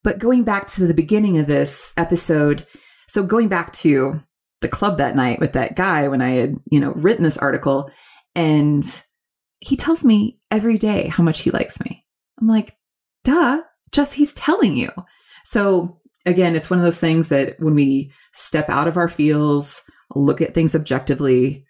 But 0.02 0.18
going 0.18 0.44
back 0.44 0.68
to 0.68 0.86
the 0.86 0.94
beginning 0.94 1.38
of 1.38 1.46
this 1.48 1.92
episode, 1.96 2.66
so 3.08 3.22
going 3.22 3.48
back 3.48 3.72
to 3.74 4.22
the 4.60 4.68
club 4.68 4.98
that 4.98 5.16
night 5.16 5.40
with 5.40 5.52
that 5.52 5.76
guy 5.76 6.08
when 6.08 6.20
I 6.20 6.30
had, 6.30 6.56
you 6.70 6.80
know, 6.80 6.92
written 6.92 7.24
this 7.24 7.38
article, 7.38 7.90
and 8.34 8.84
he 9.60 9.76
tells 9.76 10.04
me 10.04 10.38
every 10.50 10.78
day 10.78 11.06
how 11.08 11.22
much 11.22 11.40
he 11.40 11.50
likes 11.50 11.82
me. 11.84 12.04
I'm 12.40 12.46
like, 12.48 12.76
duh, 13.24 13.62
just 13.92 14.14
he's 14.14 14.32
telling 14.34 14.76
you. 14.76 14.90
So 15.44 15.98
again, 16.26 16.54
it's 16.54 16.70
one 16.70 16.78
of 16.78 16.84
those 16.84 17.00
things 17.00 17.28
that 17.28 17.58
when 17.58 17.74
we 17.74 18.12
step 18.34 18.68
out 18.68 18.86
of 18.88 18.96
our 18.96 19.08
feels, 19.08 19.80
look 20.14 20.40
at 20.40 20.54
things 20.54 20.74
objectively, 20.74 21.64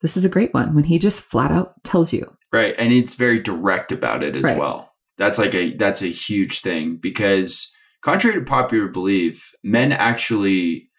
this 0.00 0.16
is 0.16 0.24
a 0.24 0.28
great 0.30 0.52
one 0.54 0.74
when 0.74 0.84
he 0.84 0.98
just 0.98 1.22
flat 1.22 1.50
out 1.50 1.82
tells 1.84 2.12
you. 2.12 2.30
Right. 2.52 2.74
And 2.78 2.92
it's 2.92 3.14
very 3.14 3.38
direct 3.40 3.92
about 3.92 4.22
it 4.22 4.36
as 4.36 4.42
Right. 4.44 4.58
well. 4.58 4.92
That's 5.18 5.38
like 5.38 5.54
a 5.54 5.70
that's 5.74 6.02
a 6.02 6.06
huge 6.08 6.60
thing 6.60 6.96
because 6.96 7.72
contrary 8.02 8.38
to 8.38 8.44
popular 8.44 8.88
belief, 8.88 9.50
men 9.62 9.92
actually 9.92 10.90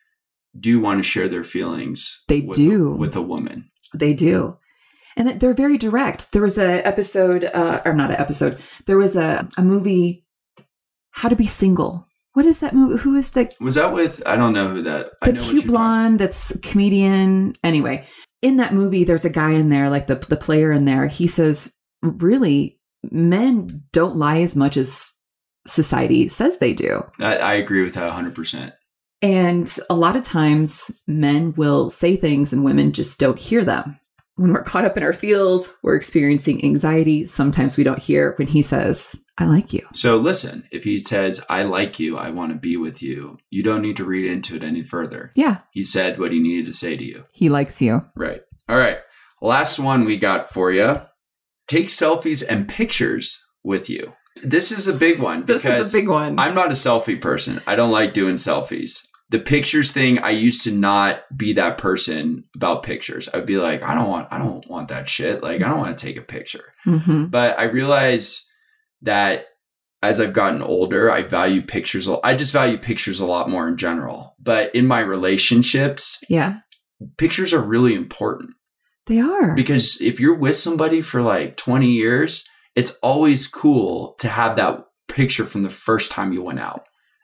do 0.60 0.80
want 0.80 1.00
to 1.00 1.04
share 1.04 1.28
their 1.28 1.44
feelings. 1.44 2.24
They 2.28 2.42
with 2.42 2.58
do. 2.58 2.94
A, 2.94 2.96
with 2.96 3.16
a 3.16 3.22
woman. 3.22 3.70
They 3.94 4.14
do. 4.14 4.58
And 5.16 5.40
they're 5.40 5.54
very 5.54 5.78
direct. 5.78 6.32
There 6.32 6.42
was 6.42 6.58
a 6.58 6.86
episode, 6.88 7.44
uh, 7.46 7.82
or 7.86 7.94
not 7.94 8.10
an 8.10 8.18
episode. 8.18 8.60
There 8.88 8.98
was 8.98 9.16
a, 9.16 9.48
a 9.58 9.62
movie, 9.64 10.26
How 11.12 11.30
to 11.30 11.36
Be 11.36 11.46
Single. 11.46 12.08
What 12.34 12.46
is 12.46 12.60
that 12.60 12.74
movie? 12.74 13.00
Who 13.02 13.16
is 13.16 13.32
the 13.32 13.54
Was 13.60 13.76
that 13.76 13.94
with 13.94 14.24
I 14.28 14.36
don't 14.36 14.54
know 14.54 14.68
who 14.70 14.82
that 14.82 15.12
I 15.22 15.32
the 15.32 15.40
cute 15.40 15.56
talking- 15.58 15.68
blonde 15.68 16.20
that's 16.20 16.50
a 16.52 16.60
comedian? 16.60 17.54
Anyway, 17.64 18.08
in 18.42 18.58
that 18.58 18.74
movie, 18.74 19.04
there's 19.04 19.26
a 19.26 19.30
guy 19.30 19.52
in 19.52 19.70
there, 19.70 19.90
like 19.92 20.08
the 20.08 20.16
the 20.16 20.36
player 20.38 20.72
in 20.72 20.86
there. 20.86 21.06
He 21.06 21.28
says, 21.28 21.72
really, 22.02 22.80
men 23.12 23.84
don't 23.92 24.16
lie 24.16 24.40
as 24.42 24.56
much 24.56 24.78
as 24.78 25.12
society 25.68 26.28
says 26.28 26.58
they 26.58 26.74
do. 26.74 27.04
I, 27.20 27.38
I 27.38 27.54
agree 27.54 27.84
with 27.84 27.94
that 27.94 28.12
100%. 28.12 28.74
And 29.24 29.74
a 29.90 29.96
lot 29.96 30.16
of 30.16 30.26
times 30.26 30.92
men 31.08 31.54
will 31.56 31.90
say 31.90 32.16
things 32.18 32.54
and 32.54 32.64
women 32.64 32.92
just 32.92 33.20
don't 33.20 33.40
hear 33.40 33.64
them. 33.66 34.00
When 34.36 34.52
we're 34.52 34.64
caught 34.64 34.84
up 34.86 34.98
in 34.98 35.04
our 35.04 35.14
feels, 35.14 35.76
we're 35.82 35.96
experiencing 35.96 36.64
anxiety. 36.64 37.26
Sometimes 37.26 37.78
we 37.78 37.84
don't 37.84 38.00
hear 38.00 38.34
when 38.38 38.48
he 38.48 38.62
says, 38.62 39.16
I 39.38 39.46
like 39.46 39.72
you. 39.74 39.88
So 39.94 40.18
listen, 40.18 40.64
if 40.72 40.84
he 40.84 41.00
says 41.00 41.44
I 41.50 41.64
like 41.64 42.00
you, 42.00 42.18
I 42.18 42.32
want 42.32 42.52
to 42.52 42.58
be 42.58 42.76
with 42.76 43.02
you, 43.02 43.38
you 43.50 43.64
don't 43.64 43.82
need 43.82 43.96
to 43.98 44.04
read 44.06 44.30
into 44.30 44.56
it 44.56 44.64
any 44.64 44.84
further. 44.84 45.32
Yeah, 45.36 45.60
He 45.72 45.84
said 45.84 46.20
what 46.20 46.32
he 46.34 46.40
needed 46.40 46.66
to 46.66 46.74
say 46.74 46.98
to 46.98 47.04
you. 47.04 47.26
he 47.32 47.48
likes 47.50 47.82
you. 47.82 48.06
Right. 48.16 48.42
All 48.68 48.78
right. 48.78 48.98
Last 49.42 49.80
one 49.80 50.04
we 50.04 50.18
got 50.18 50.50
for 50.50 50.72
you. 50.72 51.02
Take 51.68 51.88
selfies 51.88 52.44
and 52.48 52.68
pictures 52.68 53.44
with 53.64 53.90
you. 53.90 54.14
This 54.44 54.72
is 54.72 54.88
a 54.88 54.94
big 54.94 55.22
one 55.22 55.46
This 55.46 55.62
because 55.64 55.88
is 55.88 55.94
a 55.94 55.98
big 55.98 56.10
one. 56.10 56.40
I'm 56.40 56.56
not 56.56 56.68
a 56.72 56.76
selfie 56.76 57.22
person. 57.22 57.62
I 57.68 57.76
don't 57.76 57.92
like 57.92 58.14
doing 58.14 58.34
selfies. 58.36 59.08
The 59.34 59.40
pictures 59.40 59.92
thing, 59.92 60.20
I 60.20 60.30
used 60.30 60.64
to 60.66 60.72
not 60.72 61.24
be 61.36 61.54
that 61.54 61.80
person 61.80 62.46
about 62.56 62.84
pictures. 62.84 63.28
I'd 63.34 63.48
be 63.48 63.58
like, 63.58 63.82
I 63.82 63.96
don't 63.96 64.08
want 64.10 64.28
I 64.32 64.38
don't 64.38 64.64
want 64.70 64.90
that 64.90 65.10
shit. 65.10 65.42
Like 65.42 65.62
I 65.64 65.68
don't 65.70 65.80
want 65.80 65.98
to 65.98 66.06
take 66.06 66.18
a 66.18 66.22
picture. 66.22 66.66
hmm 66.84 67.26
But 67.26 67.58
I 67.58 67.64
realize 67.64 68.48
that 69.02 69.46
as 70.04 70.20
I've 70.20 70.34
gotten 70.34 70.62
older, 70.62 71.10
I 71.12 71.24
value 71.24 71.62
pictures. 71.64 72.08
I 72.24 72.36
just 72.36 72.54
value 72.54 72.78
pictures 72.78 73.20
a 73.20 73.26
lot 73.26 73.50
more 73.50 73.68
in 73.68 73.76
general. 73.78 74.36
But 74.40 74.74
in 74.76 74.86
my 74.86 75.00
relationships, 75.00 76.24
Yeah, 76.30 76.58
pictures 77.18 77.54
are 77.54 77.62
really 77.62 77.96
important 77.96 78.52
they 79.08 79.20
are. 79.20 79.56
because 79.56 80.00
if 80.02 80.20
you're 80.20 80.36
with 80.46 80.58
somebody 80.58 81.02
for 81.02 81.22
like 81.22 81.58
20 81.58 81.88
years, 81.90 82.44
it's 82.76 82.92
always 83.02 83.48
cool 83.48 84.16
to 84.20 84.28
have 84.28 84.56
that 84.58 84.86
picture 85.08 85.46
from 85.46 85.64
the 85.64 85.70
first 85.70 86.12
time 86.12 86.34
you 86.34 86.42
went 86.44 86.60
out 86.60 86.84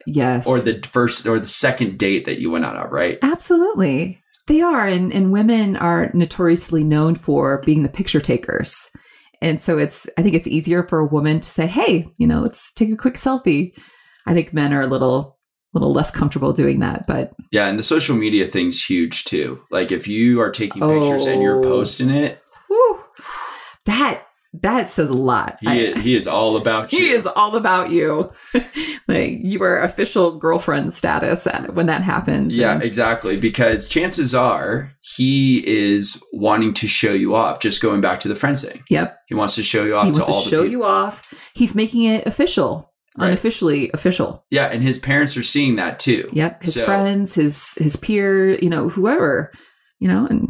yes. 0.09 0.45
or 0.47 0.59
the 0.59 0.81
first 0.91 1.25
or 1.27 1.39
the 1.39 1.45
second 1.45 1.97
date 1.97 2.25
that 2.25 2.39
you 2.39 2.49
went 2.51 2.65
out 2.65 2.75
of, 2.75 2.91
right? 2.91 3.17
Absolutely. 3.21 4.21
They 4.47 4.61
are. 4.61 4.87
And, 4.87 5.13
and 5.13 5.31
women 5.31 5.75
are 5.75 6.09
notoriously 6.13 6.83
known 6.83 7.15
for 7.15 7.61
being 7.65 7.83
the 7.83 7.89
picture 7.89 8.19
takers. 8.21 8.75
And 9.41 9.61
so 9.61 9.77
it's, 9.77 10.07
I 10.17 10.23
think 10.23 10.35
it's 10.35 10.47
easier 10.47 10.83
for 10.87 10.99
a 10.99 11.05
woman 11.05 11.39
to 11.39 11.47
say, 11.47 11.67
hey, 11.67 12.09
you 12.17 12.27
know, 12.27 12.41
let's 12.41 12.73
take 12.73 12.91
a 12.91 12.97
quick 12.97 13.13
selfie. 13.15 13.73
I 14.25 14.33
think 14.33 14.53
men 14.53 14.73
are 14.73 14.81
a 14.81 14.87
little, 14.87 15.37
little 15.73 15.93
less 15.93 16.11
comfortable 16.11 16.51
doing 16.51 16.79
that. 16.79 17.05
But 17.07 17.31
Yeah, 17.51 17.67
and 17.67 17.77
the 17.79 17.83
social 17.83 18.15
media 18.15 18.45
thing's 18.45 18.83
huge 18.83 19.23
too. 19.23 19.59
Like 19.71 19.91
if 19.91 20.07
you 20.07 20.41
are 20.41 20.51
taking 20.51 20.81
pictures 20.81 21.25
and 21.25 21.41
you're 21.41 21.59
Oh. 21.59 21.61
posting 21.63 22.09
it, 22.09 22.41
whew, 22.67 22.99
that, 23.85 24.23
that 24.53 24.89
says 24.89 25.09
a 25.09 25.13
lot. 25.13 25.57
he 25.61 25.67
I- 25.67 25.99
he 25.99 26.15
is 26.15 26.25
all 26.27 26.57
about 26.57 26.91
you. 26.93 26.99
he 26.99 27.09
is 27.11 27.25
all 27.25 27.55
about 27.55 27.91
you. 27.91 28.31
like 29.07 29.37
you 29.41 29.61
are 29.63 29.79
official 29.81 30.37
girlfriend 30.39 30.93
status 30.93 31.45
at- 31.47 31.75
when 31.75 31.85
that 31.85 32.01
happens. 32.01 32.55
Yeah, 32.55 32.73
And- 32.73 32.83
exactly. 32.83 33.37
Because 33.37 33.87
chances 33.87 34.33
are 34.33 34.91
he 35.01 35.63
is 35.67 36.21
wanting 36.33 36.73
to 36.75 36.87
show 36.87 37.13
you 37.13 37.35
off. 37.35 37.59
Just 37.59 37.81
going 37.81 38.01
back 38.01 38.19
to 38.21 38.27
the 38.27 38.35
friends 38.35 38.63
thing, 38.63 38.83
yep. 38.89 39.17
he 39.27 39.35
wants 39.35 39.55
to 39.55 39.63
show 39.63 39.83
you 39.83 39.95
off 39.95 40.07
He 40.07 40.13
to 40.13 40.19
wants 40.21 40.29
all 40.33 40.43
to 40.43 40.49
the 40.49 40.55
show 40.57 40.63
you 40.63 40.83
off. 40.83 41.31
He's 41.53 41.75
making 41.75 42.03
it 42.03 42.25
official, 42.25 42.91
Right. 43.17 43.27
unofficially 43.27 43.91
official. 43.93 44.43
Yeah, 44.49 44.65
and 44.67 44.81
his 44.81 44.97
parents 44.97 45.35
are 45.37 45.43
seeing 45.43 45.75
that 45.75 45.99
too. 45.99 46.27
Yep, 46.33 46.63
his 46.63 46.73
So- 46.73 46.85
friends, 46.85 47.35
his 47.35 47.73
his 47.77 47.95
peer, 47.95 48.57
you 48.59 48.69
know, 48.69 48.89
whoever, 48.89 49.51
you 49.99 50.07
know, 50.07 50.25
and 50.29 50.49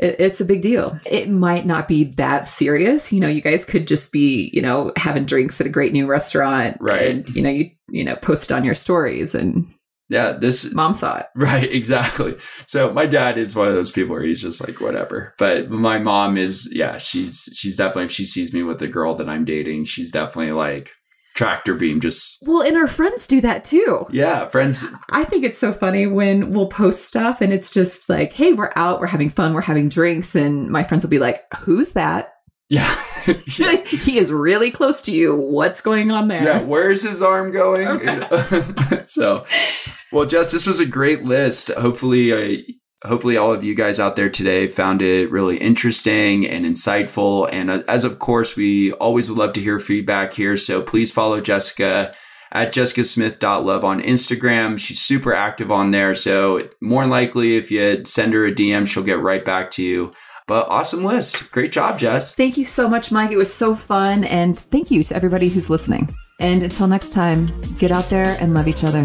it, 0.00 0.16
it's 0.18 0.40
a 0.40 0.44
big 0.44 0.62
deal. 0.62 0.98
It 1.04 1.28
might 1.28 1.66
not 1.66 1.86
be 1.86 2.04
that 2.14 2.48
serious, 2.48 3.12
you 3.12 3.20
know. 3.20 3.28
You 3.28 3.42
guys 3.42 3.64
could 3.64 3.86
just 3.86 4.12
be, 4.12 4.50
you 4.52 4.62
know, 4.62 4.92
having 4.96 5.26
drinks 5.26 5.60
at 5.60 5.66
a 5.66 5.70
great 5.70 5.92
new 5.92 6.06
restaurant, 6.06 6.78
Right. 6.80 7.02
And 7.02 7.30
you 7.30 7.42
know, 7.42 7.50
you 7.50 7.70
you 7.90 8.04
know, 8.04 8.16
post 8.16 8.50
it 8.50 8.54
on 8.54 8.64
your 8.64 8.74
stories, 8.74 9.34
and 9.34 9.66
Yeah, 10.08 10.32
this 10.32 10.72
mom 10.72 10.94
saw 10.94 11.18
it. 11.18 11.26
Right, 11.36 11.70
exactly. 11.70 12.36
So 12.66 12.92
my 12.92 13.06
dad 13.06 13.36
is 13.38 13.54
one 13.54 13.68
of 13.68 13.74
those 13.74 13.90
people 13.90 14.14
where 14.14 14.24
he's 14.24 14.42
just 14.42 14.66
like 14.66 14.80
whatever. 14.80 15.34
But 15.38 15.70
my 15.70 15.98
mom 15.98 16.36
is 16.38 16.70
yeah, 16.72 16.98
she's 16.98 17.48
she's 17.54 17.76
definitely 17.76 18.04
if 18.04 18.10
she 18.10 18.24
sees 18.24 18.52
me 18.52 18.62
with 18.62 18.78
the 18.78 18.88
girl 18.88 19.14
that 19.16 19.28
I'm 19.28 19.44
dating, 19.44 19.84
she's 19.84 20.10
definitely 20.10 20.52
like 20.52 20.90
tractor 21.40 21.74
beam 21.74 22.00
just 22.00 22.36
Well, 22.42 22.60
and 22.60 22.76
our 22.76 22.86
friends 22.86 23.26
do 23.26 23.40
that 23.40 23.64
too. 23.64 24.06
yeah, 24.10 24.46
friends 24.48 24.84
I 25.10 25.24
think 25.24 25.42
it's 25.44 25.58
so 25.58 25.72
funny 25.72 26.06
when 26.06 26.52
we'll 26.52 26.68
post 26.68 27.06
stuff 27.06 27.40
and 27.40 27.50
it's 27.50 27.70
just 27.70 28.10
like, 28.10 28.34
hey, 28.34 28.52
we're 28.52 28.72
out, 28.76 29.00
we're 29.00 29.06
having 29.06 29.30
fun, 29.30 29.54
we're 29.54 29.62
having 29.62 29.88
drinks, 29.88 30.34
and 30.34 30.68
my 30.68 30.84
friends 30.84 31.02
will 31.02 31.10
be 31.10 31.18
like, 31.18 31.42
who's 31.56 31.92
that? 31.92 32.34
Yeah. 32.70 32.94
yeah. 33.58 33.76
he 33.84 34.16
is 34.18 34.30
really 34.30 34.70
close 34.70 35.02
to 35.02 35.10
you. 35.12 35.34
What's 35.34 35.80
going 35.80 36.12
on 36.12 36.28
there? 36.28 36.44
Yeah, 36.44 36.62
where's 36.62 37.02
his 37.02 37.20
arm 37.20 37.50
going? 37.50 38.00
So, 39.06 39.44
well, 40.12 40.24
Jess, 40.26 40.52
this 40.52 40.68
was 40.68 40.78
a 40.78 40.86
great 40.86 41.24
list. 41.24 41.68
Hopefully, 41.72 42.32
uh, 42.32 42.62
hopefully 43.04 43.36
all 43.36 43.52
of 43.52 43.64
you 43.64 43.74
guys 43.74 43.98
out 43.98 44.16
there 44.16 44.28
today 44.28 44.66
found 44.66 45.02
it 45.02 45.30
really 45.30 45.56
interesting 45.56 46.46
and 46.46 46.66
insightful. 46.66 47.48
And 47.52 47.70
uh, 47.70 47.82
as 47.88 48.04
of 48.04 48.18
course, 48.18 48.56
we 48.56 48.92
always 48.92 49.30
would 49.30 49.38
love 49.38 49.52
to 49.54 49.60
hear 49.60 49.78
feedback 49.78 50.34
here. 50.34 50.56
So 50.56 50.82
please 50.82 51.10
follow 51.10 51.40
Jessica 51.40 52.14
at 52.52 52.72
jessicasmith.love 52.72 53.84
on 53.84 54.02
Instagram. 54.02 54.78
She's 54.78 55.00
super 55.00 55.32
active 55.32 55.70
on 55.70 55.92
there. 55.92 56.14
So 56.14 56.68
more 56.80 57.06
likely, 57.06 57.56
if 57.56 57.70
you 57.70 58.04
send 58.04 58.34
her 58.34 58.46
a 58.46 58.52
DM, 58.52 58.86
she'll 58.86 59.02
get 59.02 59.20
right 59.20 59.44
back 59.44 59.70
to 59.72 59.82
you. 59.82 60.12
But 60.46 60.68
awesome 60.68 61.04
list. 61.04 61.52
Great 61.52 61.70
job, 61.70 61.98
Jess. 61.98 62.34
Thank 62.34 62.56
you 62.56 62.64
so 62.64 62.88
much, 62.88 63.12
Mike. 63.12 63.30
It 63.30 63.36
was 63.36 63.54
so 63.54 63.76
fun. 63.76 64.24
And 64.24 64.58
thank 64.58 64.90
you 64.90 65.04
to 65.04 65.14
everybody 65.14 65.48
who's 65.48 65.70
listening. 65.70 66.10
And 66.40 66.62
until 66.62 66.88
next 66.88 67.12
time, 67.12 67.52
get 67.78 67.92
out 67.92 68.10
there 68.10 68.36
and 68.40 68.52
love 68.52 68.66
each 68.66 68.82
other. 68.82 69.04